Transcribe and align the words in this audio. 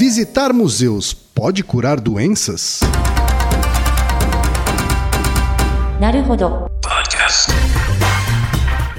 Visitar 0.00 0.50
museus 0.54 1.12
pode 1.12 1.62
curar 1.62 2.00
doenças? 2.00 2.80
Naruhodo. 6.00 6.70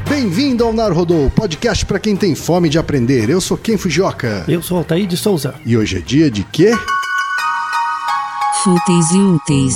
Bem-vindo 0.07 0.63
ao 0.63 0.71
Naruhodô, 0.71 1.31
podcast 1.35 1.87
para 1.87 1.97
quem 1.97 2.15
tem 2.15 2.35
fome 2.35 2.69
de 2.69 2.77
aprender. 2.77 3.31
Eu 3.31 3.41
sou 3.41 3.57
Ken 3.57 3.79
Fujioka. 3.79 4.45
Eu 4.47 4.61
sou 4.61 4.77
Altair 4.77 5.07
de 5.07 5.17
Souza. 5.17 5.55
E 5.65 5.75
hoje 5.75 5.97
é 5.97 6.01
dia 6.01 6.29
de 6.29 6.43
quê? 6.43 6.71
Fúteis 8.63 9.09
e 9.09 9.17
úteis. 9.17 9.75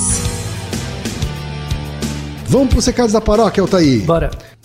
Vamos 2.46 2.68
para 2.68 2.78
os 2.78 2.86
recados 2.86 3.12
da 3.12 3.20
paróquia, 3.20 3.62
Altair. 3.62 4.04
Bora. 4.04 4.30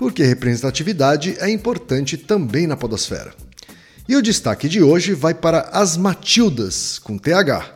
porque 0.00 0.22
representatividade 0.22 1.36
é 1.40 1.50
importante 1.50 2.16
também 2.16 2.66
na 2.66 2.74
podosfera. 2.74 3.34
E 4.08 4.16
o 4.16 4.22
destaque 4.22 4.66
de 4.66 4.82
hoje 4.82 5.12
vai 5.12 5.34
para 5.34 5.68
As 5.74 5.94
Matildas, 5.94 6.98
com 6.98 7.18
TH, 7.18 7.66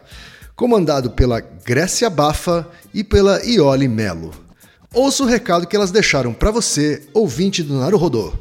comandado 0.56 1.10
pela 1.10 1.40
Grécia 1.40 2.08
Bafa 2.08 2.66
e 2.94 3.04
pela 3.04 3.44
Iole 3.44 3.88
Melo. 3.88 4.30
Ouça 4.94 5.22
o 5.22 5.26
recado 5.26 5.66
que 5.66 5.76
elas 5.76 5.90
deixaram 5.90 6.32
para 6.32 6.50
você, 6.50 7.06
ouvinte 7.12 7.62
do 7.62 7.78
Naruhodô, 7.78 8.32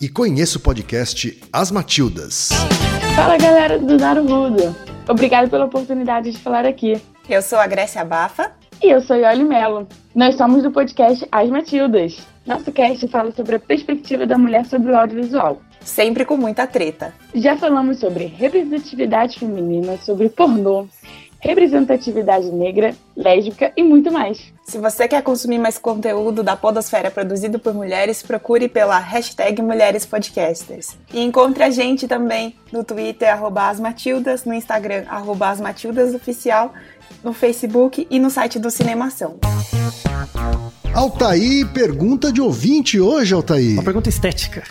e 0.00 0.08
conheça 0.08 0.58
o 0.58 0.60
podcast 0.60 1.42
As 1.52 1.72
Matildas. 1.72 2.50
Fala 3.16 3.36
galera 3.36 3.80
do 3.80 3.96
Naruhodo, 3.96 4.76
obrigado 5.08 5.50
pela 5.50 5.64
oportunidade 5.64 6.30
de 6.30 6.38
falar 6.38 6.64
aqui. 6.64 7.02
Eu 7.28 7.42
sou 7.42 7.58
a 7.58 7.66
Grécia 7.66 8.04
Bafa. 8.04 8.52
E 8.82 8.90
eu 8.90 9.00
sou 9.00 9.16
Iole 9.16 9.44
Melo. 9.44 9.86
Nós 10.14 10.36
somos 10.36 10.62
do 10.62 10.70
podcast 10.70 11.26
As 11.32 11.48
Matildas. 11.48 12.18
Nosso 12.46 12.70
cast 12.72 13.06
fala 13.08 13.32
sobre 13.32 13.56
a 13.56 13.58
perspectiva 13.58 14.26
da 14.26 14.36
mulher 14.36 14.66
sobre 14.66 14.92
o 14.92 14.96
audiovisual. 14.96 15.60
Sempre 15.80 16.24
com 16.24 16.36
muita 16.36 16.66
treta. 16.66 17.14
Já 17.34 17.56
falamos 17.56 17.98
sobre 17.98 18.26
representatividade 18.26 19.38
feminina, 19.38 19.96
sobre 19.98 20.28
pornô, 20.28 20.86
representatividade 21.44 22.50
negra, 22.50 22.94
lésbica 23.14 23.70
e 23.76 23.82
muito 23.82 24.10
mais. 24.10 24.52
Se 24.64 24.78
você 24.78 25.06
quer 25.06 25.22
consumir 25.22 25.58
mais 25.58 25.76
conteúdo 25.76 26.42
da 26.42 26.56
Podosfera 26.56 27.10
produzido 27.10 27.58
por 27.58 27.74
mulheres, 27.74 28.22
procure 28.22 28.66
pela 28.66 28.98
hashtag 28.98 29.60
Mulheres 29.60 30.06
Podcasters. 30.06 30.96
E 31.12 31.22
encontre 31.22 31.62
a 31.62 31.70
gente 31.70 32.08
também 32.08 32.56
no 32.72 32.82
Twitter, 32.82 33.30
arroba 33.30 33.68
asmatildas, 33.68 34.46
no 34.46 34.54
Instagram, 34.54 35.04
arroba 35.06 35.50
asmatildasoficial, 35.50 36.72
no 37.22 37.32
Facebook 37.32 38.06
e 38.10 38.18
no 38.18 38.30
site 38.30 38.58
do 38.58 38.70
Cinemação. 38.70 39.36
Altair, 40.92 41.66
pergunta 41.72 42.32
de 42.32 42.40
ouvinte 42.40 43.00
hoje, 43.00 43.34
Altair. 43.34 43.72
Uma 43.72 43.82
pergunta 43.82 44.08
estética. 44.08 44.62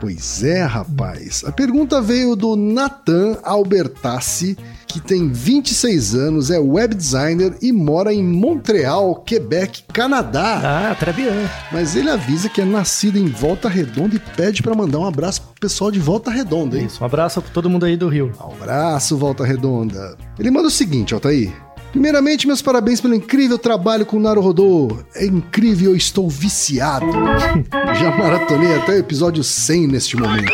Pois 0.00 0.44
é, 0.44 0.62
rapaz. 0.62 1.44
A 1.44 1.50
pergunta 1.50 2.00
veio 2.00 2.36
do 2.36 2.54
Nathan 2.54 3.36
Albertassi, 3.42 4.56
que 4.86 5.00
tem 5.00 5.28
26 5.28 6.14
anos, 6.14 6.50
é 6.50 6.58
web 6.58 6.94
designer 6.94 7.56
e 7.60 7.72
mora 7.72 8.12
em 8.12 8.22
Montreal, 8.22 9.16
Quebec, 9.16 9.84
Canadá. 9.92 10.90
Ah, 10.90 10.94
très 10.94 11.14
bien. 11.14 11.32
Mas 11.72 11.96
ele 11.96 12.10
avisa 12.10 12.48
que 12.48 12.60
é 12.60 12.64
nascido 12.64 13.18
em 13.18 13.26
Volta 13.26 13.68
Redonda 13.68 14.14
e 14.14 14.20
pede 14.36 14.62
para 14.62 14.74
mandar 14.74 14.98
um 14.98 15.06
abraço 15.06 15.42
pro 15.42 15.54
pessoal 15.60 15.90
de 15.90 15.98
Volta 15.98 16.30
Redonda, 16.30 16.78
hein? 16.78 16.86
Isso, 16.86 17.02
um 17.02 17.06
abraço 17.06 17.42
pra 17.42 17.50
todo 17.52 17.68
mundo 17.68 17.84
aí 17.84 17.96
do 17.96 18.08
Rio. 18.08 18.32
Um 18.40 18.52
abraço, 18.52 19.16
Volta 19.16 19.44
Redonda. 19.44 20.16
Ele 20.38 20.50
manda 20.50 20.68
o 20.68 20.70
seguinte, 20.70 21.12
Altair. 21.12 21.52
Primeiramente, 21.98 22.46
meus 22.46 22.62
parabéns 22.62 23.00
pelo 23.00 23.12
incrível 23.12 23.58
trabalho 23.58 24.06
com 24.06 24.18
o 24.18 24.20
Naruhodô. 24.20 24.98
É 25.16 25.26
incrível, 25.26 25.90
eu 25.90 25.96
estou 25.96 26.30
viciado. 26.30 27.10
Já 27.98 28.16
maratonei 28.16 28.72
até 28.76 28.92
o 28.92 28.98
episódio 28.98 29.42
100 29.42 29.88
neste 29.88 30.16
momento. 30.16 30.52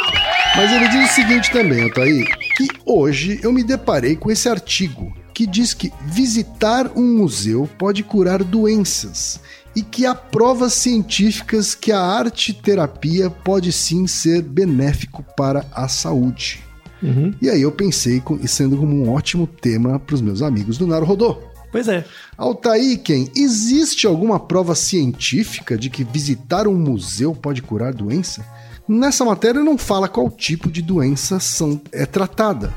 Mas 0.57 0.73
ele 0.73 0.89
diz 0.89 1.11
o 1.11 1.15
seguinte 1.15 1.53
também, 1.53 1.83
Altair, 1.83 2.27
que 2.57 2.67
hoje 2.87 3.41
eu 3.43 3.53
me 3.53 3.63
deparei 3.63 4.17
com 4.17 4.31
esse 4.31 4.49
artigo 4.49 5.15
que 5.35 5.47
diz 5.47 5.75
que 5.75 5.93
visitar 6.07 6.91
um 6.97 7.19
museu 7.19 7.69
pode 7.77 8.03
curar 8.03 8.43
doenças 8.43 9.39
e 9.77 9.83
que 9.83 10.07
há 10.07 10.15
provas 10.15 10.73
científicas 10.73 11.75
que 11.75 11.93
a 11.93 12.01
arte-terapia 12.01 13.29
pode 13.29 13.71
sim 13.71 14.07
ser 14.07 14.41
benéfico 14.41 15.23
para 15.37 15.67
a 15.75 15.89
saúde. 15.89 16.64
Uhum. 17.05 17.35
E 17.41 17.51
aí 17.51 17.63
eu 17.63 17.71
pensei, 17.71 18.21
com, 18.21 18.39
sendo 18.47 18.77
como 18.77 18.95
um 18.95 19.11
ótimo 19.11 19.47
tema 19.47 19.99
para 19.99 20.15
os 20.15 20.21
meus 20.21 20.43
amigos 20.43 20.79
do 20.79 20.87
Naruhodô. 20.87 21.39
Pois 21.71 21.89
é. 21.89 22.05
Altair, 22.39 23.01
Ken, 23.03 23.27
existe 23.35 24.07
alguma 24.07 24.39
prova 24.39 24.75
científica 24.75 25.77
de 25.77 25.91
que 25.91 26.05
visitar 26.05 26.69
um 26.69 26.75
museu 26.75 27.35
pode 27.35 27.63
curar 27.63 27.93
doença? 27.93 28.47
Nessa 28.89 29.25
matéria 29.25 29.61
não 29.63 29.77
fala 29.77 30.09
qual 30.09 30.31
tipo 30.31 30.71
de 30.71 30.81
doença 30.81 31.41
são, 31.41 31.81
é 31.91 32.07
tratada. 32.07 32.73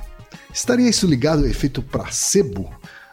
Estaria 0.51 0.89
isso 0.89 1.05
ligado 1.05 1.43
ao 1.43 1.49
efeito 1.49 1.81
placebo? 1.81 2.69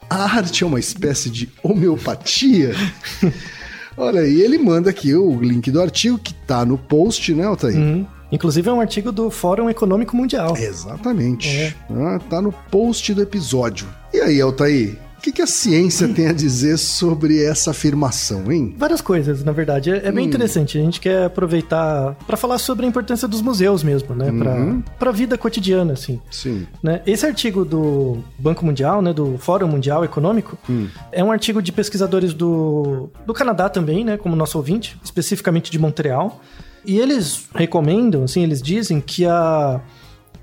A 0.08 0.24
arte 0.24 0.64
é 0.64 0.66
uma 0.66 0.80
espécie 0.80 1.28
de 1.28 1.50
homeopatia? 1.62 2.74
Olha 3.96 4.22
aí, 4.22 4.40
ele 4.40 4.58
manda 4.58 4.90
aqui 4.90 5.14
o 5.14 5.38
link 5.40 5.70
do 5.70 5.80
artigo 5.82 6.18
que 6.18 6.32
tá 6.32 6.64
no 6.64 6.78
post, 6.78 7.32
né, 7.34 7.44
Altair? 7.44 7.76
Uhum. 7.76 8.06
Inclusive 8.34 8.68
é 8.68 8.72
um 8.72 8.80
artigo 8.80 9.12
do 9.12 9.30
Fórum 9.30 9.70
Econômico 9.70 10.16
Mundial. 10.16 10.56
Exatamente. 10.56 11.48
É. 11.56 11.72
Ah, 11.88 12.18
tá 12.28 12.42
no 12.42 12.50
post 12.52 13.14
do 13.14 13.22
episódio. 13.22 13.86
E 14.12 14.18
aí, 14.20 14.40
Altair? 14.40 14.96
O 15.16 15.20
que, 15.24 15.30
que 15.32 15.40
a 15.40 15.46
ciência 15.46 16.06
tem 16.08 16.26
a 16.26 16.32
dizer 16.34 16.76
sobre 16.76 17.42
essa 17.42 17.70
afirmação, 17.70 18.50
hein? 18.52 18.74
Várias 18.76 19.00
coisas, 19.00 19.42
na 19.44 19.52
verdade. 19.52 19.90
É, 19.90 20.08
é 20.08 20.12
bem 20.12 20.24
Hum. 20.26 20.28
interessante. 20.28 20.76
A 20.76 20.80
gente 20.82 21.00
quer 21.00 21.24
aproveitar 21.26 22.14
para 22.26 22.36
falar 22.36 22.58
sobre 22.58 22.84
a 22.84 22.88
importância 22.88 23.26
dos 23.28 23.40
museus 23.40 23.82
mesmo, 23.84 24.14
né? 24.16 24.30
Uhum. 24.30 24.82
Para 24.98 25.08
a 25.10 25.12
vida 25.12 25.38
cotidiana, 25.38 25.92
assim. 25.94 26.20
Sim. 26.30 26.66
Né? 26.82 27.00
Esse 27.06 27.24
artigo 27.24 27.64
do 27.64 28.18
Banco 28.38 28.66
Mundial, 28.66 29.00
né, 29.00 29.12
do 29.14 29.38
Fórum 29.38 29.68
Mundial 29.68 30.04
Econômico, 30.04 30.58
Hum. 30.68 30.88
é 31.12 31.22
um 31.24 31.30
artigo 31.32 31.62
de 31.62 31.70
pesquisadores 31.72 32.34
do, 32.34 33.08
do 33.24 33.32
Canadá 33.32 33.68
também, 33.70 34.04
né, 34.04 34.16
como 34.18 34.34
nosso 34.36 34.58
ouvinte, 34.58 34.98
especificamente 35.02 35.70
de 35.70 35.78
Montreal. 35.78 36.40
E 36.84 36.98
eles 36.98 37.48
recomendam, 37.54 38.24
assim, 38.24 38.42
eles 38.42 38.60
dizem 38.60 39.00
que 39.00 39.24
a 39.26 39.80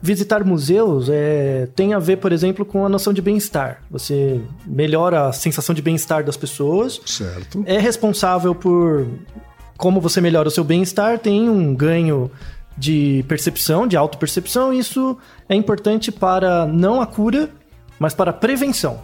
visitar 0.02 0.44
museus 0.44 1.10
é, 1.10 1.68
tem 1.76 1.94
a 1.94 2.00
ver, 2.00 2.18
por 2.18 2.32
exemplo, 2.32 2.66
com 2.66 2.86
a 2.86 2.90
noção 2.90 3.14
de 3.14 3.22
bem-estar. 3.22 3.84
Você 3.92 4.42
melhora 4.66 5.28
a 5.28 5.32
sensação 5.32 5.76
de 5.76 5.82
bem-estar 5.82 6.24
das 6.24 6.36
pessoas, 6.36 7.00
Certo. 7.06 7.64
é 7.68 7.78
responsável 7.78 8.56
por 8.56 9.08
como 9.78 10.00
você 10.00 10.22
melhora 10.22 10.48
o 10.48 10.52
seu 10.52 10.64
bem-estar, 10.64 11.18
tem 11.20 11.50
um 11.50 11.74
ganho 11.74 12.30
de 12.78 13.26
percepção, 13.28 13.88
de 13.88 13.98
autopercepção, 13.98 14.74
e 14.74 14.80
isso 14.80 15.18
é 15.50 15.56
importante 15.56 16.12
para 16.12 16.66
não 16.68 17.02
a 17.02 17.06
cura, 17.06 17.50
mas 18.00 18.14
para 18.14 18.30
a 18.32 18.34
prevenção. 18.34 19.04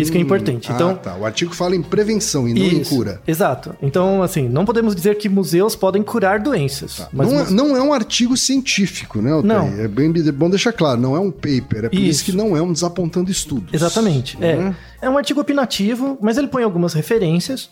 Isso 0.00 0.12
que 0.12 0.18
é 0.18 0.20
importante. 0.20 0.70
Ah, 0.70 0.74
Então, 0.74 0.94
tá. 0.94 1.16
O 1.16 1.24
artigo 1.24 1.54
fala 1.54 1.74
em 1.76 1.82
prevenção 1.82 2.48
e 2.48 2.54
não 2.54 2.62
em 2.62 2.80
isso, 2.80 2.94
cura. 2.94 3.20
Exato. 3.26 3.74
Então, 3.82 4.22
assim, 4.22 4.48
não 4.48 4.64
podemos 4.64 4.94
dizer 4.94 5.16
que 5.16 5.28
museus 5.28 5.74
podem 5.76 6.02
curar 6.02 6.40
doenças. 6.40 7.06
Mas 7.12 7.30
não, 7.32 7.40
é, 7.40 7.50
não 7.50 7.76
é 7.76 7.82
um 7.82 7.92
artigo 7.92 8.36
científico, 8.36 9.20
né, 9.20 9.32
Altair? 9.32 9.52
Não. 9.54 9.80
É 9.84 9.88
bem 9.88 10.12
é 10.16 10.32
bom 10.32 10.48
deixar 10.50 10.72
claro, 10.72 11.00
não 11.00 11.14
é 11.16 11.20
um 11.20 11.30
paper. 11.30 11.84
É 11.84 11.88
por 11.88 11.94
isso, 11.98 12.10
Isso. 12.10 12.24
que 12.24 12.32
não 12.32 12.56
é 12.56 12.62
um 12.62 12.72
desapontando 12.72 13.30
estudos. 13.30 13.72
Exatamente. 13.72 14.38
Né? 14.38 14.74
É. 15.00 15.06
é 15.06 15.10
um 15.10 15.16
artigo 15.16 15.40
opinativo, 15.40 16.18
mas 16.20 16.36
ele 16.38 16.48
põe 16.48 16.62
algumas 16.62 16.92
referências. 16.94 17.70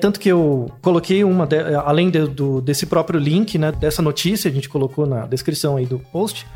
Tanto 0.00 0.20
que 0.20 0.28
eu 0.28 0.70
coloquei 0.80 1.24
uma, 1.24 1.44
de- 1.46 1.56
além 1.84 2.08
de- 2.10 2.28
do, 2.28 2.60
desse 2.60 2.86
próprio 2.86 3.18
link, 3.18 3.58
né, 3.58 3.72
dessa 3.72 4.00
notícia, 4.00 4.48
a 4.48 4.54
gente 4.54 4.68
colocou 4.68 5.06
na 5.06 5.26
descrição 5.26 5.76
aí 5.76 5.86
do 5.86 5.98
post. 5.98 6.46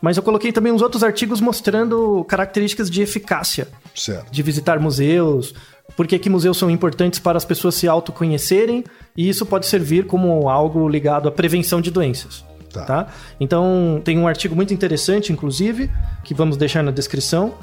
Mas 0.00 0.16
eu 0.16 0.22
coloquei 0.22 0.50
também 0.50 0.72
uns 0.72 0.82
outros 0.82 1.04
artigos 1.04 1.40
mostrando 1.40 2.24
características 2.24 2.90
de 2.90 3.02
eficácia 3.02 3.68
Certo. 3.94 4.30
de 4.30 4.42
visitar 4.42 4.80
museus, 4.80 5.54
por 5.96 6.06
que 6.06 6.30
museus 6.30 6.56
são 6.56 6.70
importantes 6.70 7.18
para 7.18 7.36
as 7.36 7.44
pessoas 7.44 7.74
se 7.74 7.86
autoconhecerem, 7.86 8.84
e 9.16 9.28
isso 9.28 9.44
pode 9.44 9.66
servir 9.66 10.06
como 10.06 10.48
algo 10.48 10.88
ligado 10.88 11.28
à 11.28 11.32
prevenção 11.32 11.80
de 11.80 11.90
doenças. 11.90 12.44
Tá. 12.72 12.84
Tá. 12.84 13.06
Então, 13.38 14.00
tem 14.04 14.18
um 14.18 14.28
artigo 14.28 14.54
muito 14.54 14.72
interessante, 14.72 15.32
inclusive, 15.32 15.90
que 16.24 16.32
vamos 16.32 16.56
deixar 16.56 16.82
na 16.82 16.90
descrição, 16.90 17.54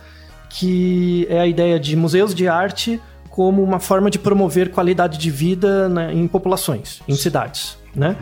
que 0.50 1.26
é 1.30 1.40
a 1.40 1.48
ideia 1.48 1.80
de 1.80 1.96
museus 1.96 2.36
de 2.36 2.48
arte 2.48 3.02
como 3.30 3.64
uma 3.64 3.80
forma 3.80 4.10
de 4.10 4.18
promover 4.18 4.72
qualidade 4.72 5.18
de 5.18 5.30
vida 5.30 5.88
né, 5.88 6.14
em 6.14 6.28
populações, 6.28 7.02
em 7.08 7.16
cidades. 7.16 7.78
Né? 7.96 8.16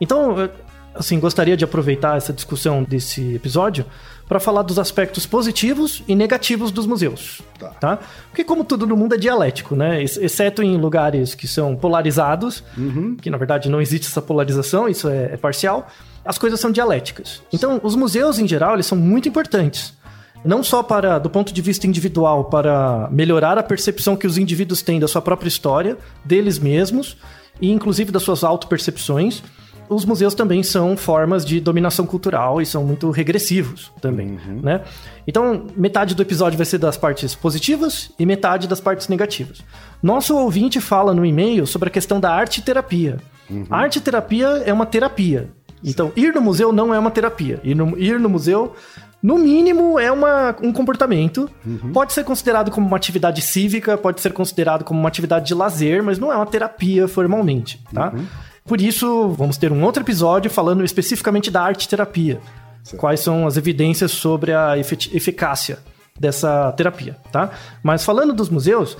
Então, 0.00 0.40
eh, 0.40 0.50
assim, 0.94 1.18
gostaria 1.20 1.56
de 1.56 1.64
aproveitar 1.64 2.16
essa 2.16 2.32
discussão 2.32 2.82
desse 2.82 3.34
episódio 3.34 3.84
para 4.28 4.38
falar 4.38 4.62
dos 4.62 4.78
aspectos 4.78 5.26
positivos 5.26 6.04
e 6.06 6.14
negativos 6.14 6.70
dos 6.70 6.86
museus. 6.86 7.42
Tá. 7.80 7.98
Porque, 8.28 8.44
como 8.44 8.64
tudo 8.64 8.86
no 8.86 8.96
mundo 8.96 9.14
é 9.14 9.18
dialético, 9.18 9.74
né? 9.74 10.00
Ex- 10.00 10.16
Exceto 10.16 10.62
em 10.62 10.76
lugares 10.76 11.34
que 11.34 11.48
são 11.48 11.74
polarizados, 11.74 12.62
que 13.20 13.28
na 13.28 13.36
verdade 13.36 13.68
não 13.68 13.80
existe 13.80 14.06
essa 14.06 14.22
polarização, 14.22 14.88
isso 14.88 15.08
é, 15.08 15.32
é 15.32 15.36
parcial, 15.36 15.88
as 16.24 16.38
coisas 16.38 16.60
são 16.60 16.70
dialéticas. 16.70 17.42
Então, 17.52 17.80
os 17.82 17.96
museus 17.96 18.38
em 18.38 18.46
geral, 18.46 18.74
eles 18.74 18.86
são 18.86 18.96
muito 18.96 19.28
importantes. 19.28 19.94
Não 20.44 20.62
só 20.62 20.82
para, 20.82 21.18
do 21.18 21.28
ponto 21.28 21.52
de 21.52 21.60
vista 21.60 21.86
individual, 21.86 22.44
para 22.44 23.08
melhorar 23.10 23.58
a 23.58 23.62
percepção 23.62 24.16
que 24.16 24.26
os 24.26 24.38
indivíduos 24.38 24.80
têm 24.80 24.98
da 25.00 25.08
sua 25.08 25.20
própria 25.20 25.48
história, 25.48 25.98
deles 26.24 26.58
mesmos, 26.58 27.16
e 27.60 27.70
inclusive 27.70 28.10
das 28.12 28.22
suas 28.22 28.42
autopercepções, 28.42 29.42
os 29.90 30.04
museus 30.04 30.34
também 30.34 30.62
são 30.62 30.96
formas 30.96 31.44
de 31.44 31.60
dominação 31.60 32.06
cultural 32.06 32.62
e 32.62 32.66
são 32.66 32.84
muito 32.84 33.10
regressivos 33.10 33.92
também, 34.00 34.38
né? 34.62 34.82
Então, 35.26 35.66
metade 35.76 36.14
do 36.14 36.22
episódio 36.22 36.56
vai 36.56 36.64
ser 36.64 36.78
das 36.78 36.96
partes 36.96 37.34
positivas 37.34 38.12
e 38.18 38.24
metade 38.24 38.68
das 38.68 38.80
partes 38.80 39.08
negativas. 39.08 39.60
Nosso 40.00 40.36
ouvinte 40.36 40.80
fala 40.80 41.12
no 41.12 41.26
e-mail 41.26 41.66
sobre 41.66 41.88
a 41.88 41.92
questão 41.92 42.20
da 42.20 42.32
arte 42.32 42.62
terapia. 42.62 43.18
A 43.68 43.78
arte 43.78 44.00
terapia 44.00 44.46
é 44.64 44.72
uma 44.72 44.86
terapia. 44.86 45.50
Então, 45.84 46.12
ir 46.14 46.32
no 46.32 46.40
museu 46.40 46.72
não 46.72 46.94
é 46.94 46.98
uma 46.98 47.10
terapia. 47.10 47.58
Ir 47.64 47.74
no, 47.74 47.98
ir 47.98 48.20
no 48.20 48.28
museu, 48.28 48.74
no 49.20 49.36
mínimo, 49.38 49.98
é 49.98 50.12
uma, 50.12 50.54
um 50.62 50.72
comportamento. 50.72 51.50
Pode 51.92 52.12
ser 52.12 52.24
considerado 52.24 52.70
como 52.70 52.86
uma 52.86 52.96
atividade 52.96 53.42
cívica, 53.42 53.98
pode 53.98 54.20
ser 54.20 54.32
considerado 54.32 54.84
como 54.84 55.00
uma 55.00 55.08
atividade 55.08 55.46
de 55.46 55.54
lazer, 55.54 56.02
mas 56.02 56.18
não 56.18 56.32
é 56.32 56.36
uma 56.36 56.46
terapia 56.46 57.08
formalmente, 57.08 57.82
tá? 57.92 58.12
Por 58.64 58.80
isso, 58.80 59.28
vamos 59.30 59.56
ter 59.56 59.72
um 59.72 59.82
outro 59.84 60.02
episódio 60.02 60.50
falando 60.50 60.84
especificamente 60.84 61.50
da 61.50 61.62
arte 61.62 61.88
terapia. 61.88 62.40
Quais 62.96 63.20
são 63.20 63.46
as 63.46 63.56
evidências 63.56 64.10
sobre 64.10 64.52
a 64.52 64.78
efet- 64.78 65.14
eficácia 65.14 65.78
dessa 66.18 66.72
terapia, 66.72 67.16
tá? 67.32 67.50
Mas 67.82 68.04
falando 68.04 68.32
dos 68.32 68.48
museus, 68.48 68.96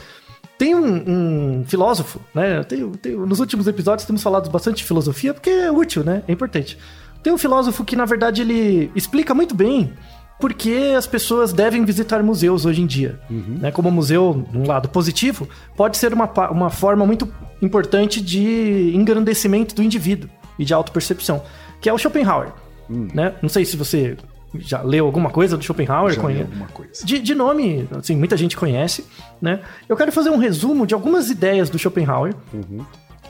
tem 0.58 0.74
um, 0.74 1.60
um 1.60 1.64
filósofo, 1.66 2.20
né? 2.34 2.62
Tem- 2.64 2.90
tem- 2.92 3.16
nos 3.16 3.40
últimos 3.40 3.66
episódios 3.66 4.06
temos 4.06 4.22
falado 4.22 4.50
bastante 4.50 4.78
de 4.78 4.84
filosofia 4.84 5.32
porque 5.34 5.50
é 5.50 5.70
útil, 5.70 6.04
né? 6.04 6.22
É 6.28 6.32
importante. 6.32 6.76
Tem 7.22 7.32
um 7.32 7.38
filósofo 7.38 7.84
que, 7.84 7.94
na 7.96 8.04
verdade, 8.06 8.42
ele 8.42 8.90
explica 8.94 9.34
muito 9.34 9.54
bem 9.54 9.92
por 10.40 10.52
que 10.54 10.94
as 10.94 11.06
pessoas 11.06 11.52
devem 11.52 11.84
visitar 11.84 12.22
museus 12.22 12.64
hoje 12.64 12.80
em 12.82 12.86
dia. 12.86 13.20
Né? 13.28 13.70
Como 13.70 13.90
museu, 13.90 14.44
de 14.50 14.58
um 14.58 14.66
lado 14.66 14.88
positivo, 14.88 15.48
pode 15.76 15.96
ser 15.98 16.12
uma, 16.12 16.24
uma 16.50 16.70
forma 16.70 17.06
muito 17.06 17.32
importante 17.62 18.20
de 18.20 18.92
engrandecimento 18.94 19.74
do 19.74 19.82
indivíduo 19.82 20.28
e 20.58 20.64
de 20.64 20.72
autopercepção, 20.74 21.42
que 21.80 21.88
é 21.88 21.92
o 21.92 21.98
Schopenhauer. 21.98 22.48
Né? 22.88 23.34
Não 23.42 23.48
sei 23.48 23.64
se 23.64 23.76
você 23.76 24.16
já 24.58 24.82
leu 24.82 25.06
alguma 25.06 25.30
coisa 25.30 25.56
do 25.56 25.62
Schopenhauer. 25.62 26.14
Já 26.14 26.20
conhe- 26.20 26.40
alguma 26.42 26.66
coisa. 26.68 27.04
de, 27.06 27.18
de 27.20 27.34
nome, 27.34 27.86
assim, 27.96 28.16
muita 28.16 28.36
gente 28.36 28.56
conhece, 28.56 29.04
né? 29.40 29.60
Eu 29.88 29.96
quero 29.96 30.10
fazer 30.10 30.30
um 30.30 30.38
resumo 30.38 30.86
de 30.86 30.92
algumas 30.94 31.30
ideias 31.30 31.70
do 31.70 31.78
Schopenhauer. 31.78 32.34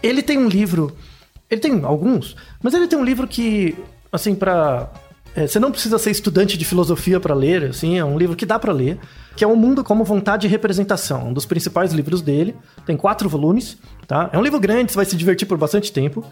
Ele 0.03 0.23
tem 0.23 0.39
um 0.39 0.49
livro, 0.49 0.97
ele 1.51 1.61
tem 1.61 1.85
alguns, 1.85 2.35
mas 2.63 2.73
ele 2.73 2.87
tem 2.87 2.99
um 2.99 3.05
livro 3.05 3.27
que, 3.29 3.77
assim, 4.11 4.35
pra... 4.35 4.89
é, 5.35 5.47
você 5.47 5.59
não 5.61 5.71
precisa 5.71 5.99
ser 5.99 6.11
estudante 6.11 6.59
de 6.59 6.65
filosofia 6.65 7.21
para 7.21 7.35
ler, 7.35 7.65
assim, 7.71 7.99
é 7.99 8.05
um 8.05 8.19
livro 8.19 8.35
que 8.37 8.45
dá 8.45 8.59
para 8.59 8.73
ler, 8.73 8.99
que 9.37 9.45
é 9.45 9.47
O 9.47 9.55
Mundo 9.57 9.85
como 9.85 10.05
Vontade 10.05 10.47
e 10.47 10.51
Representação, 10.51 11.29
um 11.29 11.33
dos 11.33 11.47
principais 11.47 11.93
livros 11.93 12.21
dele. 12.21 12.55
Tem 12.85 12.97
quatro 12.97 13.29
volumes, 13.29 13.79
tá? 14.07 14.29
É 14.33 14.39
um 14.39 14.43
livro 14.43 14.59
grande, 14.59 14.91
você 14.93 14.97
vai 14.97 15.05
se 15.05 15.17
divertir 15.17 15.47
por 15.47 15.57
bastante 15.57 15.93
tempo. 15.93 16.25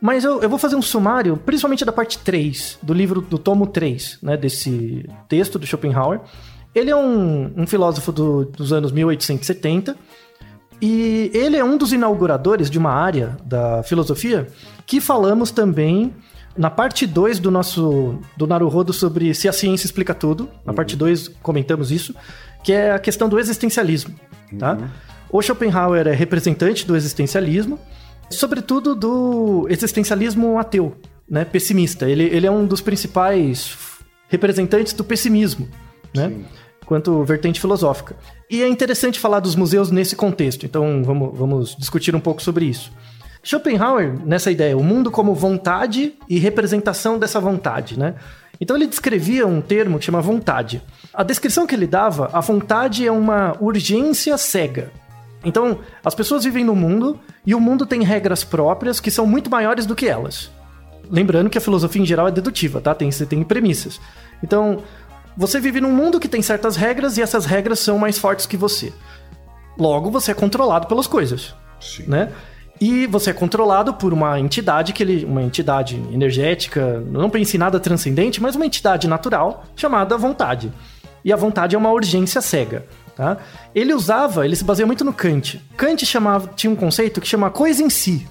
Mas 0.00 0.24
eu, 0.24 0.42
eu 0.42 0.48
vou 0.48 0.58
fazer 0.58 0.76
um 0.76 0.82
sumário, 0.82 1.36
principalmente 1.38 1.84
da 1.84 1.92
parte 1.92 2.18
3, 2.18 2.78
do 2.82 2.92
livro 2.92 3.20
do 3.20 3.38
tomo 3.38 3.66
3, 3.66 4.18
né, 4.22 4.36
desse 4.36 5.08
texto 5.28 5.58
do 5.58 5.66
Schopenhauer. 5.66 6.20
Ele 6.74 6.90
é 6.90 6.96
um, 6.96 7.52
um 7.56 7.66
filósofo 7.66 8.12
do- 8.12 8.44
dos 8.44 8.72
anos 8.72 8.92
1870 8.92 9.96
e 10.80 11.30
ele 11.32 11.56
é 11.56 11.64
um 11.64 11.78
dos 11.78 11.92
inauguradores 11.92 12.68
de 12.68 12.78
uma 12.78 12.90
área 12.90 13.36
da 13.44 13.82
filosofia 13.82 14.46
que 14.86 15.00
falamos 15.00 15.50
também 15.50 16.14
na 16.56 16.70
parte 16.70 17.06
2 17.06 17.38
do 17.38 17.50
nosso 17.50 18.18
do 18.36 18.46
Naruhodo 18.46 18.92
sobre 18.92 19.34
se 19.34 19.48
a 19.48 19.52
ciência 19.52 19.86
explica 19.86 20.14
tudo. 20.14 20.48
Na 20.64 20.72
parte 20.72 20.96
2 20.96 21.28
comentamos 21.42 21.90
isso, 21.90 22.14
que 22.64 22.72
é 22.72 22.92
a 22.92 22.98
questão 22.98 23.28
do 23.28 23.38
existencialismo, 23.38 24.14
tá? 24.58 24.78
O 25.30 25.42
Schopenhauer 25.42 26.06
é 26.06 26.12
representante 26.12 26.86
do 26.86 26.96
existencialismo, 26.96 27.78
sobretudo 28.30 28.94
do 28.94 29.66
existencialismo 29.68 30.58
ateu, 30.58 30.96
né, 31.28 31.44
pessimista. 31.44 32.08
Ele, 32.08 32.24
ele 32.24 32.46
é 32.46 32.50
um 32.50 32.66
dos 32.66 32.80
principais 32.80 33.76
representantes 34.28 34.92
do 34.92 35.04
pessimismo, 35.04 35.68
né? 36.14 36.32
Quanto 36.84 37.24
vertente 37.24 37.60
filosófica. 37.60 38.16
E 38.48 38.62
é 38.62 38.68
interessante 38.68 39.18
falar 39.18 39.40
dos 39.40 39.56
museus 39.56 39.90
nesse 39.90 40.14
contexto, 40.14 40.64
então 40.64 41.02
vamos, 41.04 41.36
vamos 41.36 41.76
discutir 41.76 42.14
um 42.14 42.20
pouco 42.20 42.40
sobre 42.40 42.64
isso. 42.64 42.92
Schopenhauer, 43.46 44.12
nessa 44.24 44.50
ideia, 44.50 44.76
o 44.76 44.82
mundo 44.82 45.08
como 45.08 45.32
vontade 45.32 46.14
e 46.28 46.36
representação 46.36 47.16
dessa 47.16 47.38
vontade, 47.38 47.96
né? 47.96 48.16
Então 48.60 48.74
ele 48.74 48.88
descrevia 48.88 49.46
um 49.46 49.60
termo 49.60 50.00
que 50.00 50.04
chama 50.04 50.20
vontade. 50.20 50.82
A 51.14 51.22
descrição 51.22 51.64
que 51.64 51.72
ele 51.72 51.86
dava, 51.86 52.28
a 52.32 52.40
vontade 52.40 53.06
é 53.06 53.12
uma 53.12 53.56
urgência 53.60 54.36
cega. 54.36 54.90
Então, 55.44 55.78
as 56.04 56.12
pessoas 56.12 56.42
vivem 56.42 56.64
no 56.64 56.74
mundo 56.74 57.20
e 57.46 57.54
o 57.54 57.60
mundo 57.60 57.86
tem 57.86 58.02
regras 58.02 58.42
próprias 58.42 58.98
que 58.98 59.12
são 59.12 59.24
muito 59.24 59.48
maiores 59.48 59.86
do 59.86 59.94
que 59.94 60.08
elas. 60.08 60.50
Lembrando 61.08 61.48
que 61.48 61.58
a 61.58 61.60
filosofia 61.60 62.02
em 62.02 62.06
geral 62.06 62.26
é 62.26 62.32
dedutiva, 62.32 62.80
tá? 62.80 62.96
Tem, 62.96 63.12
você 63.12 63.24
tem 63.24 63.44
premissas. 63.44 64.00
Então, 64.42 64.82
você 65.36 65.60
vive 65.60 65.80
num 65.80 65.92
mundo 65.92 66.18
que 66.18 66.26
tem 66.26 66.42
certas 66.42 66.74
regras 66.74 67.16
e 67.16 67.22
essas 67.22 67.46
regras 67.46 67.78
são 67.78 67.96
mais 67.96 68.18
fortes 68.18 68.44
que 68.44 68.56
você. 68.56 68.92
Logo, 69.78 70.10
você 70.10 70.32
é 70.32 70.34
controlado 70.34 70.88
pelas 70.88 71.06
coisas, 71.06 71.54
Sim. 71.78 72.06
né? 72.08 72.32
E 72.80 73.06
você 73.06 73.30
é 73.30 73.32
controlado 73.32 73.94
por 73.94 74.12
uma 74.12 74.38
entidade 74.38 74.92
que 74.92 75.02
ele, 75.02 75.24
uma 75.24 75.42
entidade 75.42 75.96
energética, 76.12 77.02
não 77.10 77.30
pense 77.30 77.56
em 77.56 77.60
nada 77.60 77.80
transcendente, 77.80 78.40
mas 78.40 78.54
uma 78.54 78.66
entidade 78.66 79.08
natural 79.08 79.64
chamada 79.74 80.16
vontade. 80.18 80.72
E 81.24 81.32
a 81.32 81.36
vontade 81.36 81.74
é 81.74 81.78
uma 81.78 81.90
urgência 81.90 82.40
cega, 82.40 82.86
tá? 83.16 83.38
Ele 83.74 83.94
usava, 83.94 84.44
ele 84.44 84.54
se 84.54 84.62
baseia 84.62 84.86
muito 84.86 85.04
no 85.04 85.12
Kant. 85.12 85.60
Kant 85.76 86.04
chamava, 86.04 86.50
tinha 86.54 86.70
um 86.70 86.76
conceito 86.76 87.20
que 87.20 87.26
chama 87.26 87.50
coisa 87.50 87.82
em 87.82 87.90
si, 87.90 88.26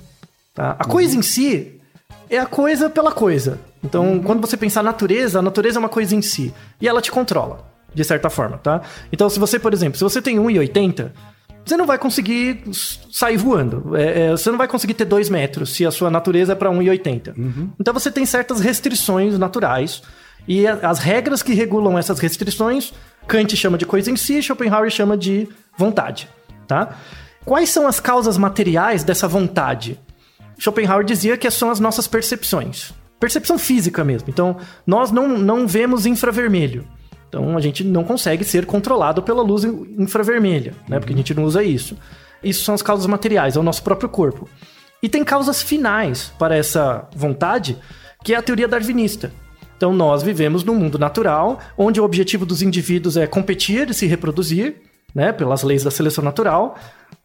tá? 0.53 0.75
A 0.77 0.85
coisa 0.85 1.17
em 1.17 1.21
si 1.21 1.81
é 2.29 2.37
a 2.37 2.45
coisa 2.45 2.89
pela 2.89 3.11
coisa. 3.11 3.59
Então, 3.83 4.21
quando 4.23 4.41
você 4.41 4.55
pensar 4.55 4.83
natureza, 4.83 5.39
a 5.39 5.41
natureza 5.41 5.77
é 5.77 5.81
uma 5.81 5.89
coisa 5.89 6.15
em 6.15 6.21
si. 6.21 6.53
E 6.79 6.87
ela 6.87 7.01
te 7.01 7.11
controla, 7.11 7.67
de 7.93 8.03
certa 8.03 8.29
forma, 8.29 8.57
tá? 8.57 8.81
Então, 9.11 9.29
se 9.29 9.39
você, 9.39 9.59
por 9.59 9.73
exemplo, 9.73 9.97
se 9.97 10.03
você 10.03 10.21
tem 10.21 10.37
1,80, 10.37 11.11
você 11.65 11.75
não 11.77 11.85
vai 11.85 11.97
conseguir 11.97 12.61
sair 13.11 13.37
voando. 13.37 13.95
É, 13.97 14.27
é, 14.27 14.31
você 14.31 14.51
não 14.51 14.57
vai 14.57 14.67
conseguir 14.67 14.93
ter 14.93 15.05
2 15.05 15.29
metros 15.29 15.73
se 15.73 15.85
a 15.85 15.91
sua 15.91 16.09
natureza 16.11 16.51
é 16.53 16.55
para 16.55 16.69
1,80. 16.69 17.33
Então, 17.79 17.93
você 17.93 18.11
tem 18.11 18.25
certas 18.25 18.59
restrições 18.59 19.37
naturais. 19.39 20.01
E 20.47 20.67
a- 20.67 20.79
as 20.83 20.99
regras 20.99 21.41
que 21.41 21.53
regulam 21.53 21.97
essas 21.97 22.19
restrições, 22.19 22.93
Kant 23.27 23.55
chama 23.57 23.77
de 23.79 23.85
coisa 23.85 24.11
em 24.11 24.15
si, 24.15 24.41
Schopenhauer 24.43 24.91
chama 24.91 25.17
de 25.17 25.49
vontade, 25.77 26.29
tá? 26.67 26.95
Quais 27.43 27.69
são 27.69 27.87
as 27.87 27.99
causas 27.99 28.37
materiais 28.37 29.03
dessa 29.03 29.27
vontade? 29.27 29.99
Schopenhauer 30.59 31.03
dizia 31.03 31.35
que 31.37 31.49
são 31.49 31.69
as 31.71 31.79
nossas 31.79 32.07
percepções. 32.07 32.91
Percepção 33.19 33.57
física 33.57 34.03
mesmo. 34.03 34.29
Então, 34.29 34.57
nós 34.85 35.09
não, 35.11 35.27
não 35.27 35.67
vemos 35.67 36.05
infravermelho. 36.05 36.85
Então, 37.35 37.57
a 37.57 37.59
gente 37.59 37.83
não 37.83 38.05
consegue 38.05 38.45
ser 38.45 38.65
controlado 38.65 39.21
pela 39.21 39.43
luz 39.43 39.65
in- 39.65 39.95
infravermelha, 39.99 40.73
né? 40.87 40.99
Porque 40.99 41.13
a 41.13 41.17
gente 41.17 41.33
não 41.33 41.43
usa 41.43 41.61
isso. 41.61 41.97
Isso 42.41 42.63
são 42.63 42.73
as 42.73 42.81
causas 42.81 43.05
materiais, 43.07 43.57
é 43.57 43.59
o 43.59 43.63
nosso 43.63 43.83
próprio 43.83 44.07
corpo. 44.07 44.47
E 45.03 45.09
tem 45.09 45.21
causas 45.21 45.61
finais 45.61 46.31
para 46.39 46.55
essa 46.55 47.09
vontade, 47.13 47.77
que 48.23 48.33
é 48.33 48.37
a 48.37 48.41
teoria 48.41 48.69
darwinista. 48.69 49.33
Então, 49.75 49.91
nós 49.91 50.23
vivemos 50.23 50.63
num 50.63 50.75
mundo 50.75 50.97
natural, 50.97 51.59
onde 51.77 51.99
o 51.99 52.05
objetivo 52.05 52.45
dos 52.45 52.61
indivíduos 52.61 53.17
é 53.17 53.27
competir 53.27 53.89
e 53.89 53.93
se 53.93 54.05
reproduzir, 54.05 54.77
né, 55.13 55.33
pelas 55.33 55.61
leis 55.61 55.83
da 55.83 55.91
seleção 55.91 56.23
natural. 56.23 56.77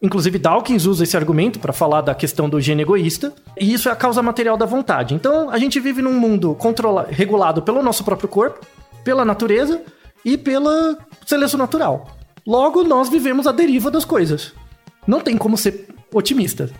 Inclusive, 0.02 0.40
Dawkins 0.40 0.86
usa 0.86 1.04
esse 1.04 1.16
argumento 1.16 1.60
para 1.60 1.72
falar 1.72 2.00
da 2.00 2.16
questão 2.16 2.48
do 2.48 2.60
gene 2.60 2.82
egoísta, 2.82 3.32
e 3.56 3.72
isso 3.72 3.88
é 3.88 3.92
a 3.92 3.96
causa 3.96 4.20
material 4.22 4.56
da 4.56 4.66
vontade. 4.66 5.14
Então, 5.14 5.50
a 5.50 5.58
gente 5.58 5.78
vive 5.78 6.02
num 6.02 6.14
mundo 6.14 6.56
controla 6.56 7.06
regulado 7.08 7.62
pelo 7.62 7.80
nosso 7.80 8.02
próprio 8.02 8.28
corpo, 8.28 8.66
pela 9.04 9.24
natureza 9.24 9.80
e 10.24 10.36
pela 10.36 10.98
seleção 11.26 11.58
natural. 11.58 12.16
Logo, 12.46 12.82
nós 12.84 13.08
vivemos 13.08 13.46
a 13.46 13.52
deriva 13.52 13.90
das 13.90 14.04
coisas. 14.04 14.52
Não 15.06 15.20
tem 15.20 15.36
como 15.36 15.56
ser 15.56 15.88
otimista. 16.12 16.70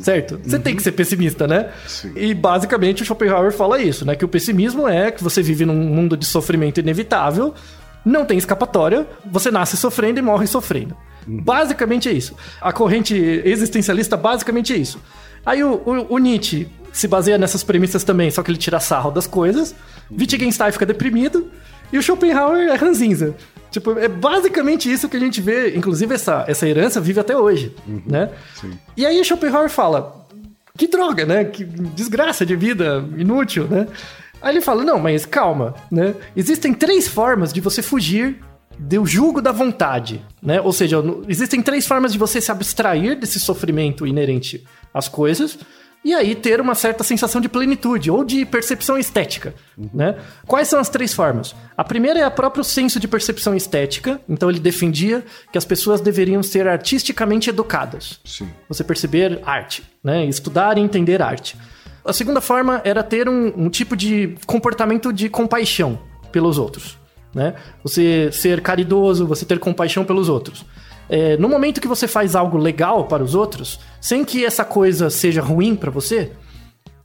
Certo? 0.00 0.40
Você 0.42 0.58
tem 0.58 0.74
que 0.74 0.82
ser 0.82 0.92
pessimista, 0.92 1.46
né? 1.46 1.70
Sim. 1.86 2.12
E 2.16 2.34
basicamente 2.34 3.02
o 3.02 3.06
Schopenhauer 3.06 3.52
fala 3.52 3.80
isso, 3.80 4.04
né? 4.04 4.16
Que 4.16 4.24
o 4.24 4.28
pessimismo 4.28 4.88
é 4.88 5.10
que 5.12 5.22
você 5.22 5.42
vive 5.42 5.64
num 5.64 5.74
mundo 5.74 6.16
de 6.16 6.26
sofrimento 6.26 6.80
inevitável, 6.80 7.54
não 8.04 8.24
tem 8.24 8.36
escapatória, 8.36 9.06
você 9.24 9.50
nasce 9.50 9.76
sofrendo 9.76 10.18
e 10.18 10.22
morre 10.22 10.46
sofrendo. 10.46 10.96
Basicamente 11.26 12.08
é 12.08 12.12
isso. 12.12 12.34
A 12.60 12.72
corrente 12.72 13.14
existencialista 13.14 14.16
basicamente 14.16 14.72
é 14.72 14.76
isso. 14.76 14.98
Aí 15.44 15.62
o, 15.62 15.74
o, 15.74 16.14
o 16.14 16.18
Nietzsche 16.18 16.68
se 16.92 17.06
baseia 17.06 17.38
nessas 17.38 17.62
premissas 17.62 18.02
também, 18.02 18.30
só 18.30 18.42
que 18.42 18.50
ele 18.50 18.58
tira 18.58 18.80
sarro 18.80 19.10
das 19.10 19.26
coisas. 19.26 19.74
Wittgenstein 20.10 20.72
fica 20.72 20.86
deprimido. 20.86 21.50
E 21.92 21.98
o 21.98 22.02
Schopenhauer 22.02 22.68
é 22.68 22.74
ranzinza. 22.74 23.34
Tipo, 23.70 23.98
é 23.98 24.08
basicamente 24.08 24.90
isso 24.90 25.08
que 25.08 25.16
a 25.16 25.20
gente 25.20 25.40
vê. 25.40 25.76
Inclusive, 25.76 26.14
essa, 26.14 26.44
essa 26.48 26.68
herança 26.68 27.00
vive 27.00 27.20
até 27.20 27.36
hoje, 27.36 27.74
né? 28.06 28.30
sim. 28.54 28.72
E 28.96 29.06
aí 29.06 29.20
o 29.20 29.24
Schopenhauer 29.24 29.68
fala, 29.70 30.26
que 30.76 30.86
droga, 30.88 31.24
né? 31.24 31.44
Que 31.44 31.64
desgraça 31.64 32.44
de 32.44 32.56
vida, 32.56 33.04
inútil, 33.16 33.68
né? 33.68 33.86
Aí 34.42 34.54
ele 34.54 34.60
fala, 34.60 34.82
não, 34.82 34.98
mas 34.98 35.26
calma, 35.26 35.74
né? 35.90 36.14
Existem 36.34 36.72
três 36.72 37.06
formas 37.06 37.52
de 37.52 37.60
você 37.60 37.82
fugir 37.82 38.38
do 38.78 39.04
jugo 39.04 39.42
da 39.42 39.52
vontade, 39.52 40.24
né? 40.42 40.60
Ou 40.60 40.72
seja, 40.72 40.96
existem 41.28 41.62
três 41.62 41.86
formas 41.86 42.12
de 42.12 42.18
você 42.18 42.40
se 42.40 42.50
abstrair 42.50 43.18
desse 43.18 43.38
sofrimento 43.38 44.06
inerente 44.06 44.64
às 44.92 45.06
coisas 45.06 45.58
e 46.02 46.14
aí 46.14 46.34
ter 46.34 46.60
uma 46.60 46.74
certa 46.74 47.04
sensação 47.04 47.40
de 47.40 47.48
plenitude 47.48 48.10
ou 48.10 48.24
de 48.24 48.46
percepção 48.46 48.96
estética, 48.98 49.54
né? 49.92 50.16
Quais 50.46 50.66
são 50.68 50.80
as 50.80 50.88
três 50.88 51.12
formas? 51.12 51.54
A 51.76 51.84
primeira 51.84 52.20
é 52.20 52.26
o 52.26 52.30
próprio 52.30 52.64
senso 52.64 52.98
de 52.98 53.06
percepção 53.06 53.54
estética, 53.54 54.20
então 54.28 54.48
ele 54.48 54.58
defendia 54.58 55.22
que 55.52 55.58
as 55.58 55.64
pessoas 55.64 56.00
deveriam 56.00 56.42
ser 56.42 56.66
artisticamente 56.66 57.50
educadas 57.50 58.18
Sim. 58.24 58.48
você 58.68 58.82
perceber 58.82 59.40
arte, 59.44 59.82
né? 60.02 60.24
Estudar 60.24 60.78
e 60.78 60.80
entender 60.80 61.20
arte. 61.20 61.56
A 62.02 62.14
segunda 62.14 62.40
forma 62.40 62.80
era 62.82 63.02
ter 63.02 63.28
um, 63.28 63.52
um 63.54 63.68
tipo 63.68 63.94
de 63.94 64.34
comportamento 64.46 65.12
de 65.12 65.28
compaixão 65.28 65.98
pelos 66.32 66.56
outros, 66.56 66.98
né? 67.34 67.54
Você 67.82 68.32
ser 68.32 68.62
caridoso, 68.62 69.26
você 69.26 69.44
ter 69.44 69.58
compaixão 69.58 70.02
pelos 70.02 70.30
outros. 70.30 70.64
É, 71.12 71.36
no 71.36 71.48
momento 71.48 71.80
que 71.80 71.88
você 71.88 72.06
faz 72.06 72.36
algo 72.36 72.56
legal 72.56 73.06
para 73.06 73.22
os 73.22 73.34
outros, 73.34 73.80
sem 74.00 74.24
que 74.24 74.44
essa 74.44 74.64
coisa 74.64 75.10
seja 75.10 75.42
ruim 75.42 75.74
para 75.74 75.90
você, 75.90 76.30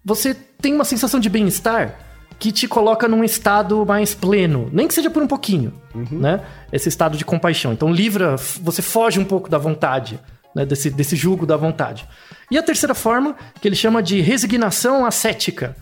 você 0.03 0.35
tem 0.61 0.75
uma 0.75 0.85
sensação 0.85 1.19
de 1.19 1.27
bem-estar 1.27 1.97
que 2.37 2.51
te 2.51 2.67
coloca 2.67 3.07
num 3.07 3.23
estado 3.23 3.83
mais 3.83 4.13
pleno, 4.13 4.69
nem 4.71 4.87
que 4.87 4.93
seja 4.93 5.09
por 5.09 5.23
um 5.23 5.27
pouquinho, 5.27 5.73
né? 6.11 6.41
Esse 6.71 6.87
estado 6.87 7.17
de 7.17 7.25
compaixão. 7.25 7.73
Então 7.73 7.91
livra, 7.91 8.35
você 8.61 8.81
foge 8.81 9.19
um 9.19 9.25
pouco 9.25 9.49
da 9.49 9.57
vontade, 9.57 10.19
né? 10.55 10.65
Desse, 10.67 10.91
desse 10.91 11.15
jugo 11.15 11.45
da 11.45 11.57
vontade. 11.57 12.05
E 12.51 12.59
a 12.59 12.63
terceira 12.63 12.93
forma, 12.93 13.35
que 13.59 13.67
ele 13.67 13.75
chama 13.75 14.03
de 14.03 14.21
resignação 14.21 15.03
ascética, 15.03 15.75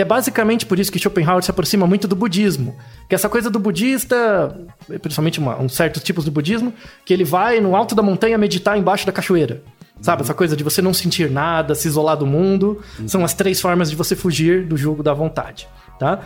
que 0.00 0.02
é 0.02 0.04
basicamente 0.06 0.64
por 0.64 0.78
isso 0.78 0.90
que 0.90 0.98
Schopenhauer 0.98 1.42
se 1.42 1.50
aproxima 1.50 1.86
muito 1.86 2.08
do 2.08 2.16
budismo. 2.16 2.74
Que 3.06 3.14
essa 3.14 3.28
coisa 3.28 3.50
do 3.50 3.58
budista, 3.58 4.56
principalmente 5.02 5.38
uma, 5.38 5.60
um 5.60 5.68
certos 5.68 6.02
tipos 6.02 6.24
do 6.24 6.30
budismo, 6.30 6.72
que 7.04 7.12
ele 7.12 7.22
vai 7.22 7.60
no 7.60 7.76
alto 7.76 7.94
da 7.94 8.02
montanha 8.02 8.38
meditar 8.38 8.78
embaixo 8.78 9.04
da 9.04 9.12
cachoeira. 9.12 9.62
Sabe, 10.00 10.22
essa 10.22 10.32
coisa 10.32 10.56
de 10.56 10.64
você 10.64 10.80
não 10.80 10.94
sentir 10.94 11.30
nada, 11.30 11.74
se 11.74 11.86
isolar 11.86 12.16
do 12.16 12.26
mundo, 12.26 12.80
são 13.06 13.22
as 13.26 13.34
três 13.34 13.60
formas 13.60 13.90
de 13.90 13.96
você 13.96 14.16
fugir 14.16 14.64
do 14.64 14.74
jugo 14.74 15.02
da 15.02 15.12
vontade, 15.12 15.68
tá? 15.98 16.20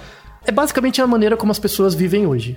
É 0.47 0.53
basicamente 0.53 1.03
a 1.03 1.07
maneira 1.09 1.37
como 1.37 1.51
as 1.51 1.59
pessoas 1.59 1.97
vivem 1.97 2.29
hoje. 2.29 2.57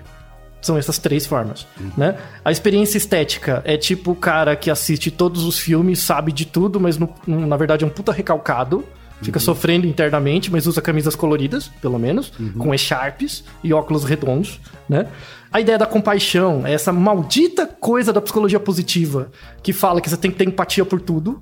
São 0.61 0.77
essas 0.77 0.99
três 0.99 1.25
formas, 1.25 1.65
né? 1.97 2.15
A 2.45 2.51
experiência 2.51 2.99
estética 2.99 3.63
é 3.65 3.75
tipo 3.75 4.11
o 4.11 4.15
cara 4.15 4.55
que 4.55 4.69
assiste 4.69 5.09
todos 5.09 5.43
os 5.45 5.57
filmes, 5.57 5.97
sabe 5.97 6.31
de 6.31 6.45
tudo, 6.45 6.79
mas 6.79 6.99
no- 6.99 7.09
na 7.25 7.57
verdade 7.57 7.83
é 7.83 7.87
um 7.87 7.89
puta 7.89 8.11
recalcado. 8.11 8.83
Fica 9.21 9.39
sofrendo 9.39 9.87
internamente, 9.87 10.51
mas 10.51 10.67
usa 10.67 10.81
camisas 10.81 11.15
coloridas, 11.15 11.69
pelo 11.81 11.97
menos, 11.97 12.31
com 12.57 12.73
echarpes 12.73 13.43
e 13.63 13.73
óculos 13.73 14.03
redondos, 14.03 14.59
né? 14.87 15.07
A 15.51 15.59
ideia 15.59 15.77
da 15.77 15.85
compaixão 15.85 16.67
é 16.67 16.73
essa 16.73 16.91
maldita 16.93 17.65
coisa 17.65 18.13
da 18.13 18.21
psicologia 18.21 18.59
positiva 18.59 19.31
que 19.63 19.73
fala 19.73 20.01
que 20.01 20.09
você 20.09 20.17
tem 20.17 20.29
que 20.29 20.37
ter 20.37 20.47
empatia 20.47 20.85
por 20.85 21.01
tudo, 21.01 21.41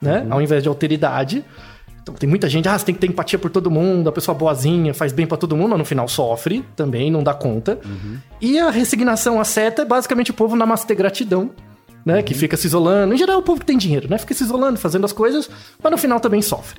né? 0.00 0.26
Ao 0.30 0.40
invés 0.40 0.62
de 0.62 0.68
alteridade. 0.68 1.44
Então 2.02 2.14
tem 2.14 2.28
muita 2.28 2.48
gente, 2.48 2.68
ah, 2.68 2.78
você 2.78 2.84
tem 2.84 2.94
que 2.94 3.00
ter 3.00 3.08
empatia 3.08 3.36
por 3.38 3.50
todo 3.50 3.68
mundo, 3.68 4.08
a 4.08 4.12
pessoa 4.12 4.32
boazinha, 4.32 4.94
faz 4.94 5.12
bem 5.12 5.26
pra 5.26 5.36
todo 5.36 5.56
mundo, 5.56 5.70
mas 5.70 5.78
no 5.80 5.84
final 5.84 6.06
sofre 6.06 6.64
também, 6.76 7.10
não 7.10 7.24
dá 7.24 7.34
conta. 7.34 7.80
E 8.40 8.58
a 8.60 8.70
resignação 8.70 9.40
à 9.40 9.44
seta 9.44 9.82
é 9.82 9.84
basicamente 9.84 10.30
o 10.30 10.34
povo 10.34 10.54
namastê 10.54 10.94
gratidão, 10.94 11.50
né? 12.04 12.22
Que 12.22 12.34
fica 12.34 12.56
se 12.56 12.68
isolando. 12.68 13.14
Em 13.14 13.16
geral, 13.16 13.40
o 13.40 13.42
povo 13.42 13.58
que 13.58 13.66
tem 13.66 13.76
dinheiro, 13.76 14.08
né? 14.08 14.16
Fica 14.18 14.32
se 14.34 14.44
isolando, 14.44 14.78
fazendo 14.78 15.04
as 15.04 15.12
coisas, 15.12 15.50
mas 15.82 15.90
no 15.90 15.98
final 15.98 16.20
também 16.20 16.40
sofre. 16.40 16.78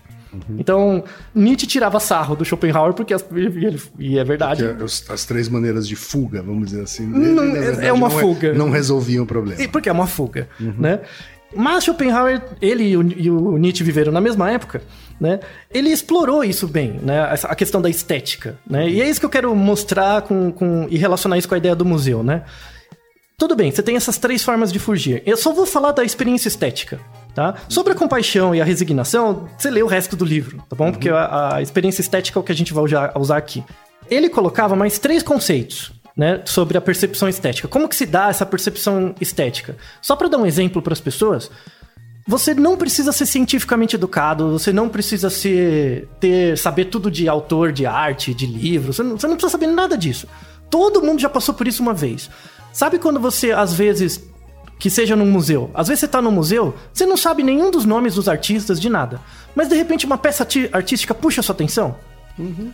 Então, 0.57 1.03
Nietzsche 1.33 1.65
tirava 1.67 1.99
sarro 1.99 2.35
do 2.35 2.43
Schopenhauer, 2.45 2.93
porque 2.93 3.13
as- 3.13 3.25
e, 3.33 3.65
ele- 3.65 3.81
e 3.97 4.17
é 4.19 4.23
verdade. 4.23 4.65
É 4.65 4.75
as 4.83 5.25
três 5.25 5.47
maneiras 5.49 5.87
de 5.87 5.95
fuga, 5.95 6.41
vamos 6.41 6.69
dizer 6.71 6.83
assim. 6.83 7.05
Não, 7.07 7.43
é- 7.43 7.59
verdade, 7.59 7.87
é 7.87 7.93
uma 7.93 8.09
não 8.09 8.19
fuga. 8.19 8.53
Não 8.53 8.69
resolviam 8.69 9.23
o 9.23 9.27
problema. 9.27 9.61
E 9.61 9.67
porque 9.67 9.89
é 9.89 9.91
uma 9.91 10.07
fuga, 10.07 10.47
né? 10.59 10.99
Mas 11.55 11.85
Schopenhauer, 11.85 12.41
ele 12.61 12.83
e 12.83 12.97
o, 13.31 13.57
Nietzsche 13.57 13.81
viveram 13.83 14.11
na 14.11 14.19
mesma 14.19 14.51
época, 14.51 14.81
né? 15.19 15.39
Ele 15.73 15.89
explorou 15.89 16.43
isso 16.43 16.67
bem, 16.67 16.99
né? 17.01 17.21
A 17.43 17.55
questão 17.55 17.81
da 17.81 17.89
estética, 17.89 18.59
né? 18.69 18.89
E 18.89 19.01
é 19.01 19.09
isso 19.09 19.19
que 19.19 19.25
eu 19.25 19.29
quero 19.29 19.55
mostrar 19.55 20.23
com, 20.23 20.51
com, 20.51 20.87
e 20.89 20.97
relacionar 20.97 21.37
isso 21.37 21.47
com 21.47 21.55
a 21.55 21.57
ideia 21.57 21.73
do 21.75 21.85
museu, 21.85 22.21
né? 22.21 22.43
Tudo 23.37 23.55
bem, 23.55 23.71
você 23.71 23.81
tem 23.83 23.95
essas 23.95 24.17
três 24.17 24.43
formas 24.43 24.73
de 24.73 24.79
fugir. 24.79 25.21
Eu 25.25 25.37
só 25.37 25.53
vou 25.53 25.65
falar 25.65 25.91
da 25.91 26.03
experiência 26.03 26.47
estética, 26.47 26.99
tá? 27.37 27.53
Sobre 27.69 27.93
a 27.93 27.95
compaixão 27.95 28.55
e 28.55 28.59
a 28.59 28.65
resignação, 28.65 29.47
você 29.55 29.69
lê 29.69 29.83
o 29.83 29.85
resto 29.85 30.15
do 30.15 30.25
livro, 30.25 30.57
tá 30.67 30.75
bom? 30.75 30.91
Porque 30.91 31.07
a, 31.07 31.57
a 31.57 31.61
experiência 31.61 32.01
estética 32.01 32.39
é 32.39 32.41
o 32.41 32.43
que 32.43 32.51
a 32.51 32.55
gente 32.55 32.73
vai 32.73 32.83
usar, 32.83 33.11
usar 33.15 33.37
aqui. 33.37 33.63
Ele 34.09 34.27
colocava 34.27 34.75
mais 34.75 34.97
três 34.97 35.21
conceitos, 35.21 35.91
né, 36.15 36.41
sobre 36.45 36.79
a 36.79 36.81
percepção 36.81 37.29
estética. 37.29 37.67
Como 37.67 37.87
que 37.87 37.95
se 37.95 38.07
dá 38.07 38.29
essa 38.29 38.43
percepção 38.43 39.13
estética? 39.21 39.77
Só 40.01 40.15
para 40.15 40.29
dar 40.29 40.39
um 40.39 40.47
exemplo 40.47 40.81
para 40.81 40.93
as 40.93 40.99
pessoas, 40.99 41.51
você 42.27 42.55
não 42.55 42.75
precisa 42.75 43.11
ser 43.11 43.27
cientificamente 43.27 43.95
educado, 43.95 44.53
você 44.53 44.73
não 44.73 44.89
precisa 44.89 45.29
ser 45.29 46.09
ter 46.19 46.57
saber 46.57 46.85
tudo 46.85 47.11
de 47.11 47.29
autor 47.29 47.71
de 47.71 47.85
arte, 47.85 48.33
de 48.33 48.47
livro, 48.47 48.91
você 48.93 49.03
não, 49.03 49.15
você 49.15 49.27
não 49.27 49.35
precisa 49.35 49.51
saber 49.51 49.67
nada 49.67 49.95
disso. 49.95 50.27
Todo 50.71 51.03
mundo 51.03 51.21
já 51.21 51.29
passou 51.29 51.53
por 51.53 51.67
isso 51.67 51.83
uma 51.83 51.93
vez. 51.93 52.31
Sabe 52.73 52.97
quando 52.97 53.19
você 53.19 53.51
às 53.51 53.73
vezes 53.73 54.27
que 54.79 54.89
seja 54.89 55.15
num 55.15 55.29
museu. 55.29 55.71
Às 55.73 55.87
vezes 55.87 56.01
você 56.01 56.07
tá 56.07 56.21
num 56.21 56.31
museu, 56.31 56.75
você 56.93 57.05
não 57.05 57.17
sabe 57.17 57.43
nenhum 57.43 57.71
dos 57.71 57.85
nomes 57.85 58.15
dos 58.15 58.27
artistas, 58.29 58.79
de 58.79 58.89
nada. 58.89 59.19
Mas 59.55 59.67
de 59.69 59.75
repente 59.75 60.05
uma 60.05 60.17
peça 60.17 60.47
artística 60.71 61.13
puxa 61.13 61.41
sua 61.41 61.53
atenção. 61.53 61.95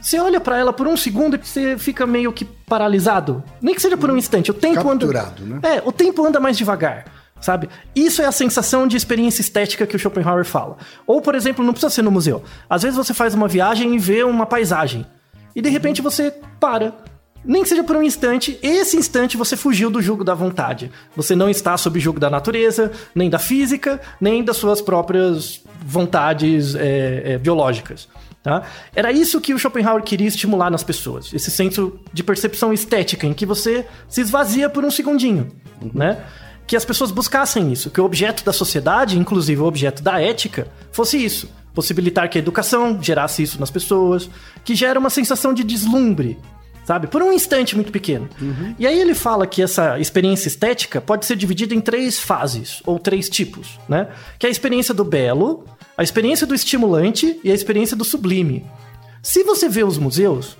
Você 0.01 0.19
olha 0.19 0.41
pra 0.41 0.57
ela 0.57 0.73
por 0.73 0.87
um 0.87 0.97
segundo 0.97 1.37
e 1.37 1.39
você 1.41 1.77
fica 1.77 2.05
meio 2.05 2.33
que 2.33 2.43
paralisado. 2.43 3.41
Nem 3.61 3.73
que 3.73 3.81
seja 3.81 3.95
por 3.95 4.11
um 4.11 4.17
instante. 4.17 4.51
O 4.51 4.53
tempo 4.53 4.83
Capturado, 4.83 5.43
anda. 5.43 5.55
né? 5.55 5.77
É, 5.77 5.81
o 5.85 5.91
tempo 5.91 6.25
anda 6.25 6.39
mais 6.39 6.57
devagar. 6.57 7.05
Sabe? 7.39 7.69
Isso 7.95 8.21
é 8.21 8.25
a 8.25 8.31
sensação 8.31 8.87
de 8.87 8.95
experiência 8.95 9.41
estética 9.41 9.85
que 9.85 9.95
o 9.95 9.99
Schopenhauer 9.99 10.45
fala. 10.45 10.77
Ou, 11.05 11.21
por 11.21 11.35
exemplo, 11.35 11.63
não 11.63 11.73
precisa 11.73 11.89
ser 11.89 12.01
no 12.01 12.11
museu. 12.11 12.41
Às 12.69 12.83
vezes 12.83 12.97
você 12.97 13.13
faz 13.13 13.33
uma 13.33 13.47
viagem 13.49 13.95
e 13.95 13.99
vê 13.99 14.23
uma 14.23 14.45
paisagem. 14.45 15.05
E 15.55 15.61
de 15.61 15.69
repente 15.69 16.01
você 16.01 16.33
para. 16.59 16.93
Nem 17.45 17.61
que 17.61 17.69
seja 17.69 17.83
por 17.83 17.95
um 17.95 18.03
instante, 18.03 18.57
esse 18.61 18.95
instante 18.95 19.35
você 19.35 19.57
fugiu 19.57 19.89
do 19.89 20.01
jugo 20.01 20.23
da 20.23 20.33
vontade. 20.33 20.89
Você 21.15 21.35
não 21.35 21.49
está 21.49 21.77
sob 21.77 21.99
jugo 21.99 22.19
da 22.19 22.29
natureza, 22.29 22.91
nem 23.13 23.29
da 23.29 23.37
física, 23.37 23.99
nem 24.19 24.43
das 24.43 24.57
suas 24.57 24.81
próprias 24.81 25.61
vontades 25.85 26.73
é, 26.75 27.33
é, 27.33 27.37
biológicas. 27.37 28.07
Tá? 28.41 28.63
Era 28.93 29.11
isso 29.11 29.39
que 29.39 29.53
o 29.53 29.59
Schopenhauer 29.59 30.03
queria 30.03 30.27
estimular 30.27 30.69
nas 30.69 30.83
pessoas, 30.83 31.33
esse 31.33 31.49
senso 31.49 31.97
de 32.11 32.23
percepção 32.23 32.73
estética, 32.73 33.25
em 33.25 33.33
que 33.33 33.45
você 33.45 33.85
se 34.09 34.19
esvazia 34.19 34.69
por 34.69 34.83
um 34.83 34.91
segundinho, 34.91 35.49
né? 35.93 36.21
Que 36.67 36.75
as 36.75 36.83
pessoas 36.83 37.09
buscassem 37.09 37.71
isso, 37.71 37.89
que 37.89 38.01
o 38.01 38.03
objeto 38.03 38.43
da 38.43 38.51
sociedade, 38.51 39.17
inclusive 39.17 39.61
o 39.61 39.65
objeto 39.65 40.03
da 40.03 40.21
ética, 40.21 40.67
fosse 40.91 41.23
isso. 41.23 41.49
Possibilitar 41.73 42.29
que 42.29 42.37
a 42.37 42.41
educação 42.41 43.01
gerasse 43.01 43.43
isso 43.43 43.59
nas 43.59 43.71
pessoas, 43.71 44.29
que 44.63 44.75
gera 44.75 44.99
uma 44.99 45.09
sensação 45.09 45.53
de 45.53 45.63
deslumbre, 45.63 46.37
sabe? 46.83 47.07
Por 47.07 47.21
um 47.21 47.31
instante 47.31 47.75
muito 47.75 47.91
pequeno. 47.91 48.29
E 48.77 48.85
aí 48.85 48.99
ele 48.99 49.13
fala 49.13 49.47
que 49.47 49.61
essa 49.61 49.99
experiência 49.99 50.47
estética 50.47 50.99
pode 51.01 51.25
ser 51.25 51.35
dividida 51.35 51.73
em 51.73 51.81
três 51.81 52.19
fases, 52.19 52.81
ou 52.85 52.99
três 52.99 53.29
tipos, 53.29 53.79
né? 53.87 54.07
Que 54.37 54.45
é 54.45 54.49
a 54.49 54.51
experiência 54.51 54.93
do 54.93 55.03
belo, 55.03 55.65
a 55.97 56.03
experiência 56.03 56.45
do 56.47 56.55
estimulante 56.55 57.39
e 57.43 57.51
a 57.51 57.53
experiência 57.53 57.95
do 57.95 58.03
sublime. 58.03 58.65
Se 59.21 59.43
você 59.43 59.69
vê 59.69 59.83
os 59.83 59.97
museus, 59.97 60.57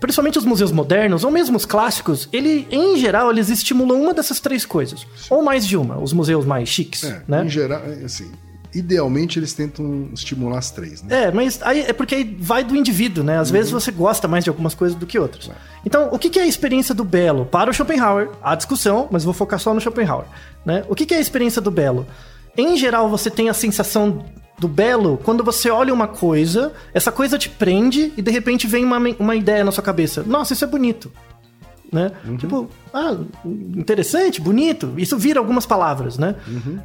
principalmente 0.00 0.38
os 0.38 0.44
museus 0.44 0.72
modernos, 0.72 1.24
ou 1.24 1.30
mesmo 1.30 1.56
os 1.56 1.66
clássicos, 1.66 2.28
ele, 2.32 2.66
em 2.70 2.96
geral, 2.96 3.30
eles 3.30 3.50
estimulam 3.50 4.00
uma 4.00 4.14
dessas 4.14 4.40
três 4.40 4.64
coisas. 4.64 5.06
Ou 5.28 5.42
mais 5.42 5.66
de 5.66 5.76
uma, 5.76 5.98
os 5.98 6.12
museus 6.12 6.46
mais 6.46 6.68
chiques, 6.68 7.04
É, 7.04 7.22
né? 7.26 7.44
Em 7.44 7.48
geral, 7.48 7.82
é, 7.84 8.04
assim, 8.04 8.30
idealmente 8.74 9.38
eles 9.38 9.52
tentam 9.52 10.08
estimular 10.12 10.58
as 10.58 10.70
três, 10.70 11.02
né? 11.02 11.24
É, 11.24 11.32
mas 11.32 11.60
aí 11.62 11.80
é 11.80 11.92
porque 11.92 12.14
aí 12.14 12.36
vai 12.38 12.62
do 12.62 12.76
indivíduo, 12.76 13.24
né? 13.24 13.38
Às 13.38 13.50
vezes 13.50 13.70
você 13.70 13.90
gosta 13.90 14.28
mais 14.28 14.44
de 14.44 14.50
algumas 14.50 14.74
coisas 14.74 14.96
do 14.96 15.06
que 15.06 15.18
outras. 15.18 15.50
Então, 15.84 16.08
o 16.12 16.18
que 16.18 16.38
é 16.38 16.42
a 16.42 16.46
experiência 16.46 16.94
do 16.94 17.04
belo? 17.04 17.46
Para 17.46 17.70
o 17.70 17.72
Schopenhauer, 17.72 18.30
há 18.42 18.54
discussão, 18.54 19.08
mas 19.10 19.24
vou 19.24 19.34
focar 19.34 19.58
só 19.58 19.74
no 19.74 19.80
Schopenhauer. 19.80 20.26
Né? 20.64 20.84
O 20.88 20.94
que 20.94 21.06
que 21.06 21.14
é 21.14 21.16
a 21.16 21.20
experiência 21.20 21.60
do 21.60 21.70
belo? 21.70 22.06
Em 22.56 22.76
geral, 22.76 23.08
você 23.08 23.30
tem 23.30 23.48
a 23.48 23.54
sensação 23.54 24.24
do 24.58 24.68
belo 24.68 25.18
quando 25.24 25.42
você 25.42 25.70
olha 25.70 25.92
uma 25.92 26.06
coisa, 26.06 26.72
essa 26.92 27.10
coisa 27.10 27.38
te 27.38 27.48
prende 27.48 28.12
e 28.16 28.22
de 28.22 28.30
repente 28.30 28.66
vem 28.66 28.84
uma, 28.84 28.98
uma 29.18 29.34
ideia 29.34 29.64
na 29.64 29.72
sua 29.72 29.82
cabeça. 29.82 30.22
Nossa, 30.22 30.52
isso 30.52 30.64
é 30.64 30.68
bonito. 30.68 31.10
Né? 31.92 32.12
Tipo, 32.38 32.68
ah, 32.92 33.16
interessante, 33.44 34.40
bonito. 34.40 34.94
Isso 34.96 35.18
vira 35.18 35.38
algumas 35.38 35.66
palavras, 35.66 36.18
né? 36.18 36.34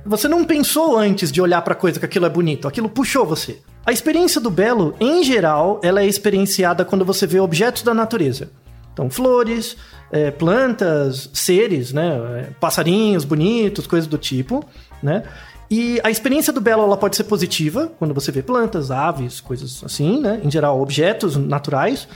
Você 0.05 0.27
não 0.27 0.43
pensou 0.43 0.97
antes 0.97 1.31
de 1.31 1.41
olhar 1.41 1.61
pra 1.61 1.75
coisa 1.75 1.99
que 1.99 2.05
aquilo 2.05 2.25
é 2.25 2.29
bonito, 2.29 2.67
aquilo 2.67 2.89
puxou 2.89 3.25
você. 3.25 3.59
A 3.85 3.91
experiência 3.91 4.41
do 4.41 4.49
belo, 4.49 4.95
em 4.99 5.23
geral, 5.23 5.79
ela 5.83 6.01
é 6.01 6.07
experienciada 6.07 6.83
quando 6.83 7.05
você 7.05 7.27
vê 7.27 7.39
objetos 7.39 7.83
da 7.83 7.93
natureza. 7.93 8.49
Então, 8.93 9.09
flores, 9.09 9.77
é, 10.11 10.31
plantas, 10.31 11.29
seres, 11.33 11.91
né? 11.91 12.17
é, 12.39 12.47
passarinhos 12.59 13.25
bonitos, 13.25 13.85
coisas 13.85 14.07
do 14.07 14.17
tipo, 14.17 14.65
né? 15.03 15.23
E 15.69 15.99
a 16.03 16.11
experiência 16.11 16.53
do 16.53 16.61
belo 16.61 16.83
ela 16.83 16.95
pode 16.95 17.15
ser 17.15 17.23
positiva, 17.25 17.91
quando 17.97 18.13
você 18.13 18.31
vê 18.31 18.41
plantas, 18.41 18.91
aves, 18.91 19.41
coisas 19.41 19.83
assim, 19.83 20.21
né? 20.21 20.39
Em 20.43 20.49
geral, 20.49 20.79
objetos 20.81 21.35
naturais. 21.35 22.07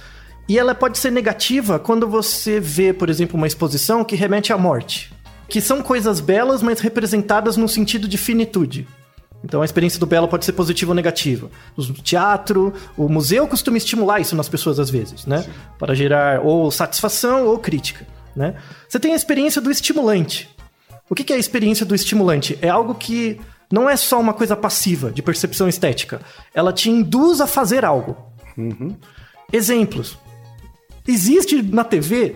E 0.49 0.57
ela 0.57 0.73
pode 0.73 0.97
ser 0.97 1.11
negativa 1.11 1.77
quando 1.77 2.07
você 2.07 2.59
vê, 2.59 2.91
por 2.91 3.07
exemplo, 3.07 3.37
uma 3.37 3.45
exposição 3.45 4.03
que 4.03 4.15
remete 4.15 4.51
à 4.51 4.57
morte. 4.57 5.13
Que 5.47 5.61
são 5.61 5.83
coisas 5.83 6.19
belas, 6.19 6.63
mas 6.63 6.79
representadas 6.79 7.55
no 7.55 7.69
sentido 7.69 8.07
de 8.07 8.17
finitude. 8.17 8.87
Então 9.43 9.61
a 9.61 9.65
experiência 9.65 9.99
do 9.99 10.07
belo 10.07 10.27
pode 10.27 10.45
ser 10.45 10.53
positiva 10.53 10.91
ou 10.91 10.95
negativa. 10.95 11.51
O 11.77 11.83
teatro, 11.93 12.73
o 12.97 13.07
museu 13.07 13.47
costuma 13.47 13.77
estimular 13.77 14.19
isso 14.19 14.35
nas 14.35 14.49
pessoas 14.49 14.79
às 14.79 14.89
vezes, 14.89 15.23
né? 15.27 15.45
Para 15.77 15.93
gerar 15.93 16.41
ou 16.43 16.71
satisfação 16.71 17.45
ou 17.45 17.59
crítica, 17.59 18.07
né? 18.35 18.55
Você 18.87 18.99
tem 18.99 19.13
a 19.13 19.15
experiência 19.15 19.61
do 19.61 19.69
estimulante. 19.69 20.49
O 21.07 21.13
que 21.13 21.23
que 21.23 21.31
é 21.31 21.35
a 21.35 21.39
experiência 21.39 21.85
do 21.85 21.93
estimulante? 21.93 22.57
É 22.59 22.69
algo 22.69 22.95
que 22.95 23.39
não 23.71 23.87
é 23.87 23.95
só 23.95 24.19
uma 24.19 24.33
coisa 24.33 24.55
passiva 24.55 25.11
de 25.11 25.21
percepção 25.21 25.69
estética. 25.69 26.21
Ela 26.55 26.73
te 26.73 26.89
induz 26.89 27.39
a 27.39 27.45
fazer 27.45 27.85
algo. 27.85 28.17
Exemplos. 29.53 30.17
Existe 31.09 31.63
na 31.63 31.83
TV 31.83 32.35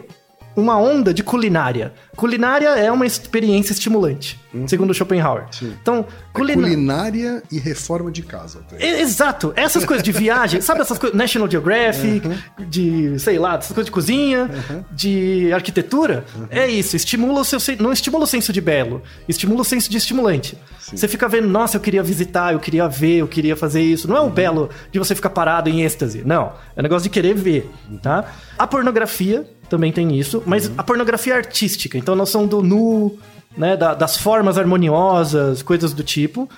uma 0.56 0.78
onda 0.78 1.14
de 1.14 1.24
culinária. 1.24 1.94
Culinária 2.16 2.70
é 2.70 2.92
uma 2.92 3.06
experiência 3.06 3.74
estimulante, 3.74 4.40
segundo 4.68 4.94
Schopenhauer. 4.94 5.46
Então, 5.82 6.06
culina- 6.32 6.62
Culinária 6.62 7.42
e 7.52 7.58
reforma 7.60 8.12
de 8.12 8.22
casa. 8.22 8.60
E- 8.80 9.02
Exato, 9.02 9.52
essas 9.56 9.84
coisas 9.86 10.04
de 10.04 10.12
viagem, 10.12 10.62
sabe 10.62 10.82
essas 10.82 10.98
coisas, 11.00 11.18
National 11.18 11.50
Geographic, 11.50 12.30
de, 12.68 13.18
sei 13.20 13.40
lá, 13.40 13.56
essas 13.56 13.68
coisas 13.74 13.86
de 13.86 13.92
cozinha, 13.92 14.50
de 14.92 15.52
arquitetura, 15.54 16.24
é 16.50 16.68
isso, 16.68 16.96
estimula 16.96 17.42
o 17.42 17.46
seu, 17.46 17.60
não 17.80 17.92
estimula 17.92 18.24
o 18.26 18.28
senso 18.28 18.54
de 18.54 18.62
belo, 18.62 19.02
estimula 19.28 19.62
o 19.62 19.66
senso 19.66 19.90
de 19.90 19.98
estimulante. 19.98 20.58
Você 20.80 21.08
fica 21.08 21.28
vendo, 21.28 21.48
nossa, 21.48 21.78
eu 21.78 21.82
queria 21.82 22.04
visitar, 22.04 22.54
eu 22.54 22.60
queria 22.60 22.88
ver, 22.88 23.18
eu 23.18 23.28
queria 23.28 23.56
fazer 23.56 23.82
isso. 23.82 24.08
Não 24.08 24.16
é 24.18 24.22
o 24.22 24.30
belo 24.30 24.70
de 24.92 25.00
você 25.00 25.16
ficar 25.16 25.30
parado 25.32 25.70
em 25.70 25.82
êxtase, 25.82 26.22
não, 26.26 26.54
é 26.76 26.80
o 26.80 26.84
negócio 26.84 27.04
de 27.04 27.10
querer 27.10 27.34
ver, 27.34 27.70
tá? 28.02 28.26
A 28.58 28.68
pornografia 28.68 29.48
também 29.70 29.92
tem 29.92 30.18
isso, 30.18 30.42
mas 30.46 30.72
a 30.78 30.84
pornografia 30.84 31.36
artística, 31.36 31.98
então 31.98 32.14
a 32.14 32.18
noção 32.18 32.46
do 32.48 32.62
nu, 32.62 33.18
né, 33.58 33.76
da- 33.78 33.94
das 33.94 34.18
formas 34.18 34.58
harmoniosas, 34.58 35.62
coisas 35.62 35.94
do 35.94 36.04
tipo, 36.04 36.50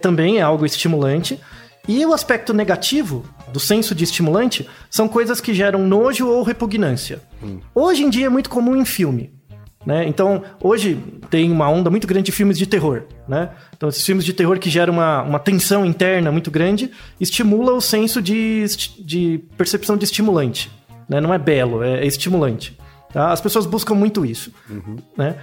também 0.00 0.38
é 0.38 0.42
algo 0.42 0.64
estimulante. 0.66 1.38
E 1.88 2.06
o 2.06 2.12
aspecto 2.12 2.54
negativo 2.54 3.24
do 3.52 3.58
senso 3.58 3.92
de 3.94 4.04
estimulante 4.04 4.66
são 4.88 5.08
coisas 5.08 5.40
que 5.40 5.52
geram 5.52 5.84
nojo 5.86 6.28
ou 6.28 6.42
repugnância. 6.44 7.20
Hoje 7.74 8.04
em 8.04 8.10
dia 8.10 8.26
é 8.26 8.28
muito 8.28 8.48
comum 8.48 8.76
em 8.76 8.84
filme. 8.84 9.30
Né? 9.84 10.06
Então, 10.06 10.44
hoje 10.60 10.96
tem 11.28 11.50
uma 11.50 11.68
onda 11.68 11.90
muito 11.90 12.06
grande 12.06 12.26
de 12.26 12.30
filmes 12.32 12.56
de 12.56 12.66
terror. 12.66 13.02
Né? 13.26 13.48
Então, 13.76 13.88
esses 13.88 14.06
filmes 14.06 14.24
de 14.24 14.32
terror 14.32 14.60
que 14.60 14.70
geram 14.70 14.92
uma, 14.92 15.22
uma 15.22 15.38
tensão 15.40 15.84
interna 15.84 16.30
muito 16.30 16.52
grande 16.52 16.88
estimula 17.20 17.72
o 17.72 17.80
senso 17.80 18.22
de, 18.22 18.64
de 19.00 19.40
percepção 19.58 19.96
de 19.96 20.04
estimulante. 20.04 20.70
Né? 21.12 21.20
Não 21.20 21.34
é 21.34 21.38
belo, 21.38 21.82
é, 21.82 22.00
é 22.00 22.06
estimulante. 22.06 22.78
tá? 23.12 23.30
As 23.30 23.40
pessoas 23.40 23.66
buscam 23.66 23.94
muito 23.94 24.24
isso. 24.24 24.50
Né? 25.16 25.36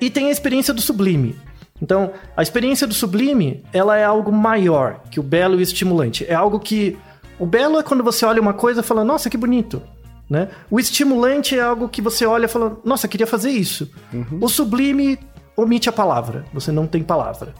E 0.00 0.08
tem 0.08 0.28
a 0.28 0.30
experiência 0.30 0.72
do 0.72 0.80
sublime. 0.80 1.34
Então, 1.82 2.12
a 2.36 2.42
experiência 2.42 2.86
do 2.86 2.94
sublime, 2.94 3.64
ela 3.72 3.98
é 3.98 4.04
algo 4.04 4.30
maior 4.30 5.00
que 5.10 5.18
o 5.18 5.22
belo 5.22 5.56
e 5.56 5.58
o 5.58 5.60
estimulante. 5.62 6.24
É 6.28 6.34
algo 6.34 6.60
que... 6.60 6.96
O 7.40 7.44
belo 7.44 7.78
é 7.78 7.82
quando 7.82 8.04
você 8.04 8.24
olha 8.24 8.40
uma 8.40 8.54
coisa 8.54 8.80
e 8.80 8.84
fala, 8.84 9.04
nossa, 9.04 9.28
que 9.28 9.36
bonito. 9.36 9.82
Né? 10.30 10.48
O 10.70 10.78
estimulante 10.78 11.58
é 11.58 11.60
algo 11.60 11.88
que 11.88 12.00
você 12.00 12.24
olha 12.24 12.46
e 12.46 12.48
fala, 12.48 12.78
nossa, 12.84 13.08
queria 13.08 13.26
fazer 13.26 13.50
isso. 13.50 13.90
O 14.40 14.48
sublime 14.48 15.18
omite 15.56 15.88
a 15.88 15.92
palavra. 15.92 16.44
Você 16.54 16.70
não 16.70 16.86
tem 16.86 17.02
palavra. 17.02 17.52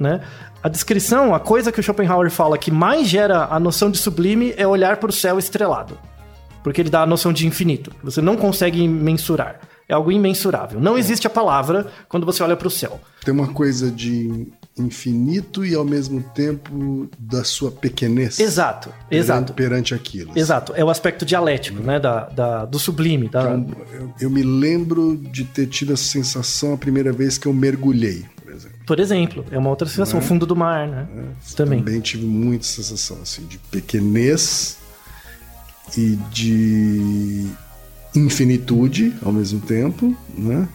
Né? 0.00 0.20
A 0.62 0.68
descrição, 0.68 1.34
a 1.34 1.40
coisa 1.40 1.72
que 1.72 1.80
o 1.80 1.82
Schopenhauer 1.82 2.30
fala 2.30 2.56
que 2.56 2.70
mais 2.70 3.08
gera 3.08 3.48
a 3.50 3.60
noção 3.60 3.90
de 3.90 3.98
sublime 3.98 4.54
é 4.56 4.66
olhar 4.66 4.96
para 4.98 5.10
o 5.10 5.12
céu 5.12 5.38
estrelado. 5.38 5.98
Porque 6.62 6.80
ele 6.80 6.90
dá 6.90 7.02
a 7.02 7.06
noção 7.06 7.32
de 7.32 7.46
infinito. 7.46 7.92
Você 8.02 8.20
não 8.20 8.36
consegue 8.36 8.86
mensurar. 8.86 9.60
É 9.88 9.94
algo 9.94 10.10
imensurável. 10.12 10.80
Não 10.80 10.96
existe 10.96 11.26
a 11.26 11.30
palavra 11.30 11.86
quando 12.08 12.24
você 12.24 12.42
olha 12.42 12.56
para 12.56 12.68
o 12.68 12.70
céu. 12.70 13.00
Tem 13.24 13.34
uma 13.34 13.48
coisa 13.48 13.90
de 13.90 14.46
infinito 14.78 15.66
e 15.66 15.74
ao 15.74 15.84
mesmo 15.84 16.22
tempo 16.34 17.10
da 17.18 17.44
sua 17.44 17.70
pequenez. 17.70 18.40
Exato, 18.40 18.88
perante- 19.08 19.14
exato. 19.24 19.52
Perante 19.52 19.94
aquilo. 19.94 20.32
Exato. 20.34 20.72
É 20.74 20.82
o 20.82 20.88
aspecto 20.88 21.26
dialético, 21.26 21.82
né? 21.82 21.98
Da, 22.00 22.24
da- 22.28 22.64
do 22.64 22.78
sublime. 22.78 23.28
Da... 23.28 23.42
Eu, 23.92 24.14
eu 24.20 24.30
me 24.30 24.42
lembro 24.42 25.16
de 25.16 25.44
ter 25.44 25.66
tido 25.66 25.92
essa 25.92 26.04
sensação 26.04 26.72
a 26.72 26.78
primeira 26.78 27.12
vez 27.12 27.36
que 27.36 27.46
eu 27.46 27.52
mergulhei, 27.52 28.24
por 28.42 28.50
exemplo. 28.52 28.78
Por 28.86 29.00
exemplo, 29.00 29.44
é 29.50 29.58
uma 29.58 29.68
outra 29.68 29.86
sensação. 29.88 30.18
O 30.20 30.22
fundo 30.22 30.46
do 30.46 30.56
mar, 30.56 30.88
né? 30.88 31.06
Também. 31.54 31.82
Também 31.82 32.00
tive 32.00 32.24
muita 32.24 32.64
sensação 32.64 33.18
assim 33.20 33.44
de 33.44 33.58
pequenez 33.58 34.78
e 35.96 36.16
de 36.30 37.46
infinitude 38.14 39.14
ao 39.22 39.32
mesmo 39.32 39.60
tempo, 39.60 40.16
né? 40.36 40.68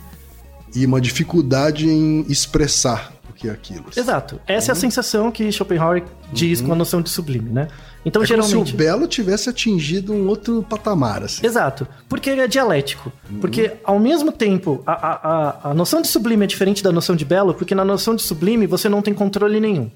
E 0.76 0.86
uma 0.86 1.00
dificuldade 1.00 1.88
em 1.88 2.26
expressar 2.30 3.14
o 3.30 3.34
que 3.34 3.48
é 3.48 3.52
aquilo. 3.52 3.86
Exato. 3.96 4.40
Essa 4.48 4.72
é 4.72 4.74
a 4.74 4.76
sensação 4.76 5.32
que 5.32 5.52
Schopenhauer 5.52 6.04
diz 6.32 6.62
com 6.62 6.72
a 6.72 6.76
noção 6.76 7.02
de 7.02 7.10
sublime, 7.10 7.50
né? 7.50 7.68
Então, 8.08 8.24
É 8.24 8.26
como 8.26 8.42
geralmente. 8.42 8.70
se 8.70 8.74
o 8.74 8.78
belo 8.78 9.06
tivesse 9.06 9.50
atingido 9.50 10.14
um 10.14 10.28
outro 10.28 10.64
patamar, 10.64 11.24
assim. 11.24 11.46
Exato. 11.46 11.86
Porque 12.08 12.30
ele 12.30 12.40
é 12.40 12.48
dialético. 12.48 13.12
Porque, 13.42 13.74
ao 13.84 14.00
mesmo 14.00 14.32
tempo, 14.32 14.82
a, 14.86 14.94
a, 14.94 15.72
a, 15.72 15.74
noção 15.74 16.02
de 16.02 16.08
sublime 16.08 16.46
é 16.46 16.48
diferente 16.48 16.82
da 16.82 16.90
noção 16.90 17.18
de 17.18 17.26
belo, 17.26 17.54
porque 17.54 17.76
na 17.76 17.84
noção 17.84 18.16
de 18.16 18.22
sublime 18.22 18.66
você 18.66 18.88
não 18.88 19.02
tem 19.02 19.14
controle 19.14 19.60
nenhum. 19.60 19.92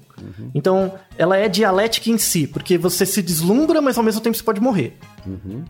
Então, 0.54 0.92
ela 1.16 1.38
é 1.38 1.48
dialética 1.48 2.10
em 2.10 2.18
si, 2.18 2.46
porque 2.46 2.76
você 2.76 3.06
se 3.06 3.22
deslumbra, 3.22 3.80
mas 3.80 3.96
ao 3.96 4.04
mesmo 4.04 4.20
tempo 4.20 4.36
você 4.36 4.42
pode 4.42 4.60
morrer. 4.60 4.98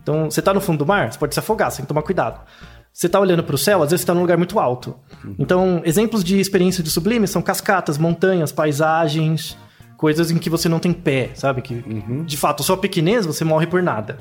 Então, 0.01 0.29
você 0.29 0.41
tá 0.41 0.53
no 0.53 0.59
fundo 0.59 0.79
do 0.79 0.85
mar, 0.85 1.13
você 1.13 1.17
pode 1.17 1.33
se 1.33 1.39
afogar, 1.39 1.71
você 1.71 1.77
tem 1.77 1.85
que 1.85 1.87
tomar 1.89 2.01
cuidado. 2.01 2.41
Você 2.91 3.07
tá 3.07 3.19
olhando 3.19 3.43
pro 3.43 3.57
céu, 3.57 3.81
às 3.81 3.89
vezes 3.89 4.01
você 4.01 4.07
tá 4.07 4.13
num 4.13 4.21
lugar 4.21 4.37
muito 4.37 4.59
alto. 4.59 4.95
Então, 5.39 5.81
exemplos 5.85 6.23
de 6.23 6.39
experiência 6.39 6.83
de 6.83 6.91
sublime 6.91 7.25
são 7.25 7.41
cascatas, 7.41 7.97
montanhas, 7.97 8.51
paisagens, 8.51 9.57
coisas 9.97 10.31
em 10.31 10.37
que 10.37 10.49
você 10.49 10.67
não 10.67 10.79
tem 10.79 10.91
pé, 10.93 11.31
sabe? 11.35 11.61
Que, 11.61 11.83
de 12.25 12.37
fato, 12.37 12.63
sua 12.63 12.77
pequenez, 12.77 13.25
você 13.25 13.43
morre 13.43 13.67
por 13.67 13.81
nada. 13.81 14.17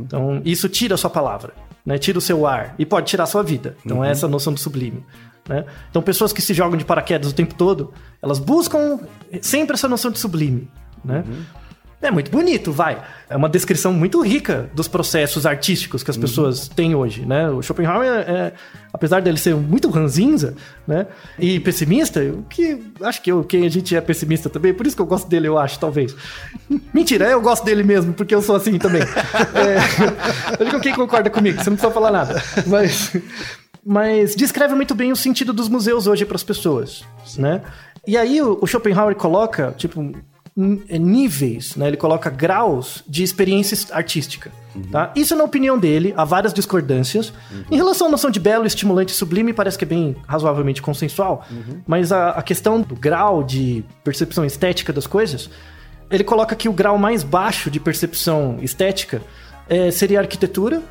Então, 0.00 0.40
isso 0.44 0.68
tira 0.68 0.94
a 0.94 0.98
sua 0.98 1.10
palavra, 1.10 1.52
né? 1.84 1.98
Tira 1.98 2.18
o 2.18 2.20
seu 2.20 2.46
ar 2.46 2.74
e 2.78 2.86
pode 2.86 3.06
tirar 3.06 3.24
a 3.24 3.26
sua 3.26 3.42
vida. 3.42 3.76
Então, 3.84 4.04
é 4.04 4.10
essa 4.10 4.28
noção 4.28 4.52
do 4.52 4.60
sublime. 4.60 5.04
Né? 5.48 5.64
Então, 5.90 6.02
pessoas 6.02 6.32
que 6.32 6.42
se 6.42 6.52
jogam 6.52 6.76
de 6.76 6.84
paraquedas 6.84 7.30
o 7.30 7.34
tempo 7.34 7.54
todo, 7.54 7.92
elas 8.20 8.38
buscam 8.38 8.98
sempre 9.40 9.74
essa 9.74 9.88
noção 9.88 10.10
de 10.10 10.18
sublime, 10.18 10.68
né? 11.04 11.24
É 12.06 12.10
muito 12.10 12.30
bonito, 12.30 12.70
vai. 12.70 13.02
É 13.28 13.36
uma 13.36 13.48
descrição 13.48 13.92
muito 13.92 14.20
rica 14.20 14.70
dos 14.72 14.86
processos 14.86 15.44
artísticos 15.44 16.04
que 16.04 16.10
as 16.10 16.16
pessoas 16.16 16.68
têm 16.68 16.94
hoje, 16.94 17.26
né? 17.26 17.50
O 17.50 17.60
Schopenhauer, 17.60 18.06
é, 18.06 18.20
é- 18.20 18.52
apesar 18.92 19.20
dele 19.20 19.36
ser 19.36 19.56
muito 19.56 19.90
ranzinza, 19.90 20.54
né? 20.86 21.08
E 21.36 21.58
pessimista, 21.58 22.20
o 22.20 22.44
que 22.44 22.80
acho 23.02 23.20
que 23.20 23.32
eu, 23.32 23.42
quem 23.42 23.66
a 23.66 23.68
gente 23.68 23.96
é 23.96 24.00
pessimista 24.00 24.48
também, 24.48 24.72
por 24.72 24.86
isso 24.86 24.94
que 24.94 25.02
eu 25.02 25.06
gosto 25.06 25.28
dele, 25.28 25.48
eu 25.48 25.58
acho, 25.58 25.80
talvez. 25.80 26.14
Mentira, 26.94 27.24
eu 27.28 27.40
gosto 27.40 27.64
dele 27.64 27.82
mesmo, 27.82 28.12
porque 28.14 28.32
eu 28.34 28.40
sou 28.40 28.54
assim 28.54 28.78
também. 28.78 29.02
É, 29.56 30.60
eu 30.60 30.66
digo 30.66 30.80
quem 30.80 30.94
concorda 30.94 31.28
comigo, 31.30 31.62
você 31.62 31.70
não 31.70 31.76
precisa 31.76 31.92
falar 31.92 32.10
nada. 32.12 32.42
Mas, 32.66 33.16
mas 33.84 34.36
descreve 34.36 34.74
muito 34.74 34.94
bem 34.94 35.10
o 35.10 35.16
sentido 35.16 35.52
dos 35.52 35.68
museus 35.68 36.06
hoje 36.06 36.24
para 36.24 36.36
as 36.36 36.44
pessoas, 36.44 37.02
né? 37.36 37.62
E 38.06 38.16
aí 38.16 38.40
o, 38.40 38.64
Schopenhauer 38.66 39.16
coloca, 39.16 39.74
tipo, 39.76 40.12
níveis, 40.56 41.76
né? 41.76 41.88
Ele 41.88 41.98
coloca 41.98 42.30
graus 42.30 43.04
de 43.06 43.22
experiência 43.22 43.94
artística, 43.94 44.50
tá? 44.90 45.12
Isso 45.14 45.36
na 45.36 45.44
opinião 45.44 45.78
dele, 45.78 46.14
há 46.16 46.24
várias 46.24 46.54
discordâncias. 46.54 47.30
Em 47.70 47.76
relação 47.76 48.06
à 48.06 48.10
noção 48.10 48.30
de 48.30 48.40
belo, 48.40 48.66
estimulante 48.66 49.12
e 49.12 49.16
sublime, 49.16 49.52
parece 49.52 49.76
que 49.76 49.84
é 49.84 49.88
bem 49.88 50.16
razoavelmente 50.26 50.80
consensual, 50.80 51.46
mas 51.86 52.10
a, 52.10 52.30
a 52.30 52.42
questão 52.42 52.80
do 52.80 52.96
grau 52.96 53.44
de 53.44 53.84
percepção 54.02 54.46
estética 54.46 54.92
das 54.92 55.06
coisas, 55.06 55.50
ele 56.10 56.24
coloca 56.24 56.56
que 56.56 56.68
o 56.68 56.72
grau 56.72 56.96
mais 56.96 57.22
baixo 57.22 57.70
de 57.70 57.78
percepção 57.78 58.58
estética 58.62 59.20
é, 59.68 59.90
seria 59.90 60.20
a 60.20 60.22
arquitetura. 60.22 60.82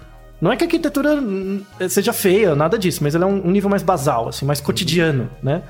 Não 0.42 0.52
é 0.52 0.58
que 0.58 0.64
a 0.64 0.68
arquitetura 0.68 1.16
hum, 1.16 1.64
seja 1.90 2.12
feia, 2.12 2.56
nada 2.56 2.78
disso, 2.78 3.04
mas 3.04 3.16
ela 3.16 3.26
é 3.26 3.28
um, 3.28 3.48
um 3.48 3.52
nível 3.52 3.70
mais 3.70 3.82
basal, 3.82 4.28
assim, 4.28 4.46
mais 4.46 4.60
cotidiano, 4.60 5.30
né? 5.42 5.64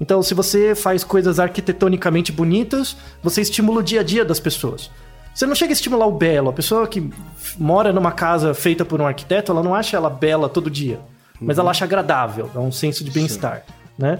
Então, 0.00 0.22
se 0.22 0.34
você 0.34 0.74
faz 0.74 1.04
coisas 1.04 1.38
arquitetonicamente 1.38 2.32
bonitas, 2.32 2.96
você 3.22 3.40
estimula 3.40 3.80
o 3.80 3.82
dia 3.82 4.00
a 4.00 4.02
dia 4.02 4.24
das 4.24 4.40
pessoas. 4.40 4.90
Você 5.32 5.46
não 5.46 5.54
chega 5.54 5.70
a 5.70 5.74
estimular 5.74 6.06
o 6.06 6.12
belo. 6.12 6.50
A 6.50 6.52
pessoa 6.52 6.86
que 6.88 7.08
mora 7.56 7.92
numa 7.92 8.10
casa 8.10 8.52
feita 8.54 8.84
por 8.84 9.00
um 9.00 9.06
arquiteto, 9.06 9.52
ela 9.52 9.62
não 9.62 9.72
acha 9.72 9.96
ela 9.96 10.10
bela 10.10 10.48
todo 10.48 10.68
dia. 10.68 10.98
mas 11.40 11.58
ela 11.58 11.70
acha 11.70 11.84
agradável, 11.84 12.50
é 12.54 12.58
um 12.58 12.72
senso 12.72 13.04
de 13.04 13.12
bem-estar, 13.12 13.62
né? 13.96 14.18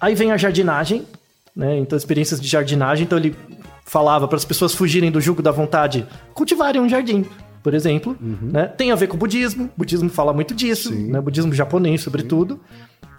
Aí 0.00 0.14
vem 0.14 0.32
a 0.32 0.36
jardinagem, 0.38 1.04
né? 1.54 1.78
Então 1.78 1.96
experiências 1.96 2.40
de 2.40 2.48
jardinagem, 2.48 3.04
então 3.04 3.18
ele 3.18 3.36
falava 3.84 4.26
para 4.26 4.36
as 4.36 4.44
pessoas 4.44 4.74
fugirem 4.74 5.10
do 5.10 5.20
jugo 5.20 5.42
da 5.42 5.50
vontade, 5.50 6.06
cultivarem 6.32 6.80
um 6.80 6.88
jardim, 6.88 7.26
por 7.64 7.72
exemplo, 7.74 8.16
né? 8.20 8.66
Tem 8.68 8.92
a 8.92 8.94
ver 8.94 9.08
com 9.08 9.16
o 9.16 9.18
budismo, 9.18 9.64
o 9.64 9.78
budismo 9.78 10.08
fala 10.10 10.32
muito 10.34 10.54
disso, 10.54 10.90
Sim. 10.90 11.10
né? 11.10 11.20
Budismo 11.20 11.52
japonês, 11.52 12.02
sobretudo. 12.02 12.60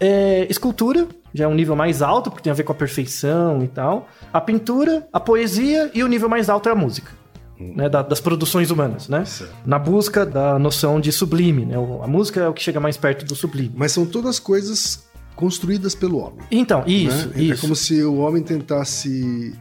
É, 0.00 0.46
escultura, 0.48 1.06
já 1.34 1.44
é 1.44 1.48
um 1.48 1.54
nível 1.54 1.74
mais 1.74 2.00
alto, 2.00 2.30
porque 2.30 2.44
tem 2.44 2.50
a 2.50 2.54
ver 2.54 2.62
com 2.62 2.70
a 2.72 2.74
perfeição 2.74 3.62
e 3.64 3.68
tal. 3.68 4.08
A 4.32 4.40
pintura, 4.40 5.06
a 5.12 5.18
poesia 5.18 5.90
e 5.92 6.02
o 6.04 6.06
nível 6.06 6.28
mais 6.28 6.48
alto 6.48 6.68
é 6.68 6.72
a 6.72 6.74
música. 6.76 7.10
Né, 7.58 7.88
da- 7.88 8.02
das 8.02 8.20
produções 8.20 8.70
humanas, 8.70 9.08
né? 9.08 9.24
Certo. 9.24 9.52
Na 9.64 9.78
busca 9.78 10.26
da 10.26 10.58
noção 10.58 11.00
de 11.00 11.10
sublime, 11.10 11.64
né? 11.64 11.74
A 12.04 12.06
música 12.06 12.40
é 12.42 12.48
o 12.48 12.52
que 12.52 12.62
chega 12.62 12.78
mais 12.78 12.98
perto 12.98 13.24
do 13.24 13.34
sublime. 13.34 13.72
Mas 13.74 13.92
são 13.92 14.04
todas 14.04 14.38
coisas 14.38 15.06
construídas 15.34 15.94
pelo 15.94 16.18
homem. 16.18 16.40
Então, 16.50 16.84
isso, 16.86 17.28
né? 17.28 17.32
É 17.36 17.42
isso. 17.42 17.62
como 17.62 17.74
se 17.74 18.02
o 18.04 18.16
homem 18.18 18.42
tentasse, 18.42 19.54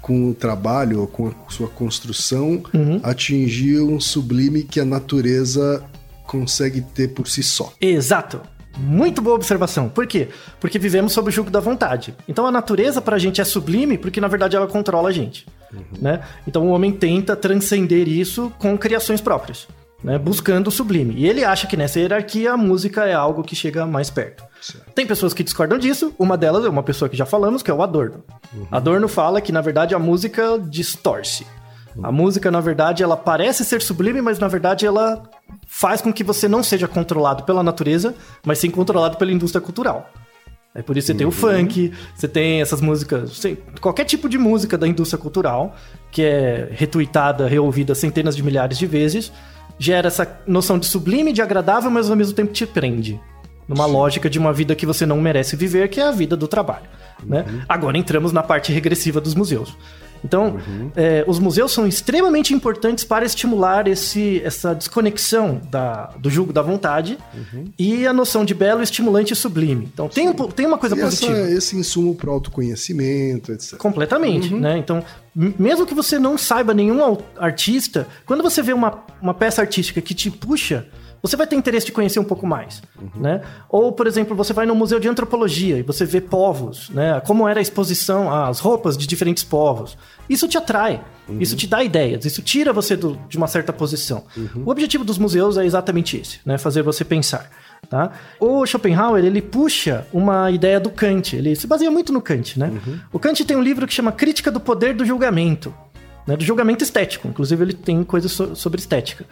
com 0.00 0.30
o 0.30 0.34
trabalho 0.34 1.00
ou 1.00 1.06
com 1.06 1.28
a 1.28 1.32
sua 1.50 1.68
construção, 1.68 2.62
Uhum. 2.74 3.00
atingir 3.02 3.80
um 3.80 4.00
sublime 4.00 4.62
que 4.62 4.80
a 4.80 4.84
natureza 4.84 5.82
consegue 6.26 6.80
ter 6.80 7.08
por 7.08 7.28
si 7.28 7.42
só. 7.42 7.72
Exato. 7.80 8.40
Muito 8.78 9.20
boa 9.20 9.34
observação. 9.34 9.88
Por 9.88 10.06
quê? 10.06 10.28
Porque 10.60 10.78
vivemos 10.78 11.12
sob 11.12 11.28
o 11.28 11.32
jugo 11.32 11.50
da 11.50 11.58
vontade. 11.60 12.14
Então 12.28 12.46
a 12.46 12.52
natureza 12.52 13.00
pra 13.00 13.18
gente 13.18 13.40
é 13.40 13.44
sublime 13.44 13.98
porque 13.98 14.20
na 14.20 14.28
verdade 14.28 14.54
ela 14.56 14.66
controla 14.68 15.08
a 15.08 15.12
gente. 15.12 15.44
Né? 16.00 16.20
Então 16.46 16.66
o 16.66 16.70
homem 16.70 16.92
tenta 16.92 17.34
transcender 17.36 18.08
isso 18.08 18.50
com 18.58 18.78
criações 18.78 19.20
próprias, 19.20 19.66
né? 20.02 20.18
buscando 20.18 20.68
o 20.68 20.70
sublime. 20.70 21.14
E 21.16 21.26
ele 21.26 21.44
acha 21.44 21.66
que 21.66 21.76
nessa 21.76 21.98
hierarquia 21.98 22.52
a 22.52 22.56
música 22.56 23.04
é 23.04 23.14
algo 23.14 23.42
que 23.42 23.54
chega 23.54 23.86
mais 23.86 24.10
perto. 24.10 24.44
Certo. 24.60 24.92
Tem 24.92 25.06
pessoas 25.06 25.32
que 25.32 25.42
discordam 25.42 25.78
disso. 25.78 26.14
Uma 26.18 26.36
delas 26.36 26.64
é 26.64 26.68
uma 26.68 26.82
pessoa 26.82 27.08
que 27.08 27.16
já 27.16 27.26
falamos, 27.26 27.62
que 27.62 27.70
é 27.70 27.74
o 27.74 27.82
Adorno. 27.82 28.22
Adorno 28.70 29.08
fala 29.08 29.40
que 29.40 29.52
na 29.52 29.60
verdade 29.60 29.94
a 29.94 29.98
música 29.98 30.58
distorce. 30.58 31.46
A 32.02 32.12
música, 32.12 32.50
na 32.50 32.60
verdade, 32.60 33.02
ela 33.02 33.16
parece 33.16 33.64
ser 33.64 33.82
sublime, 33.82 34.22
mas 34.22 34.38
na 34.38 34.46
verdade 34.46 34.86
ela 34.86 35.22
faz 35.66 36.00
com 36.00 36.12
que 36.12 36.22
você 36.22 36.46
não 36.46 36.62
seja 36.62 36.86
controlado 36.86 37.42
pela 37.42 37.62
natureza, 37.62 38.14
mas 38.44 38.58
sim 38.58 38.70
controlado 38.70 39.16
pela 39.16 39.32
indústria 39.32 39.60
cultural. 39.60 40.08
É 40.72 40.82
por 40.82 40.96
isso 40.96 41.06
que 41.06 41.12
você 41.12 41.18
tem 41.18 41.26
o 41.26 41.32
funk, 41.32 41.92
você 42.14 42.28
tem 42.28 42.60
essas 42.60 42.80
músicas, 42.80 43.36
sei, 43.36 43.60
qualquer 43.80 44.04
tipo 44.04 44.28
de 44.28 44.38
música 44.38 44.78
da 44.78 44.86
indústria 44.86 45.20
cultural, 45.20 45.74
que 46.12 46.22
é 46.22 46.68
retuitada, 46.70 47.48
reouvida 47.48 47.92
centenas 47.92 48.36
de 48.36 48.42
milhares 48.42 48.78
de 48.78 48.86
vezes, 48.86 49.32
gera 49.80 50.06
essa 50.08 50.40
noção 50.46 50.78
de 50.78 50.84
sublime, 50.86 51.32
de 51.32 51.42
agradável, 51.42 51.90
mas 51.90 52.08
ao 52.10 52.14
mesmo 52.14 52.34
tempo 52.34 52.52
te 52.52 52.66
prende. 52.66 53.18
Numa 53.66 53.86
lógica 53.86 54.28
de 54.30 54.38
uma 54.38 54.52
vida 54.52 54.74
que 54.76 54.84
você 54.84 55.06
não 55.06 55.20
merece 55.20 55.56
viver, 55.56 55.88
que 55.88 55.98
é 56.00 56.04
a 56.04 56.10
vida 56.12 56.36
do 56.36 56.46
trabalho. 56.46 56.84
Né? 57.24 57.44
Agora 57.68 57.96
entramos 57.96 58.30
na 58.32 58.42
parte 58.42 58.70
regressiva 58.72 59.20
dos 59.20 59.34
museus. 59.34 59.76
Então, 60.22 60.58
é, 60.94 61.24
os 61.26 61.38
museus 61.38 61.72
são 61.72 61.86
extremamente 61.86 62.52
importantes 62.52 63.04
para 63.04 63.24
estimular 63.24 63.88
esse, 63.88 64.42
essa 64.44 64.74
desconexão 64.74 65.62
da, 65.70 66.10
do 66.18 66.28
julgo 66.28 66.52
da 66.52 66.60
vontade 66.60 67.16
e 67.78 68.06
a 68.06 68.12
noção 68.12 68.44
de 68.44 68.52
belo, 68.52 68.82
estimulante 68.82 69.32
e 69.32 69.36
sublime. 69.36 69.88
Então, 69.90 70.10
tem, 70.10 70.28
um 70.28 70.34
tem 70.34 70.66
uma 70.66 70.76
coisa 70.76 70.94
E 70.94 71.00
essa- 71.00 71.08
positiva. 71.26 71.50
esse 71.50 71.74
insumo 71.74 72.14
para 72.14 72.30
autoconhecimento, 72.30 73.52
etc. 73.52 73.78
Completamente, 73.78 74.52
né? 74.54 74.76
Então, 74.76 75.02
mesmo 75.34 75.86
que 75.86 75.94
você 75.94 76.18
não 76.18 76.36
saiba 76.36 76.74
nenhum 76.74 77.16
artista, 77.38 78.06
quando 78.26 78.42
você 78.42 78.62
vê 78.62 78.72
uma, 78.72 79.04
uma 79.22 79.34
peça 79.34 79.60
artística 79.60 80.00
que 80.00 80.14
te 80.14 80.30
puxa, 80.30 80.86
você 81.22 81.36
vai 81.36 81.46
ter 81.46 81.54
interesse 81.54 81.84
de 81.84 81.92
conhecer 81.92 82.18
um 82.18 82.24
pouco 82.24 82.46
mais, 82.46 82.82
né? 83.14 83.42
Ou, 83.68 83.92
por 83.92 84.06
exemplo, 84.06 84.34
você 84.34 84.54
vai 84.54 84.64
no 84.64 84.74
museu 84.74 84.98
de 84.98 85.06
antropologia 85.06 85.76
e 85.78 85.82
você 85.82 86.06
vê 86.06 86.18
povos, 86.18 86.88
né? 86.90 87.20
Como 87.26 87.46
era 87.46 87.60
a 87.60 87.62
exposição, 87.62 88.32
as 88.32 88.58
roupas 88.58 88.96
de 88.96 89.06
diferentes 89.06 89.44
povos. 89.44 89.98
Isso 90.30 90.48
te 90.48 90.56
atrai, 90.56 91.02
isso 91.38 91.54
te 91.56 91.66
dá 91.66 91.84
ideias, 91.84 92.24
isso 92.24 92.40
tira 92.40 92.72
você 92.72 92.96
do- 92.96 93.18
de 93.28 93.36
uma 93.36 93.46
certa 93.46 93.70
posição. 93.70 94.24
O 94.64 94.70
objetivo 94.70 95.04
dos 95.04 95.18
museus 95.18 95.58
é 95.58 95.64
exatamente 95.66 96.16
esse, 96.16 96.40
né? 96.44 96.56
Fazer 96.56 96.80
você 96.82 97.04
pensar. 97.04 97.50
Tá? 97.88 98.12
O 98.38 98.64
Schopenhauer 98.64 99.24
ele 99.24 99.42
puxa 99.42 100.06
uma 100.12 100.48
ideia 100.50 100.78
do 100.78 100.90
Kant, 100.90 101.34
ele 101.34 101.56
se 101.56 101.66
baseia 101.66 101.90
muito 101.90 102.12
no 102.12 102.22
Kant, 102.22 102.56
né? 102.58 102.70
O 103.12 103.18
Kant 103.18 103.44
tem 103.44 103.56
um 103.56 103.62
livro 103.62 103.86
que 103.86 103.92
chama 103.92 104.12
Crítica 104.12 104.50
do 104.50 104.60
Poder 104.60 104.94
do 104.94 105.04
Julgamento, 105.04 105.74
né? 106.24 106.36
do 106.36 106.44
julgamento 106.44 106.84
estético. 106.84 107.26
Inclusive 107.26 107.64
ele 107.64 107.72
tem 107.72 108.04
coisas 108.04 108.30
so- 108.30 108.54
sobre 108.54 108.78
estética, 108.80 109.24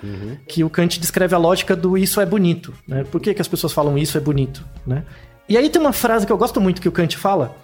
que 0.48 0.64
o 0.64 0.70
Kant 0.70 0.98
descreve 0.98 1.34
a 1.36 1.38
lógica 1.38 1.76
do 1.76 1.96
isso 1.96 2.20
é 2.20 2.26
bonito. 2.26 2.74
Né? 2.88 3.04
Por 3.04 3.20
que, 3.20 3.32
que 3.32 3.40
as 3.40 3.46
pessoas 3.46 3.72
falam 3.72 3.96
isso 3.96 4.18
é 4.18 4.20
bonito? 4.20 4.64
Né? 4.84 5.04
E 5.48 5.56
aí 5.56 5.70
tem 5.70 5.80
uma 5.80 5.92
frase 5.92 6.26
que 6.26 6.32
eu 6.32 6.38
gosto 6.38 6.60
muito 6.60 6.80
que 6.82 6.88
o 6.88 6.92
Kant 6.92 7.16
fala, 7.16 7.56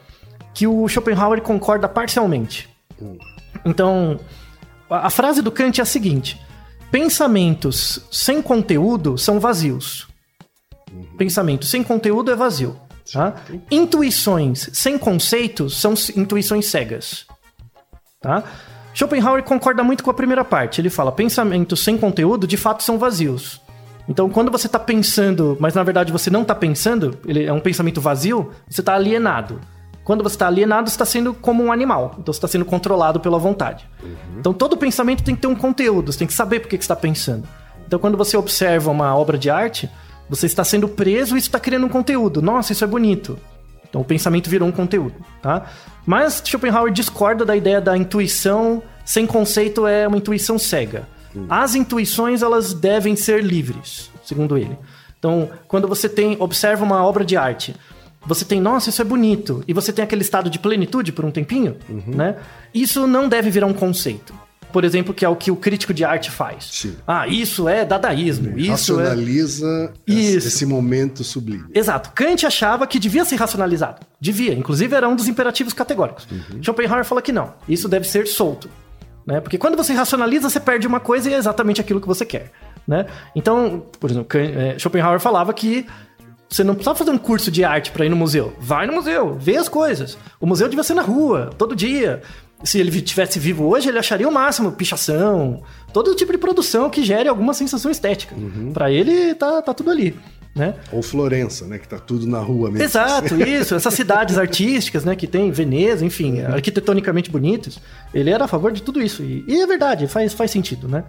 que 0.55 0.67
o 0.67 0.87
Schopenhauer 0.87 1.41
concorda 1.43 1.89
parcialmente. 1.89 2.69
Então, 3.65 4.21
a 4.89 5.07
a 5.09 5.11
frase 5.11 5.43
do 5.43 5.51
Kant 5.51 5.81
é 5.81 5.83
a 5.83 5.87
seguinte: 5.87 6.39
pensamentos 6.93 8.01
sem 8.13 8.41
conteúdo 8.41 9.19
são 9.19 9.41
vazios. 9.41 10.07
Pensamento 11.17 11.65
sem 11.65 11.83
conteúdo 11.83 12.31
é 12.31 12.37
vazio. 12.37 12.77
Tá? 13.13 13.35
Intuições 13.71 14.71
sem 14.73 14.97
conceitos 14.99 15.79
são 15.79 15.95
intuições 16.17 16.67
cegas. 16.67 17.27
Tá? 18.21 18.43
Schopenhauer 18.95 19.43
concorda 19.43 19.83
muito 19.83 20.03
com 20.03 20.11
a 20.11 20.15
primeira 20.15 20.45
parte. 20.45 20.81
Ele 20.81 20.89
fala: 20.89 21.13
pensamentos 21.13 21.81
sem 21.83 21.99
conteúdo 21.99 22.47
de 22.47 22.57
fato 22.57 22.83
são 22.83 22.99
vazios. 22.99 23.61
Então, 24.09 24.29
quando 24.29 24.51
você 24.51 24.67
está 24.67 24.79
pensando, 24.79 25.57
mas 25.59 25.75
na 25.75 25.83
verdade 25.83 26.13
você 26.13 26.31
não 26.31 26.43
está 26.43 26.55
pensando, 26.55 27.19
ele 27.27 27.45
é 27.45 27.53
um 27.53 27.61
pensamento 27.61 28.01
vazio, 28.01 28.51
você 28.69 28.81
está 28.81 28.95
alienado. 28.95 29.61
Quando 30.05 30.23
você 30.23 30.35
está 30.35 30.47
alienado, 30.47 30.91
você 30.91 30.95
está 30.95 31.07
sendo 31.07 31.33
como 31.33 31.65
um 31.65 31.73
animal. 31.73 32.15
Então, 32.19 32.33
você 32.33 32.37
está 32.37 32.47
sendo 32.47 32.67
controlado 32.67 33.19
pela 33.21 33.39
vontade. 33.39 33.89
Então, 34.39 34.53
todo 34.53 34.77
pensamento 34.77 35.25
tem 35.25 35.35
que 35.35 35.41
ter 35.41 35.47
um 35.47 35.55
conteúdo, 35.55 36.13
você 36.13 36.19
tem 36.19 36.27
que 36.27 36.35
saber 36.35 36.61
por 36.61 36.69
que 36.69 36.77
que 36.77 36.85
você 36.85 36.93
está 36.93 36.97
pensando. 36.97 37.49
Então, 37.87 37.99
quando 37.99 38.17
você 38.17 38.37
observa 38.37 38.91
uma 38.91 39.17
obra 39.17 39.39
de 39.39 39.49
arte, 39.49 39.89
você 40.29 40.47
está 40.47 40.65
sendo 40.65 40.89
preso 40.89 41.37
e 41.37 41.39
está 41.39 41.61
criando 41.61 41.87
um 41.87 41.89
conteúdo. 41.89 42.41
Nossa, 42.41 42.73
isso 42.73 42.85
é 42.85 42.87
bonito. 42.87 43.39
Então 43.89 44.01
o 44.01 44.05
pensamento 44.05 44.51
virou 44.51 44.69
um 44.69 44.73
conteúdo, 44.73 45.15
tá? 45.41 45.67
Mas 46.05 46.43
Schopenhauer 46.45 46.93
discorda 46.93 47.45
da 47.45 47.55
ideia 47.55 47.81
da 47.81 47.97
intuição 47.97 48.83
sem 49.05 49.27
conceito 49.27 49.87
é 49.87 50.09
uma 50.09 50.17
intuição 50.17 50.59
cega. 50.59 51.07
As 51.49 51.75
intuições 51.75 52.43
elas 52.43 52.73
devem 52.73 53.17
ser 53.17 53.43
livres, 53.43 54.11
segundo 54.25 54.57
ele. 54.57 54.77
Então, 55.19 55.51
quando 55.67 55.89
você 55.89 56.09
tem 56.09 56.37
observa 56.39 56.85
uma 56.85 57.05
obra 57.05 57.25
de 57.25 57.37
arte, 57.37 57.75
você 58.27 58.45
tem, 58.45 58.61
nossa, 58.61 58.89
isso 58.91 59.03
é 59.03 59.05
bonito, 59.05 59.63
e 59.69 59.73
você 59.73 59.93
tem 59.93 60.03
aquele 60.03 60.23
estado 60.23 60.49
de 60.49 60.59
plenitude 60.59 61.13
por 61.13 61.25
um 61.25 61.31
tempinho, 61.31 61.77
né? 62.07 62.37
Isso 62.73 63.07
não 63.07 63.29
deve 63.29 63.51
virar 63.51 63.67
um 63.67 63.75
conceito. 63.75 64.35
Por 64.75 64.83
exemplo, 64.85 65.15
que 65.15 65.25
é 65.25 65.29
o 65.29 65.37
que 65.37 65.53
o 65.53 65.57
crítico 65.57 65.95
de 65.95 66.05
arte 66.05 66.33
faz. 66.33 66.69
Sim. 66.73 66.97
Ah, 67.07 67.29
isso 67.29 67.69
é 67.69 67.85
dadaísmo, 67.85 68.59
isso 68.59 68.99
é 69.01 69.05
Racionaliza 69.05 69.93
esse- 70.05 70.37
Isso. 70.37 70.49
esse 70.49 70.67
momento 70.67 71.23
sublime. 71.23 71.65
Exato. 71.73 72.11
Kant 72.13 72.45
achava 72.45 72.85
que 72.85 72.99
devia 72.99 73.25
ser 73.25 73.37
racionalizado. 73.37 74.01
Devia. 74.21 74.53
Inclusive, 74.53 74.93
era 74.97 75.09
um 75.09 75.15
dos 75.15 75.29
imperativos 75.29 75.73
categóricos. 75.73 76.27
Schopenhauer 76.61 77.05
fala 77.05 77.23
que 77.23 77.31
não. 77.31 77.55
Isso 77.69 77.89
deve 77.89 78.05
ser 78.09 78.27
solto. 78.27 78.69
Né? 79.25 79.41
Porque 79.41 79.57
quando 79.57 79.77
você 79.77 79.93
racionaliza, 79.93 80.51
você 80.51 80.59
perde 80.59 80.89
uma 80.89 80.99
coisa 80.99 81.31
e 81.31 81.35
é 81.35 81.37
exatamente 81.37 81.81
aquilo 81.81 82.01
que 82.01 82.09
você 82.09 82.25
quer. 82.27 82.51
Né? 82.87 83.07
Então, 83.37 83.87
por 84.01 84.11
exemplo, 84.11 84.29
eh, 84.41 84.77
Schopenhauer 84.77 85.21
falava 85.21 85.55
que 85.55 85.87
você 86.49 86.63
não 86.63 86.75
precisava 86.75 86.99
fazer 86.99 87.11
um 87.11 87.19
curso 87.19 87.51
de 87.51 87.65
arte 87.65 87.91
para 87.91 88.05
ir 88.05 88.09
no 88.09 88.17
museu. 88.17 88.55
Vai 88.61 88.87
no 88.87 88.93
museu, 88.93 89.35
vê 89.41 89.57
as 89.57 89.69
coisas. 89.69 90.19
O 90.41 90.47
museu 90.47 90.69
devia 90.69 90.85
ser 90.85 90.95
na 90.95 91.03
rua, 91.03 91.51
todo 91.57 91.75
dia. 91.75 92.23
Se 92.65 92.81
ele 92.81 93.01
tivesse 93.03 93.39
vivo 93.39 93.65
hoje, 93.65 93.89
ele 93.89 93.99
acharia 93.99 94.29
o 94.29 94.33
máximo 94.33 94.73
pichação, 94.73 95.63
todo 95.93 96.15
tipo 96.15 96.33
de 96.33 96.39
produção 96.39 96.89
que 96.91 97.05
gere 97.05 97.29
alguma 97.29 97.55
sensação 97.55 97.91
estética. 97.91 98.35
Pra 98.73 98.91
ele, 98.91 99.35
tá, 99.35 99.63
tá 99.63 99.75
tudo 99.75 99.91
ali. 99.91 100.17
Né? 100.55 100.73
Ou 100.93 101.03
Florença, 101.03 101.67
né? 101.67 101.79
Que 101.79 101.89
tá 101.89 101.99
tudo 101.99 102.29
na 102.29 102.39
rua 102.39 102.71
mesmo. 102.71 102.85
Exato, 102.85 103.35
isso. 103.43 103.75
Essas 103.75 103.93
cidades 103.93 104.39
artísticas, 104.39 105.05
né, 105.05 105.17
que 105.17 105.27
tem 105.27 105.51
Veneza, 105.51 106.05
enfim, 106.05 106.43
arquitetonicamente 106.43 107.29
bonitos. 107.29 107.81
Ele 108.15 108.31
era 108.31 108.45
a 108.45 108.49
favor 108.49 108.71
de 108.71 108.81
tudo 108.81 109.03
isso. 109.03 109.25
E, 109.25 109.45
e 109.49 109.61
é 109.61 109.67
verdade, 109.67 110.07
faz, 110.07 110.33
faz 110.33 110.53
sentido, 110.53 110.87
né? 110.87 111.05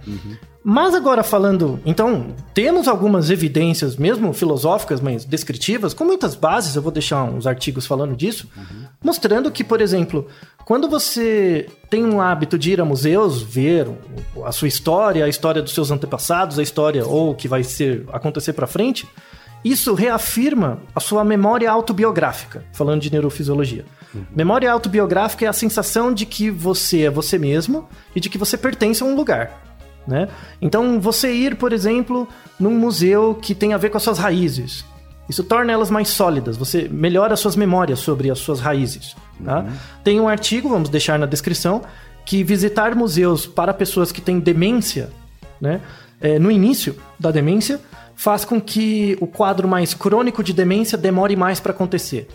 Mas 0.63 0.95
agora 0.95 1.21
falando. 1.21 1.79
Então, 1.85 2.33
temos 2.55 2.87
algumas 2.87 3.29
evidências, 3.29 3.95
mesmo 3.95 4.33
filosóficas, 4.33 4.99
mas 4.99 5.23
descritivas, 5.23 5.93
com 5.93 6.03
muitas 6.03 6.33
bases, 6.33 6.75
eu 6.75 6.81
vou 6.81 6.91
deixar 6.91 7.23
uns 7.23 7.45
artigos 7.45 7.85
falando 7.85 8.15
disso, 8.15 8.49
mostrando 9.03 9.51
que, 9.51 9.63
por 9.63 9.79
exemplo, 9.79 10.27
quando 10.65 10.89
você 10.89 11.69
tem 11.91 12.03
um 12.03 12.19
hábito 12.19 12.57
de 12.57 12.71
ir 12.71 12.81
a 12.81 12.85
museus, 12.85 13.41
ver 13.41 13.87
a 14.43 14.51
sua 14.51 14.67
história, 14.67 15.23
a 15.23 15.29
história 15.29 15.61
dos 15.61 15.73
seus 15.73 15.91
antepassados, 15.91 16.57
a 16.57 16.63
história 16.63 17.05
ou 17.05 17.31
o 17.31 17.35
que 17.35 17.47
vai 17.47 17.63
ser 17.63 18.03
acontecer 18.11 18.53
para 18.53 18.65
frente, 18.65 19.07
isso 19.63 19.93
reafirma 19.93 20.79
a 20.95 20.99
sua 20.99 21.23
memória 21.23 21.69
autobiográfica, 21.69 22.65
falando 22.73 23.01
de 23.01 23.11
neurofisiologia. 23.11 23.85
Memória 24.35 24.71
autobiográfica 24.71 25.45
é 25.45 25.47
a 25.47 25.53
sensação 25.53 26.11
de 26.11 26.25
que 26.25 26.49
você 26.49 27.03
é 27.03 27.09
você 27.09 27.37
mesmo 27.37 27.87
e 28.15 28.19
de 28.19 28.29
que 28.29 28.37
você 28.37 28.57
pertence 28.57 29.03
a 29.03 29.05
um 29.05 29.15
lugar. 29.15 29.61
Né? 30.07 30.27
Então, 30.61 30.99
você 30.99 31.31
ir, 31.31 31.55
por 31.55 31.73
exemplo, 31.73 32.27
num 32.59 32.77
museu 32.77 33.37
que 33.39 33.53
tem 33.53 33.73
a 33.73 33.77
ver 33.77 33.89
com 33.89 33.97
as 33.97 34.03
suas 34.03 34.17
raízes. 34.17 34.85
Isso 35.27 35.43
torna 35.43 35.71
elas 35.71 35.89
mais 35.89 36.09
sólidas, 36.09 36.57
você 36.57 36.87
melhora 36.87 37.35
suas 37.35 37.55
memórias 37.55 37.99
sobre 37.99 38.29
as 38.29 38.39
suas 38.39 38.59
raízes. 38.59 39.15
Tá? 39.43 39.65
Tem 40.03 40.19
um 40.19 40.27
artigo, 40.27 40.69
vamos 40.69 40.89
deixar 40.89 41.19
na 41.19 41.25
descrição, 41.25 41.81
que 42.25 42.43
visitar 42.43 42.95
museus 42.95 43.45
para 43.45 43.73
pessoas 43.73 44.11
que 44.11 44.21
têm 44.21 44.39
demência, 44.39 45.09
né, 45.61 45.81
é, 46.19 46.39
no 46.39 46.49
início 46.49 46.95
da 47.19 47.31
demência, 47.31 47.79
faz 48.15 48.43
com 48.45 48.59
que 48.59 49.17
o 49.19 49.27
quadro 49.27 49.67
mais 49.67 49.93
crônico 49.93 50.43
de 50.43 50.53
demência 50.53 50.97
demore 50.97 51.35
mais 51.35 51.59
para 51.59 51.71
acontecer. 51.71 52.27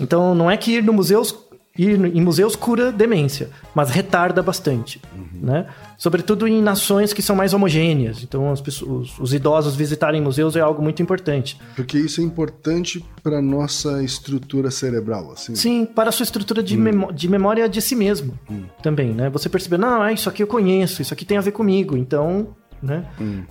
Então, 0.00 0.34
não 0.34 0.50
é 0.50 0.56
que 0.56 0.72
ir 0.76 0.82
no 0.82 0.92
museus 0.92 1.34
ir 1.78 2.04
em 2.16 2.20
museus 2.20 2.54
cura 2.56 2.90
demência, 2.92 3.50
mas 3.74 3.90
retarda 3.90 4.42
bastante, 4.42 5.00
né? 5.32 5.66
Sobretudo 5.98 6.46
em 6.46 6.60
nações 6.60 7.12
que 7.12 7.22
são 7.22 7.34
mais 7.34 7.54
homogêneas. 7.54 8.22
Então, 8.22 8.50
as 8.52 8.60
pessoas, 8.60 9.10
os, 9.12 9.18
os 9.18 9.34
idosos 9.34 9.74
visitarem 9.74 10.20
museus 10.20 10.54
é 10.56 10.60
algo 10.60 10.82
muito 10.82 11.02
importante. 11.02 11.58
Porque 11.74 11.96
isso 11.98 12.20
é 12.20 12.24
importante 12.24 13.02
para 13.22 13.40
nossa 13.40 14.02
estrutura 14.02 14.70
cerebral, 14.70 15.32
assim. 15.32 15.54
Sim, 15.54 15.86
para 15.86 16.10
a 16.10 16.12
sua 16.12 16.24
estrutura 16.24 16.62
de, 16.62 16.76
memó- 16.76 17.10
de 17.12 17.28
memória 17.28 17.66
de 17.68 17.80
si 17.80 17.96
mesmo 17.96 18.38
também, 18.82 19.12
né? 19.14 19.30
Você 19.30 19.48
perceber, 19.48 19.78
não, 19.78 20.04
é, 20.04 20.12
isso 20.12 20.28
aqui 20.28 20.42
eu 20.42 20.46
conheço, 20.46 21.00
isso 21.00 21.14
aqui 21.14 21.24
tem 21.24 21.38
a 21.38 21.40
ver 21.40 21.52
comigo, 21.52 21.96
então, 21.96 22.48
né? 22.82 23.04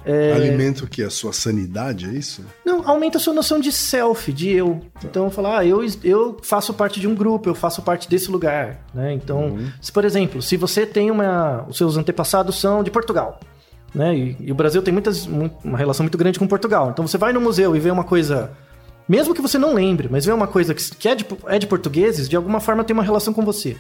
É, 0.05 0.33
Alimenta 0.33 0.83
o 0.83 0.87
que? 0.87 1.01
A 1.03 1.09
sua 1.09 1.33
sanidade, 1.33 2.05
é 2.09 2.13
isso? 2.13 2.43
Não, 2.65 2.87
aumenta 2.87 3.17
a 3.17 3.21
sua 3.21 3.33
noção 3.33 3.59
de 3.59 3.71
self, 3.71 4.31
de 4.31 4.49
eu. 4.51 4.81
Então, 5.03 5.29
falar, 5.29 5.59
ah, 5.59 5.65
eu, 5.65 5.85
eu 6.03 6.37
faço 6.43 6.73
parte 6.73 6.99
de 6.99 7.07
um 7.07 7.15
grupo, 7.15 7.49
eu 7.49 7.55
faço 7.55 7.81
parte 7.81 8.09
desse 8.09 8.29
lugar, 8.31 8.79
né? 8.93 9.13
Então, 9.13 9.57
se, 9.81 9.91
por 9.91 10.05
exemplo, 10.05 10.41
se 10.41 10.57
você 10.57 10.85
tem 10.85 11.09
uma... 11.11 11.65
Os 11.67 11.77
seus 11.77 11.97
antepassados 11.97 12.59
são 12.59 12.83
de 12.83 12.91
Portugal, 12.91 13.39
né? 13.93 14.15
E, 14.15 14.37
e 14.39 14.51
o 14.51 14.55
Brasil 14.55 14.81
tem 14.81 14.93
muitas, 14.93 15.25
mu- 15.25 15.51
uma 15.63 15.77
relação 15.77 16.03
muito 16.03 16.17
grande 16.17 16.39
com 16.39 16.47
Portugal. 16.47 16.89
Então, 16.91 17.07
você 17.07 17.17
vai 17.17 17.33
no 17.33 17.41
museu 17.41 17.75
e 17.75 17.79
vê 17.79 17.91
uma 17.91 18.03
coisa... 18.03 18.51
Mesmo 19.07 19.35
que 19.35 19.41
você 19.41 19.59
não 19.59 19.73
lembre, 19.73 20.07
mas 20.09 20.25
vê 20.25 20.31
uma 20.31 20.47
coisa 20.47 20.73
que, 20.73 20.95
que 20.95 21.07
é, 21.07 21.13
de, 21.13 21.25
é 21.47 21.59
de 21.59 21.67
portugueses, 21.67 22.27
de 22.27 22.35
alguma 22.35 22.59
forma 22.59 22.83
tem 22.83 22.93
uma 22.93 23.03
relação 23.03 23.31
com 23.33 23.43
você. 23.45 23.77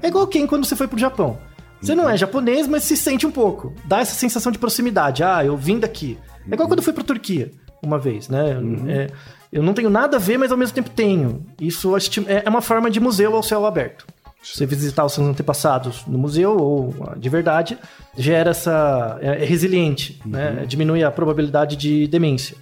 É 0.00 0.08
igual 0.08 0.26
quem 0.26 0.46
quando 0.46 0.64
você 0.64 0.74
foi 0.74 0.88
pro 0.88 0.98
Japão. 0.98 1.38
Você 1.82 1.94
não 1.94 2.08
é 2.08 2.16
japonês, 2.16 2.68
mas 2.68 2.84
se 2.84 2.96
sente 2.96 3.26
um 3.26 3.30
pouco. 3.32 3.74
Dá 3.84 3.98
essa 3.98 4.14
sensação 4.14 4.52
de 4.52 4.58
proximidade. 4.58 5.24
Ah, 5.24 5.44
eu 5.44 5.56
vim 5.56 5.78
daqui. 5.78 6.16
É 6.48 6.54
igual 6.54 6.68
quando 6.68 6.78
eu 6.78 6.84
fui 6.84 6.92
pra 6.92 7.02
Turquia, 7.02 7.50
uma 7.82 7.98
vez, 7.98 8.28
né? 8.28 8.56
É, 8.88 9.10
eu 9.52 9.62
não 9.62 9.74
tenho 9.74 9.90
nada 9.90 10.16
a 10.16 10.20
ver, 10.20 10.38
mas 10.38 10.52
ao 10.52 10.56
mesmo 10.56 10.74
tempo 10.74 10.90
tenho. 10.90 11.44
Isso 11.60 11.94
é 11.96 12.42
é 12.44 12.48
uma 12.48 12.62
forma 12.62 12.90
de 12.90 13.00
museu 13.00 13.34
ao 13.34 13.42
céu 13.42 13.66
aberto. 13.66 14.06
Você 14.42 14.66
visitar 14.66 15.04
os 15.04 15.12
seus 15.12 15.26
antepassados 15.26 16.04
no 16.06 16.18
museu 16.18 16.56
ou 16.56 16.94
ah, 17.06 17.14
de 17.16 17.28
verdade 17.28 17.78
gera 18.16 18.50
essa 18.50 19.18
é, 19.20 19.42
é 19.42 19.44
resiliente, 19.44 20.20
né? 20.26 20.64
Diminui 20.66 21.04
a 21.04 21.10
probabilidade 21.10 21.76
de 21.76 22.08
demência, 22.08 22.56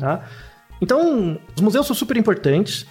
tá? 0.00 0.24
Então, 0.80 1.38
os 1.54 1.62
museus 1.62 1.86
são 1.86 1.96
super 1.96 2.16
importantes, 2.16 2.86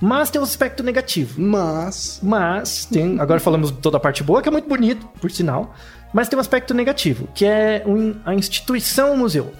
mas 0.00 0.30
tem 0.30 0.40
um 0.40 0.44
aspecto 0.44 0.82
negativo. 0.82 1.40
Mas. 1.40 2.20
Mas 2.22 2.84
tem. 2.86 3.20
Agora 3.20 3.38
falamos 3.40 3.70
de 3.70 3.78
toda 3.78 3.96
a 3.96 4.00
parte 4.00 4.22
boa, 4.22 4.40
que 4.42 4.48
é 4.48 4.52
muito 4.52 4.68
bonito, 4.68 5.06
por 5.20 5.30
sinal. 5.30 5.74
Mas 6.12 6.28
tem 6.28 6.36
um 6.36 6.40
aspecto 6.40 6.74
negativo, 6.74 7.28
que 7.34 7.44
é 7.44 7.82
um- 7.86 8.16
a 8.24 8.34
instituição 8.34 9.16
museu. 9.16 9.52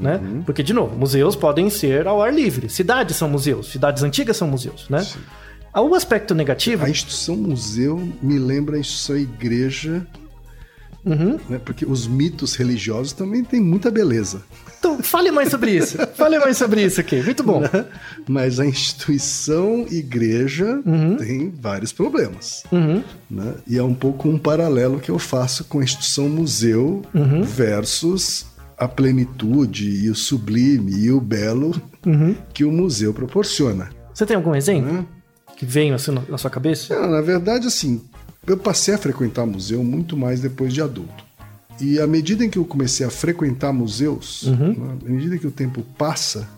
Né? 0.00 0.20
Porque, 0.46 0.62
de 0.62 0.72
novo, 0.72 0.96
museus 0.96 1.34
podem 1.34 1.68
ser 1.68 2.06
ao 2.06 2.22
ar 2.22 2.32
livre. 2.32 2.68
Cidades 2.68 3.16
são 3.16 3.28
museus, 3.28 3.66
cidades 3.72 4.02
antigas 4.04 4.36
são 4.36 4.46
museus, 4.46 4.86
né? 4.88 5.04
O 5.74 5.94
aspecto 5.94 6.34
negativo. 6.36 6.84
A 6.84 6.88
instituição 6.90 7.36
museu 7.36 7.96
me 8.22 8.38
lembra 8.38 8.76
a 8.76 8.78
instituição 8.78 9.16
igreja, 9.16 10.06
Uhum. 11.04 11.38
né? 11.48 11.58
Porque 11.64 11.86
os 11.86 12.06
mitos 12.06 12.54
religiosos 12.56 13.12
também 13.12 13.42
têm 13.44 13.60
muita 13.60 13.90
beleza. 13.90 14.42
Então, 14.78 15.02
fale 15.02 15.30
mais 15.30 15.48
sobre 15.48 15.72
isso. 15.76 15.96
fale 16.14 16.38
mais 16.38 16.56
sobre 16.56 16.84
isso 16.84 17.00
aqui. 17.00 17.22
Muito 17.22 17.42
bom. 17.42 17.62
Mas 18.28 18.60
a 18.60 18.66
instituição 18.66 19.86
igreja 19.90 20.80
tem 21.18 21.50
vários 21.60 21.92
problemas. 21.92 22.62
Uhum. 22.70 23.02
né? 23.30 23.54
E 23.66 23.78
é 23.78 23.82
um 23.82 23.94
pouco 23.94 24.28
um 24.28 24.38
paralelo 24.38 25.00
que 25.00 25.10
eu 25.10 25.18
faço 25.18 25.64
com 25.64 25.80
a 25.80 25.84
instituição 25.84 26.28
museu 26.28 27.02
Uhum. 27.14 27.42
versus 27.42 28.46
a 28.76 28.86
plenitude 28.86 29.88
e 30.04 30.08
o 30.10 30.14
sublime 30.14 30.92
e 30.92 31.10
o 31.10 31.20
belo 31.20 31.74
Uhum. 32.06 32.34
que 32.54 32.64
o 32.64 32.70
museu 32.70 33.12
proporciona. 33.12 33.88
Você 34.14 34.24
tem 34.26 34.36
algum 34.36 34.54
exemplo 34.54 34.92
né? 34.92 35.04
que 35.56 35.64
veio 35.66 35.94
assim 35.94 36.12
na 36.12 36.22
na 36.28 36.38
sua 36.38 36.50
cabeça? 36.50 36.94
Não, 36.94 37.10
na 37.10 37.20
verdade, 37.20 37.66
assim, 37.66 38.00
eu 38.52 38.56
passei 38.58 38.94
a 38.94 38.98
frequentar 38.98 39.46
museu 39.46 39.82
muito 39.84 40.16
mais 40.16 40.40
depois 40.40 40.72
de 40.72 40.80
adulto. 40.82 41.24
E 41.80 42.00
à 42.00 42.06
medida 42.06 42.44
em 42.44 42.50
que 42.50 42.58
eu 42.58 42.64
comecei 42.64 43.06
a 43.06 43.10
frequentar 43.10 43.72
museus, 43.72 44.44
né, 44.46 44.74
à 45.06 45.08
medida 45.08 45.38
que 45.38 45.46
o 45.46 45.50
tempo 45.50 45.82
passa, 45.96 46.48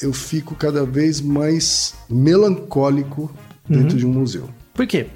eu 0.00 0.12
fico 0.12 0.54
cada 0.54 0.84
vez 0.84 1.20
mais 1.20 1.94
melancólico 2.08 3.30
dentro 3.68 3.96
de 3.96 4.04
um 4.06 4.12
museu. 4.12 4.48
Por 4.74 4.86
quê? 4.86 5.06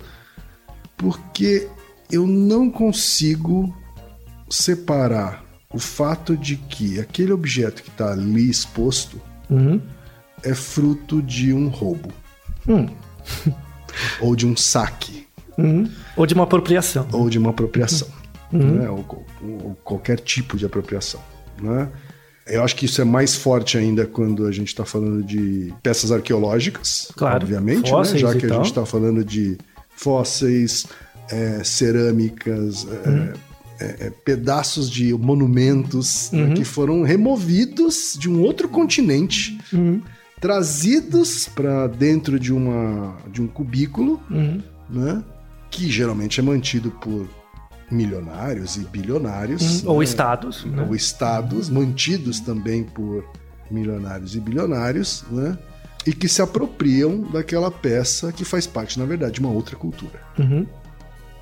Porque 0.96 1.66
eu 2.10 2.26
não 2.26 2.70
consigo 2.70 3.74
separar 4.48 5.44
o 5.72 5.78
fato 5.78 6.36
de 6.36 6.56
que 6.56 7.00
aquele 7.00 7.32
objeto 7.32 7.82
que 7.82 7.88
está 7.88 8.12
ali 8.12 8.48
exposto 8.48 9.20
Uhum. 9.50 9.80
é 10.42 10.54
fruto 10.54 11.20
de 11.20 11.52
um 11.52 11.68
roubo 11.68 12.08
Hum. 12.68 12.86
ou 14.20 14.34
de 14.34 14.46
um 14.46 14.56
saque. 14.56 15.13
Uhum. 15.58 15.88
Ou 16.16 16.26
de 16.26 16.34
uma 16.34 16.44
apropriação. 16.44 17.06
ou 17.12 17.28
de 17.30 17.38
uma 17.38 17.50
apropriação, 17.50 18.08
né? 18.52 18.88
ou, 18.90 19.04
ou 19.42 19.76
qualquer 19.84 20.18
tipo 20.20 20.56
de 20.56 20.64
apropriação. 20.66 21.20
Né? 21.60 21.88
Eu 22.46 22.62
acho 22.62 22.76
que 22.76 22.84
isso 22.86 23.00
é 23.00 23.04
mais 23.04 23.34
forte 23.34 23.78
ainda 23.78 24.04
quando 24.06 24.46
a 24.46 24.52
gente 24.52 24.68
está 24.68 24.84
falando 24.84 25.22
de 25.22 25.72
peças 25.82 26.12
arqueológicas, 26.12 27.10
Claro, 27.16 27.44
obviamente, 27.44 27.90
né? 27.92 28.04
já 28.18 28.34
que 28.34 28.46
a 28.46 28.48
gente 28.56 28.66
está 28.66 28.84
falando 28.84 29.24
de 29.24 29.56
fósseis, 29.96 30.86
é, 31.30 31.62
cerâmicas, 31.64 32.86
é, 33.04 33.08
Uhum. 33.08 33.32
é, 33.80 33.96
é, 34.06 34.10
pedaços 34.24 34.90
de 34.90 35.14
monumentos 35.14 36.30
né, 36.32 36.42
Uhum. 36.44 36.54
que 36.54 36.64
foram 36.64 37.02
removidos 37.02 38.16
de 38.20 38.28
um 38.28 38.42
outro 38.42 38.68
continente, 38.68 39.58
Uhum. 39.72 40.02
trazidos 40.40 41.48
para 41.48 41.86
dentro 41.86 42.38
de, 42.38 42.52
uma, 42.52 43.16
de 43.32 43.40
um 43.40 43.46
cubículo 43.46 44.20
Uhum. 44.30 44.60
né? 44.90 45.22
Que 45.74 45.90
geralmente 45.90 46.38
é 46.38 46.42
mantido 46.42 46.90
por 46.92 47.28
milionários 47.90 48.76
e 48.76 48.80
bilionários. 48.80 49.84
Ou 49.84 49.98
né? 49.98 50.04
estados. 50.04 50.64
né? 50.64 50.84
Ou 50.88 50.94
estados, 50.94 51.68
mantidos 51.68 52.38
também 52.38 52.84
por 52.84 53.24
milionários 53.68 54.36
e 54.36 54.40
bilionários, 54.40 55.24
né? 55.30 55.58
E 56.06 56.12
que 56.12 56.28
se 56.28 56.40
apropriam 56.40 57.22
daquela 57.22 57.70
peça 57.72 58.30
que 58.30 58.44
faz 58.44 58.66
parte, 58.68 58.98
na 59.00 59.04
verdade, 59.04 59.34
de 59.34 59.40
uma 59.40 59.50
outra 59.50 59.74
cultura. 59.74 60.20
Uhum. 60.38 60.64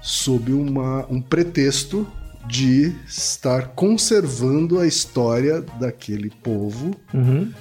Sob 0.01 0.53
uma, 0.53 1.05
um 1.11 1.21
pretexto 1.21 2.07
de 2.49 2.95
estar 3.07 3.69
conservando 3.69 4.79
a 4.79 4.87
história 4.87 5.61
daquele 5.79 6.31
povo, 6.31 6.93
Uhum. 7.13 7.53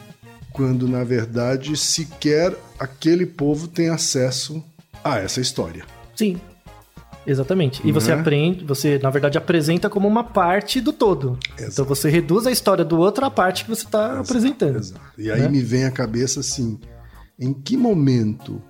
quando 0.51 0.87
na 0.87 1.03
verdade 1.03 1.75
sequer 1.75 2.55
aquele 2.79 3.25
povo 3.25 3.67
tem 3.67 3.89
acesso 3.89 4.63
a 5.03 5.17
essa 5.19 5.41
história. 5.41 5.85
Sim. 6.15 6.39
Exatamente. 7.25 7.81
E 7.87 7.91
você 7.91 8.13
Né? 8.15 8.19
aprende, 8.21 8.65
você 8.65 8.97
na 8.97 9.09
verdade 9.09 9.37
apresenta 9.37 9.89
como 9.89 10.07
uma 10.07 10.23
parte 10.23 10.81
do 10.81 10.91
todo. 10.91 11.37
Exato. 11.57 11.71
Então 11.73 11.85
você 11.85 12.09
reduz 12.09 12.47
a 12.47 12.51
história 12.51 12.83
do 12.83 12.97
outro 12.97 13.23
à 13.25 13.29
parte 13.31 13.63
que 13.63 13.69
você 13.69 13.85
está 13.85 14.19
apresentando. 14.19 14.77
Exato. 14.77 15.01
E 15.17 15.29
aí 15.31 15.41
Né? 15.41 15.47
me 15.49 15.61
vem 15.61 15.85
à 15.85 15.91
cabeça 15.91 16.39
assim: 16.39 16.79
em 17.39 17.53
que 17.53 17.77
momento 17.77 18.61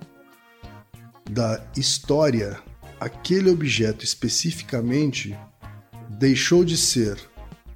da 1.30 1.60
história 1.76 2.58
aquele 3.00 3.50
objeto 3.50 4.04
especificamente 4.04 5.36
deixou 6.10 6.64
de 6.64 6.76
ser 6.76 7.16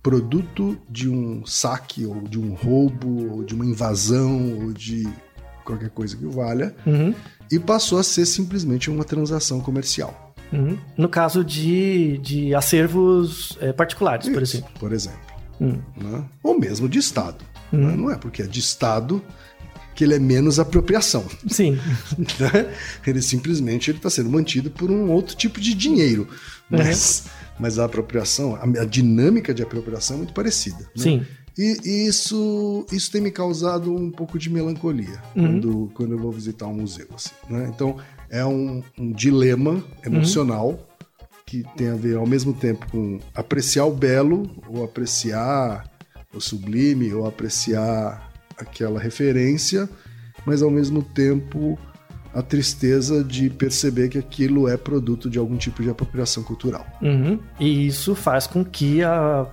produto 0.02 0.78
de 0.88 1.08
um 1.08 1.44
saque 1.44 2.06
ou 2.06 2.20
de 2.20 2.38
um 2.38 2.54
roubo 2.54 3.32
ou 3.32 3.44
de 3.44 3.54
uma 3.54 3.64
invasão 3.66 4.60
ou 4.62 4.72
de 4.72 5.08
qualquer 5.64 5.90
coisa 5.90 6.16
que 6.16 6.24
valha 6.26 6.74
Uhum. 6.86 7.12
e 7.50 7.58
passou 7.58 7.98
a 7.98 8.04
ser 8.04 8.24
simplesmente 8.24 8.88
uma 8.88 9.02
transação 9.04 9.60
comercial. 9.60 10.25
Uhum. 10.52 10.78
No 10.96 11.08
caso 11.08 11.44
de, 11.44 12.18
de 12.18 12.54
acervos 12.54 13.56
é, 13.60 13.72
particulares, 13.72 14.28
por 14.28 14.42
Isso, 14.42 14.56
exemplo. 14.58 14.72
Por 14.78 14.92
exemplo. 14.92 15.20
Hum. 15.60 15.78
né? 15.96 16.24
Ou 16.42 16.58
mesmo 16.58 16.88
de 16.88 16.98
Estado. 16.98 17.44
Hum. 17.72 17.78
né? 17.86 17.96
Não 17.96 18.10
é 18.10 18.16
porque 18.16 18.42
é 18.42 18.46
de 18.46 18.60
Estado 18.60 19.22
que 19.94 20.04
ele 20.04 20.14
é 20.14 20.18
menos 20.18 20.60
apropriação. 20.60 21.24
Sim. 21.48 21.78
né? 22.38 22.72
Ele 23.06 23.22
simplesmente 23.22 23.90
está 23.90 24.10
sendo 24.10 24.28
mantido 24.30 24.70
por 24.70 24.90
um 24.90 25.10
outro 25.10 25.34
tipo 25.34 25.58
de 25.60 25.74
dinheiro. 25.74 26.28
Uhum. 26.70 26.78
Mas, 26.78 27.24
mas 27.58 27.78
a 27.78 27.86
apropriação, 27.86 28.54
a, 28.56 28.62
a 28.82 28.84
dinâmica 28.84 29.54
de 29.54 29.62
apropriação 29.62 30.16
é 30.16 30.18
muito 30.18 30.34
parecida. 30.34 30.78
né? 30.80 30.84
Sim. 30.96 31.26
E, 31.58 31.78
e 31.86 32.06
isso, 32.06 32.84
isso 32.92 33.10
tem 33.10 33.22
me 33.22 33.30
causado 33.30 33.90
um 33.90 34.10
pouco 34.10 34.38
de 34.38 34.50
melancolia 34.50 35.18
Uhum. 35.34 35.42
quando, 35.60 35.90
quando 35.94 36.12
eu 36.12 36.18
vou 36.18 36.30
visitar 36.30 36.66
um 36.66 36.74
museu. 36.74 37.06
assim, 37.14 37.30
né? 37.48 37.70
Então, 37.74 37.96
é 38.30 38.44
um, 38.44 38.82
um 38.98 39.12
dilema 39.12 39.82
emocional 40.04 40.78
que 41.46 41.64
tem 41.76 41.90
a 41.90 41.94
ver 41.94 42.16
ao 42.16 42.26
mesmo 42.26 42.52
tempo 42.52 42.86
com 42.90 43.20
apreciar 43.34 43.84
o 43.86 43.92
belo, 43.94 44.50
ou 44.68 44.84
apreciar 44.84 45.88
o 46.34 46.40
sublime, 46.40 47.12
ou 47.14 47.26
apreciar 47.26 48.32
aquela 48.58 48.98
referência, 48.98 49.88
mas 50.44 50.60
ao 50.62 50.70
mesmo 50.70 51.02
tempo 51.02 51.78
a 52.34 52.42
tristeza 52.42 53.24
de 53.24 53.48
perceber 53.48 54.08
que 54.08 54.18
aquilo 54.18 54.68
é 54.68 54.76
produto 54.76 55.30
de 55.30 55.38
algum 55.38 55.56
tipo 55.56 55.82
de 55.82 55.88
apropriação 55.88 56.42
cultural. 56.42 56.84
Uhum. 57.00 57.38
E 57.58 57.86
isso 57.86 58.14
faz 58.14 58.46
com 58.46 58.62
que 58.64 59.02
a- 59.02 59.46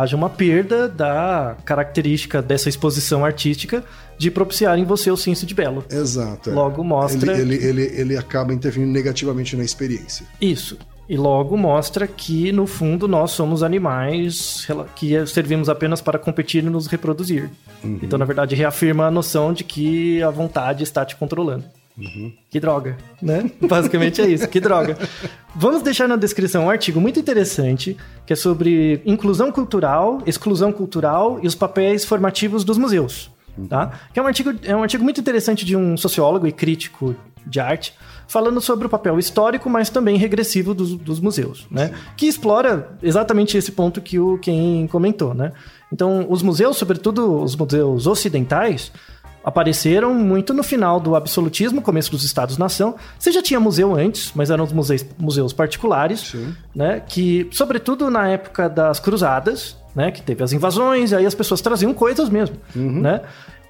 haja 0.00 0.16
uma 0.16 0.28
perda 0.28 0.88
da 0.88 1.56
característica 1.64 2.42
dessa 2.42 2.68
exposição 2.68 3.24
artística 3.24 3.84
de 4.18 4.30
propiciar 4.30 4.78
em 4.78 4.84
você 4.84 5.10
o 5.10 5.16
senso 5.16 5.46
de 5.46 5.54
belo. 5.54 5.84
Exato. 5.90 6.50
é. 6.50 6.52
Logo 6.52 6.82
mostra 6.84 7.38
Ele, 7.38 7.54
ele, 7.54 7.66
ele, 7.66 8.00
ele 8.00 8.16
acaba 8.16 8.52
interferindo 8.52 8.92
negativamente 8.92 9.56
na 9.56 9.64
experiência. 9.64 10.26
isso. 10.40 10.78
E 11.08 11.16
logo 11.16 11.56
mostra 11.56 12.04
que, 12.04 12.50
no 12.50 12.66
fundo, 12.66 13.06
nós 13.06 13.30
somos 13.30 13.62
animais 13.62 14.66
que 14.96 15.24
servimos 15.26 15.68
apenas 15.68 16.00
para 16.00 16.18
competir 16.18 16.64
e 16.64 16.66
nos 16.68 16.88
reproduzir. 16.88 17.48
Então, 17.84 18.18
na 18.18 18.24
verdade, 18.24 18.56
reafirma 18.56 19.06
a 19.06 19.10
noção 19.10 19.52
de 19.52 19.62
que 19.62 20.20
a 20.20 20.30
vontade 20.30 20.82
está 20.82 21.04
te 21.04 21.14
controlando. 21.14 21.64
Que 22.50 22.60
droga, 22.60 22.96
né? 23.22 23.50
Basicamente 23.60 24.20
é 24.20 24.28
isso, 24.28 24.46
que 24.48 24.60
droga. 24.60 24.98
Vamos 25.54 25.82
deixar 25.82 26.06
na 26.06 26.16
descrição 26.16 26.64
um 26.64 26.70
artigo 26.70 27.00
muito 27.00 27.18
interessante 27.18 27.96
que 28.26 28.32
é 28.32 28.36
sobre 28.36 29.00
inclusão 29.06 29.50
cultural, 29.50 30.20
exclusão 30.26 30.72
cultural 30.72 31.38
e 31.42 31.46
os 31.46 31.54
papéis 31.54 32.04
formativos 32.04 32.64
dos 32.64 32.76
museus. 32.76 33.30
Tá? 33.70 33.98
Que 34.12 34.20
é 34.20 34.22
um, 34.22 34.26
artigo, 34.26 34.52
é 34.64 34.76
um 34.76 34.82
artigo 34.82 35.02
muito 35.02 35.18
interessante 35.18 35.64
de 35.64 35.74
um 35.74 35.96
sociólogo 35.96 36.46
e 36.46 36.52
crítico 36.52 37.16
de 37.46 37.60
arte, 37.60 37.94
falando 38.26 38.60
sobre 38.60 38.86
o 38.86 38.90
papel 38.90 39.18
histórico, 39.18 39.70
mas 39.70 39.88
também 39.88 40.16
regressivo 40.16 40.74
dos, 40.74 40.94
dos 40.96 41.20
museus, 41.20 41.66
né? 41.70 41.94
Que 42.16 42.26
explora 42.26 42.90
exatamente 43.02 43.56
esse 43.56 43.70
ponto 43.70 44.00
que 44.00 44.18
o 44.18 44.36
Ken 44.38 44.88
comentou, 44.88 45.32
né? 45.32 45.52
Então, 45.92 46.26
os 46.28 46.42
museus, 46.42 46.76
sobretudo 46.76 47.40
os 47.40 47.54
museus 47.54 48.06
ocidentais, 48.08 48.90
apareceram 49.46 50.12
muito 50.12 50.52
no 50.52 50.64
final 50.64 50.98
do 50.98 51.14
absolutismo, 51.14 51.80
começo 51.80 52.10
dos 52.10 52.24
Estados-nação. 52.24 52.96
Você 53.16 53.30
já 53.30 53.40
tinha 53.40 53.60
museu 53.60 53.94
antes, 53.94 54.32
mas 54.34 54.50
eram 54.50 54.64
os 54.64 54.72
museus, 54.72 55.06
museus 55.16 55.52
particulares, 55.52 56.18
Sim. 56.32 56.52
né? 56.74 57.00
Que, 57.06 57.48
sobretudo 57.52 58.10
na 58.10 58.28
época 58.28 58.68
das 58.68 58.98
cruzadas, 58.98 59.76
né? 59.96 60.10
Que 60.10 60.20
teve 60.20 60.44
as 60.44 60.52
invasões, 60.52 61.14
aí 61.14 61.24
as 61.24 61.34
pessoas 61.34 61.62
traziam 61.62 61.94
coisas 61.94 62.28
mesmo, 62.28 62.56
né? 62.74 63.22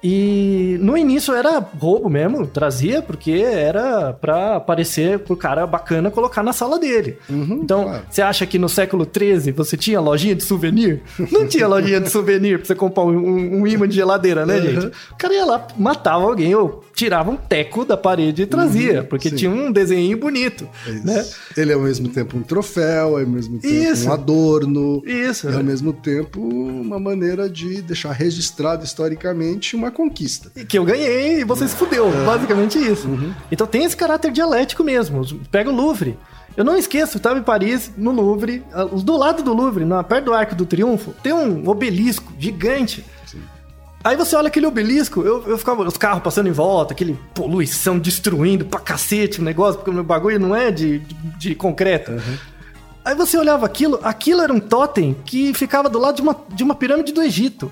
E 0.03 0.77
no 0.79 0.95
início 0.95 1.33
era 1.33 1.59
roubo 1.59 2.07
mesmo, 2.07 2.45
trazia 2.45 3.01
porque 3.01 3.31
era 3.31 4.13
pra 4.13 4.57
aparecer 4.57 5.19
pro 5.19 5.35
cara 5.35 5.65
bacana 5.65 6.11
colocar 6.11 6.43
na 6.43 6.53
sala 6.53 6.77
dele. 6.77 7.17
então, 7.29 7.85
claro. 7.85 8.03
você 8.07 8.21
acha 8.21 8.45
que 8.45 8.59
no 8.59 8.69
século 8.69 9.07
XIII 9.11 9.51
você 9.51 9.75
tinha 9.75 9.99
lojinha 9.99 10.35
de 10.35 10.43
souvenir? 10.43 11.01
Não 11.31 11.47
tinha 11.47 11.67
lojinha 11.67 11.99
de 11.99 12.09
souvenir 12.09 12.59
pra 12.59 12.67
você 12.67 12.75
comprar 12.75 13.05
um, 13.05 13.17
um, 13.17 13.61
um 13.61 13.67
imã 13.67 13.87
de 13.87 13.95
geladeira, 13.95 14.45
né, 14.45 14.61
gente? 14.61 14.85
O 15.11 15.15
cara 15.17 15.33
ia 15.33 15.45
lá, 15.45 15.67
matava 15.75 16.23
alguém 16.23 16.53
ou 16.53 16.83
tirava 16.97 17.29
um 17.29 17.37
teco 17.37 17.85
da 17.85 17.95
parede 17.95 18.41
e 18.41 18.45
trazia, 18.47 19.03
porque 19.03 19.29
sim. 19.29 19.35
tinha 19.35 19.51
um 19.51 19.71
desenho 19.71 20.17
bonito, 20.17 20.67
É 20.87 20.91
né? 20.93 21.25
Ele 21.55 21.71
é 21.71 21.75
ao 21.75 21.81
mesmo 21.81 22.09
tempo 22.09 22.35
um 22.35 22.41
troféu, 22.41 23.19
é 23.19 23.21
ao 23.21 23.29
mesmo 23.29 23.59
tempo 23.59 23.71
Isso. 23.71 24.09
um 24.09 24.11
adorno. 24.11 25.03
Isso. 25.05 25.47
E 25.47 25.53
ao 25.53 25.63
mesmo 25.63 25.93
tempo 25.93 26.41
uma 26.41 26.99
maneira 26.99 27.47
de 27.47 27.83
deixar 27.83 28.11
registrado 28.13 28.83
historicamente 28.83 29.75
uma 29.75 29.91
conquista. 29.91 30.51
E 30.55 30.65
Que 30.65 30.79
eu 30.79 30.83
ganhei 30.83 31.41
e 31.41 31.43
você 31.43 31.67
se 31.67 31.75
fudeu. 31.75 32.09
Basicamente 32.25 32.79
isso. 32.79 33.07
Então 33.51 33.67
tem 33.67 33.83
esse 33.83 33.95
caráter 33.95 34.31
dialético 34.31 34.83
mesmo. 34.83 35.23
Pega 35.51 35.69
o 35.69 35.75
Louvre. 35.75 36.17
Eu 36.55 36.65
não 36.65 36.75
esqueço, 36.75 37.17
eu 37.17 37.21
tava 37.21 37.37
em 37.37 37.43
Paris, 37.43 37.91
no 37.95 38.11
Louvre, 38.11 38.63
ah, 38.73 38.85
do 38.85 39.15
lado 39.15 39.43
do 39.43 39.53
Louvre, 39.53 39.85
na, 39.85 40.03
perto 40.03 40.25
do 40.25 40.33
Arco 40.33 40.55
do 40.55 40.65
Triunfo, 40.65 41.13
tem 41.21 41.31
um 41.31 41.69
obelisco 41.69 42.33
gigante. 42.39 43.05
Aí 44.03 44.15
você 44.15 44.35
olha 44.35 44.47
aquele 44.47 44.65
obelisco, 44.65 45.21
eu, 45.21 45.43
eu 45.47 45.57
ficava, 45.57 45.83
os 45.83 45.97
carros 45.97 46.23
passando 46.23 46.47
em 46.47 46.51
volta, 46.51 46.93
aquele 46.93 47.19
poluição 47.33 47.99
destruindo 47.99 48.65
pra 48.65 48.79
cacete 48.79 49.41
o 49.41 49.43
negócio, 49.43 49.75
porque 49.75 49.89
o 49.89 49.93
meu 49.93 50.03
bagulho 50.03 50.39
não 50.39 50.55
é 50.55 50.71
de, 50.71 50.99
de, 50.99 51.15
de 51.37 51.55
concreto. 51.55 52.11
Aí 53.03 53.15
você 53.15 53.37
olhava 53.37 53.65
aquilo, 53.65 53.99
aquilo 54.03 54.41
era 54.41 54.53
um 54.53 54.59
totem 54.59 55.15
que 55.25 55.53
ficava 55.53 55.89
do 55.89 55.99
lado 55.99 56.17
de 56.17 56.21
uma, 56.21 56.35
de 56.49 56.63
uma 56.63 56.75
pirâmide 56.75 57.11
do 57.11 57.21
Egito. 57.21 57.71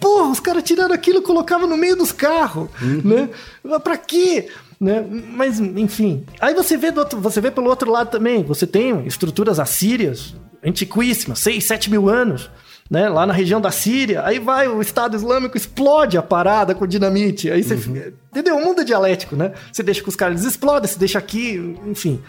Porra, 0.00 0.30
os 0.30 0.40
caras 0.40 0.62
tiraram 0.62 0.94
aquilo 0.94 1.18
e 1.18 1.22
colocavam 1.22 1.66
no 1.66 1.76
meio 1.76 1.96
dos 1.96 2.12
carros, 2.12 2.68
né? 3.04 3.28
Mas 3.62 3.82
Pra 3.82 3.96
quê? 3.96 4.48
Né? 4.78 5.04
Mas, 5.30 5.58
enfim. 5.58 6.24
Aí 6.38 6.54
você 6.54 6.76
vê, 6.76 6.90
do 6.90 7.00
outro, 7.00 7.20
você 7.20 7.40
vê 7.40 7.50
pelo 7.50 7.68
outro 7.68 7.90
lado 7.90 8.10
também. 8.10 8.42
Você 8.44 8.66
tem 8.66 9.06
estruturas 9.06 9.58
assírias, 9.58 10.34
antiquíssimas, 10.62 11.38
6, 11.38 11.64
7 11.64 11.90
mil 11.90 12.08
anos, 12.08 12.50
né? 12.90 13.08
Lá 13.08 13.26
na 13.26 13.32
região 13.32 13.60
da 13.60 13.70
Síria. 13.70 14.22
Aí 14.24 14.38
vai 14.38 14.68
o 14.68 14.80
Estado 14.80 15.16
Islâmico, 15.16 15.56
explode 15.56 16.16
a 16.16 16.22
parada 16.22 16.74
com 16.74 16.86
dinamite. 16.86 17.50
Aí 17.50 17.62
você. 17.62 17.76
fica- 17.76 18.12
Entendeu? 18.30 18.56
O 18.58 18.62
mundo 18.62 18.82
é 18.82 18.84
dialético, 18.84 19.34
né? 19.34 19.52
Você 19.72 19.82
deixa 19.82 20.02
que 20.02 20.08
os 20.10 20.14
caras 20.16 20.44
explodem, 20.44 20.86
você 20.86 20.98
deixa 20.98 21.18
aqui, 21.18 21.74
enfim. 21.86 22.20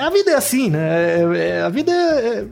A 0.00 0.08
vida 0.08 0.30
é 0.30 0.34
assim, 0.36 0.70
né? 0.70 0.78
É- 1.34 1.48
é- 1.58 1.62
a 1.62 1.68
vida 1.68 1.90
é, 1.90 1.96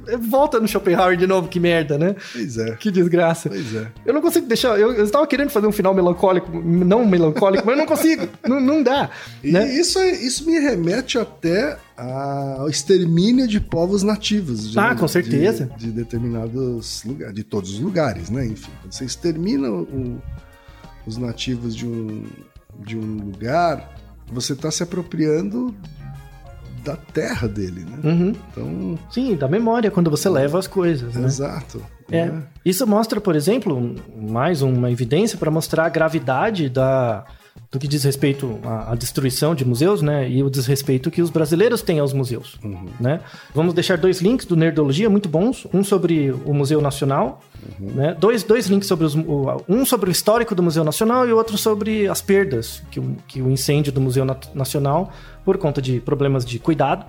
é- 0.09 0.15
é- 0.15 0.17
volta 0.17 0.59
no 0.59 0.67
Schopenhauer 0.67 1.17
de 1.17 1.25
novo, 1.25 1.47
que 1.47 1.61
merda, 1.61 1.97
né? 1.97 2.17
Pois 2.33 2.59
é. 2.59 2.75
Que 2.75 2.91
desgraça. 2.91 3.49
Pois 3.49 3.73
é. 3.77 3.87
Eu 4.05 4.13
não 4.13 4.21
consigo 4.21 4.47
deixar. 4.49 4.77
Eu, 4.79 4.93
eu 4.93 5.05
estava 5.05 5.25
querendo 5.25 5.51
fazer 5.51 5.69
um 5.69 5.73
final 5.73 5.95
melancólico, 5.95 6.51
não 6.61 7.07
melancólico, 7.07 7.65
mas 7.65 7.75
eu 7.77 7.79
não 7.79 7.87
consigo. 7.87 8.29
não, 8.45 8.61
não 8.61 8.83
dá. 8.83 9.09
E 9.45 9.53
né? 9.53 9.73
isso, 9.73 10.01
é- 10.01 10.11
isso 10.11 10.45
me 10.45 10.59
remete 10.59 11.17
até 11.17 11.77
ao 11.97 12.69
extermínio 12.69 13.47
de 13.49 13.61
povos 13.61 14.03
nativos. 14.03 14.71
de- 14.71 14.79
Ah, 14.79 14.95
com 14.95 15.09
certeza. 15.09 15.71
De, 15.77 15.87
de 15.87 15.93
determinados 15.93 17.03
lugares, 17.05 17.35
de 17.35 17.43
todos 17.45 17.71
os 17.75 17.81
lugares, 17.81 18.31
né? 18.31 18.47
Enfim, 18.47 18.71
quando 18.83 18.93
você 18.93 19.05
extermina 19.05 19.71
o- 19.71 20.21
os 21.07 21.17
nativos 21.17 21.75
de 21.75 21.87
um, 21.87 22.25
de 22.81 22.97
um 22.99 23.17
lugar, 23.25 23.95
você 24.31 24.53
está 24.53 24.71
se 24.71 24.83
apropriando 24.83 25.75
da 26.85 26.97
terra 26.97 27.49
dele, 27.49 27.85
né? 27.85 27.99
Uhum. 28.05 28.33
Então, 28.51 28.99
Sim, 29.11 29.35
da 29.35 29.49
memória, 29.49 29.91
quando 29.91 30.11
você 30.11 30.29
leva 30.29 30.59
as 30.59 30.67
coisas, 30.69 31.15
né? 31.15 31.25
exato. 31.27 31.83
É. 32.11 32.27
né? 32.27 32.43
Isso 32.65 32.87
mostra, 32.87 33.21
por 33.21 33.35
exemplo, 33.35 33.97
mais 34.17 34.63
uma 34.63 34.91
evidência 34.91 35.37
para 35.37 35.51
mostrar 35.51 35.87
a 35.87 35.89
gravidade 35.89 36.69
da, 36.69 37.25
do 37.71 37.79
que 37.79 37.89
diz 37.89 38.05
respeito 38.05 38.59
à, 38.65 38.93
à 38.93 38.95
destruição 38.95 39.55
de 39.55 39.65
museus, 39.65 40.01
né? 40.01 40.29
E 40.31 40.43
o 40.43 40.49
desrespeito 40.49 41.11
que 41.11 41.21
os 41.21 41.31
brasileiros 41.31 41.83
têm 41.83 41.99
aos 41.99 42.13
museus, 42.13 42.59
né? 43.01 43.21
Vamos 43.55 43.75
deixar 43.75 43.99
dois 43.99 44.21
links 44.21 44.47
do 44.47 44.57
Nerdologia 44.57 45.11
muito 45.11 45.29
bons, 45.29 45.67
um 45.75 45.83
sobre 45.83 46.31
o 46.45 46.55
Museu 46.55 46.81
Nacional, 46.81 47.41
né? 47.79 48.17
Dois, 48.19 48.43
dois 48.45 48.67
links 48.69 48.87
sobre 48.89 49.05
os, 49.05 49.15
o- 49.17 49.63
um 49.69 49.85
sobre 49.85 50.09
o 50.09 50.13
histórico 50.13 50.55
do 50.55 50.63
Museu 50.63 50.85
Nacional 50.85 51.27
e 51.29 51.33
outro 51.33 51.59
sobre 51.59 52.07
as 52.09 52.21
perdas 52.23 52.83
que 52.91 53.01
o, 53.01 53.17
que 53.27 53.43
o 53.43 53.51
incêndio 53.51 53.93
do 53.93 54.01
Museu 54.01 54.25
Nacional, 54.55 55.11
por 55.45 55.59
conta 55.59 55.83
de 55.83 56.01
problemas 56.01 56.45
de 56.45 56.59
cuidado, 56.59 57.05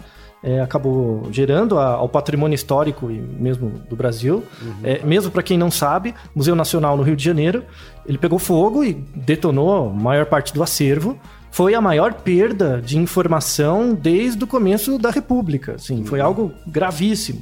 é, 0.49 0.61
acabou 0.61 1.27
gerando 1.31 1.77
a- 1.77 1.93
ao 1.95 2.07
patrimônio 2.07 2.55
histórico 2.55 3.11
e 3.11 3.19
mesmo 3.19 3.69
do 3.89 3.95
Brasil. 3.97 4.43
É, 4.83 5.03
mesmo 5.03 5.29
para 5.29 5.43
quem 5.43 5.57
não 5.57 5.69
sabe, 5.69 6.15
Museu 6.33 6.55
Nacional 6.55 6.95
no 6.95 7.03
Rio 7.03 7.15
de 7.17 7.23
Janeiro, 7.23 7.63
ele 8.05 8.17
pegou 8.17 8.39
fogo 8.39 8.83
e 8.83 8.93
detonou 9.15 9.89
a 9.89 9.93
maior 9.93 10.25
parte 10.25 10.53
do 10.53 10.63
acervo. 10.63 11.19
Foi 11.51 11.73
a 11.73 11.81
maior 11.81 12.13
perda 12.13 12.81
de 12.81 12.97
informação 12.97 13.93
desde 13.93 14.43
o 14.43 14.47
começo 14.47 14.97
da 14.99 15.09
República. 15.09 15.73
Assim, 15.75 16.03
Foi 16.05 16.19
algo 16.21 16.51
gravíssimo. 16.67 17.41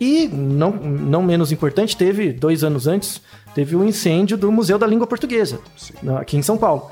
E, 0.00 0.28
não, 0.28 0.70
não 0.72 1.22
menos 1.22 1.50
importante, 1.50 1.96
teve, 1.96 2.32
dois 2.32 2.62
anos 2.62 2.86
antes, 2.86 3.20
teve 3.54 3.74
o 3.74 3.82
incêndio 3.84 4.36
do 4.36 4.52
Museu 4.52 4.78
da 4.78 4.86
Língua 4.86 5.06
Portuguesa, 5.06 5.58
na- 6.02 6.20
aqui 6.20 6.36
em 6.36 6.42
São 6.42 6.56
Paulo. 6.58 6.90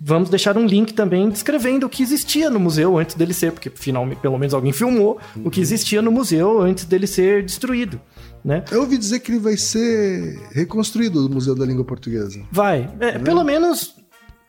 Vamos 0.00 0.28
deixar 0.28 0.58
um 0.58 0.66
link 0.66 0.92
também 0.92 1.28
descrevendo 1.30 1.86
o 1.86 1.88
que 1.88 2.02
existia 2.02 2.50
no 2.50 2.60
museu 2.60 2.98
antes 2.98 3.14
dele 3.16 3.32
ser, 3.32 3.50
porque 3.52 3.70
finalmente, 3.74 4.18
pelo 4.18 4.38
menos 4.38 4.52
alguém 4.52 4.72
filmou 4.72 5.18
o 5.44 5.50
que 5.50 5.60
existia 5.60 6.02
no 6.02 6.12
museu 6.12 6.60
antes 6.60 6.84
dele 6.84 7.06
ser 7.06 7.42
destruído, 7.42 7.98
né? 8.44 8.62
Eu 8.70 8.80
ouvi 8.82 8.98
dizer 8.98 9.20
que 9.20 9.32
ele 9.32 9.38
vai 9.38 9.56
ser 9.56 10.38
reconstruído 10.52 11.26
o 11.26 11.30
Museu 11.30 11.54
da 11.54 11.64
Língua 11.64 11.84
Portuguesa. 11.84 12.42
Vai, 12.52 12.90
é, 13.00 13.18
pelo 13.18 13.42
menos, 13.42 13.94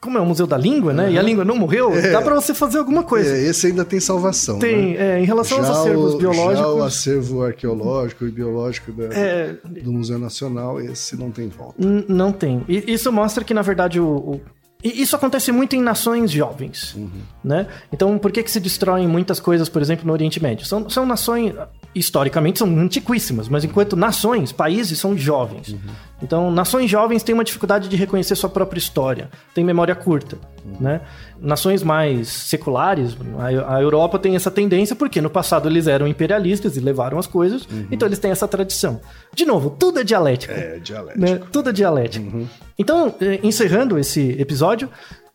como 0.01 0.17
é 0.17 0.21
o 0.21 0.25
Museu 0.25 0.45
da 0.45 0.57
Língua, 0.57 0.91
né? 0.93 1.11
E 1.13 1.17
a 1.17 1.21
língua 1.21 1.45
não 1.45 1.55
morreu, 1.55 1.91
dá 2.11 2.21
pra 2.21 2.35
você 2.35 2.53
fazer 2.53 2.79
alguma 2.79 3.03
coisa. 3.03 3.33
É, 3.33 3.41
esse 3.43 3.67
ainda 3.67 3.85
tem 3.85 4.01
salvação. 4.01 4.59
Tem, 4.59 4.95
né? 4.95 5.17
é, 5.17 5.19
em 5.21 5.25
relação 5.25 5.59
aos 5.59 5.67
Já 5.67 5.73
acervos 5.79 6.13
o- 6.13 6.17
biológicos. 6.17 6.57
Já 6.59 6.67
o 6.73 6.83
acervo 6.83 7.43
arqueológico 7.43 8.25
e 8.25 8.31
biológico 8.31 8.91
da- 8.91 9.13
É. 9.15 9.55
do 9.81 9.93
Museu 9.93 10.19
Nacional, 10.19 10.81
esse 10.81 11.15
não 11.15 11.31
tem 11.31 11.47
volta. 11.47 11.75
Não 12.09 12.33
tem. 12.33 12.65
E 12.67 12.91
isso 12.91 13.09
mostra 13.13 13.45
que, 13.45 13.53
na 13.53 13.61
verdade, 13.61 13.97
o. 13.97 14.05
o- 14.05 14.41
e 14.83 15.01
Isso 15.01 15.15
acontece 15.15 15.51
muito 15.51 15.75
em 15.75 15.81
nações 15.81 16.31
jovens, 16.31 16.95
né? 17.43 17.67
Então, 17.91 18.17
por 18.17 18.31
que 18.31 18.43
que 18.43 18.51
se 18.51 18.59
destroem 18.59 19.07
muitas 19.07 19.39
coisas, 19.39 19.69
por 19.69 19.81
exemplo, 19.81 20.05
no 20.05 20.13
Oriente 20.13 20.41
Médio? 20.41 20.65
São, 20.65 20.89
são 20.89 21.05
nações, 21.05 21.53
historicamente, 21.93 22.59
são 22.59 22.67
antiquíssimas, 22.79 23.49
mas 23.49 23.63
enquanto 23.63 23.95
nações, 23.95 24.51
países, 24.51 24.97
são 24.99 25.17
jovens. 25.17 25.75
Então, 26.23 26.51
nações 26.51 26.89
jovens 26.89 27.23
têm 27.23 27.33
uma 27.33 27.43
dificuldade 27.43 27.89
de 27.89 27.95
reconhecer 27.95 28.35
sua 28.35 28.49
própria 28.49 28.77
história, 28.77 29.29
têm 29.55 29.63
memória 29.63 29.95
curta, 29.95 30.37
né? 30.79 31.01
Nações 31.39 31.81
mais 31.81 32.27
seculares, 32.27 33.17
a, 33.39 33.75
a 33.77 33.81
Europa 33.81 34.19
tem 34.19 34.35
essa 34.35 34.51
tendência 34.51 34.95
porque 34.95 35.19
no 35.19 35.29
passado 35.29 35.67
eles 35.67 35.87
eram 35.87 36.07
imperialistas 36.07 36.77
e 36.77 36.79
levaram 36.79 37.17
as 37.17 37.25
coisas, 37.25 37.67
então 37.91 38.07
eles 38.07 38.19
têm 38.19 38.29
essa 38.31 38.47
tradição. 38.47 39.01
De 39.33 39.45
novo, 39.45 39.71
tudo 39.71 39.99
é 39.99 40.03
dialético 40.03 40.53
É, 40.53 40.77
dialético. 40.79 41.19
né? 41.25 41.39
Tudo 41.51 41.69
é 41.71 41.73
dialético. 41.73 42.47
Então, 42.77 43.13
eh, 43.19 43.39
encerrando 43.43 43.97
esse 43.99 44.31
episódio, 44.39 44.89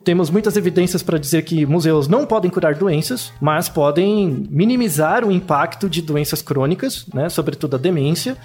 temos 0.07 0.31
muitas 0.31 0.57
evidências 0.57 1.03
para 1.03 1.19
dizer 1.19 1.43
que 1.43 1.67
museus 1.67 2.07
não 2.07 2.25
podem 2.25 2.49
curar 2.49 2.77
doenças, 2.77 3.33
mas 3.41 3.69
podem 3.69 4.47
minimizar 4.49 5.25
o 5.25 5.33
impacto 5.33 5.91
de 5.91 6.01
doenças 6.01 6.41
crônicas, 6.41 7.05
né, 7.13 7.29
sobretudo 7.29 7.75
a 7.75 7.79
demência, 7.79 8.37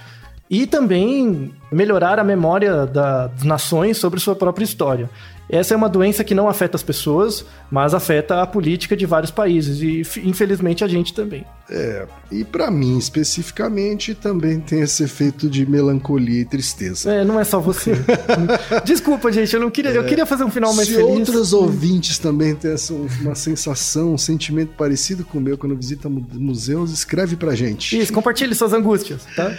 e 0.49 0.66
também 0.66 1.53
melhorar 1.72 2.18
a 2.18 2.24
memória 2.24 2.88
das 2.88 3.43
nações 3.43 3.99
sobre 3.99 4.20
sua 4.20 4.36
própria 4.36 4.66
história. 4.66 5.07
Essa 5.52 5.74
é 5.74 5.78
uma 5.78 5.89
doença 5.89 6.24
que 6.24 6.34
não 6.34 6.47
afeta 6.47 6.78
as 6.78 6.84
pessoas, 6.84 7.45
mas 7.70 7.93
afeta 7.93 8.41
a 8.41 8.47
política 8.47 8.95
de 8.95 9.06
vários 9.06 9.32
países 9.32 9.82
e 9.82 10.02
infelizmente 10.28 10.82
a 10.82 10.88
gente 10.88 11.14
também. 11.14 11.43
É, 11.70 12.08
e 12.32 12.45
para 12.45 12.72
mim 12.72 12.97
especificamente 12.97 14.16
também 14.16 14.62
tem 14.62 14.80
esse 14.80 15.04
efeito 15.04 15.49
de 15.49 15.66
melancolia 15.70 16.41
e 16.41 16.45
tristeza. 16.45 17.12
É, 17.12 17.26
não 17.26 17.38
é 17.38 17.43
só 17.43 17.60
você. 17.60 17.91
Desculpa, 18.86 19.30
gente, 19.30 19.54
eu 19.54 19.60
não 19.60 19.70
queria, 19.70 19.91
é, 19.91 19.97
eu 19.97 20.06
queria 20.06 20.26
fazer 20.26 20.45
um 20.45 20.49
final 20.49 20.74
mais 20.74 20.88
se 20.88 20.95
feliz. 20.95 21.12
Se 21.12 21.20
outros 21.20 21.52
ouvintes 21.52 22.18
também 22.18 22.56
têm 22.56 22.72
essa, 22.72 22.93
uma 22.93 23.36
sensação, 23.36 24.14
um 24.14 24.18
sentimento 24.18 24.74
parecido 24.78 25.26
com 25.26 25.38
o 25.38 25.41
meu 25.41 25.58
quando 25.58 25.76
visita 25.76 26.08
museus, 26.10 26.91
escreve 26.91 27.36
pra 27.36 27.54
gente. 27.56 27.99
Isso, 27.99 28.14
compartilhe 28.14 28.56
suas 28.56 28.72
angústias, 28.72 29.26
tá? 29.36 29.54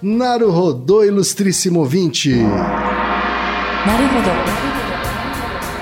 Naruhodô, 0.00 1.02
ilustríssimo 1.04 1.80
ouvinte. 1.80 2.32
Naruhodô. 3.86 4.81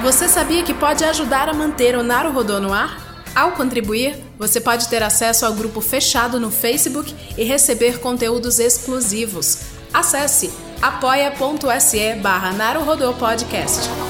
Você 0.03 0.29
sabia 0.29 0.63
que 0.63 0.73
pode 0.73 1.05
ajudar 1.05 1.49
a 1.49 1.53
manter 1.53 1.95
o 1.95 2.03
Naruhodô 2.03 2.59
no 2.59 2.73
ar? 2.73 3.23
Ao 3.35 3.53
contribuir, 3.53 4.17
você 4.39 4.59
pode 4.59 4.89
ter 4.89 5.03
acesso 5.03 5.45
ao 5.45 5.53
grupo 5.53 5.81
fechado 5.83 6.41
no 6.41 6.51
Facebook 6.51 7.15
e 7.37 7.45
receber 7.45 8.01
conteúdos 8.01 8.59
exclusivos. 8.59 9.59
Acesse 9.93 10.51
apoia.se 10.81 12.15
barra 12.15 12.51
Podcast. 13.19 14.10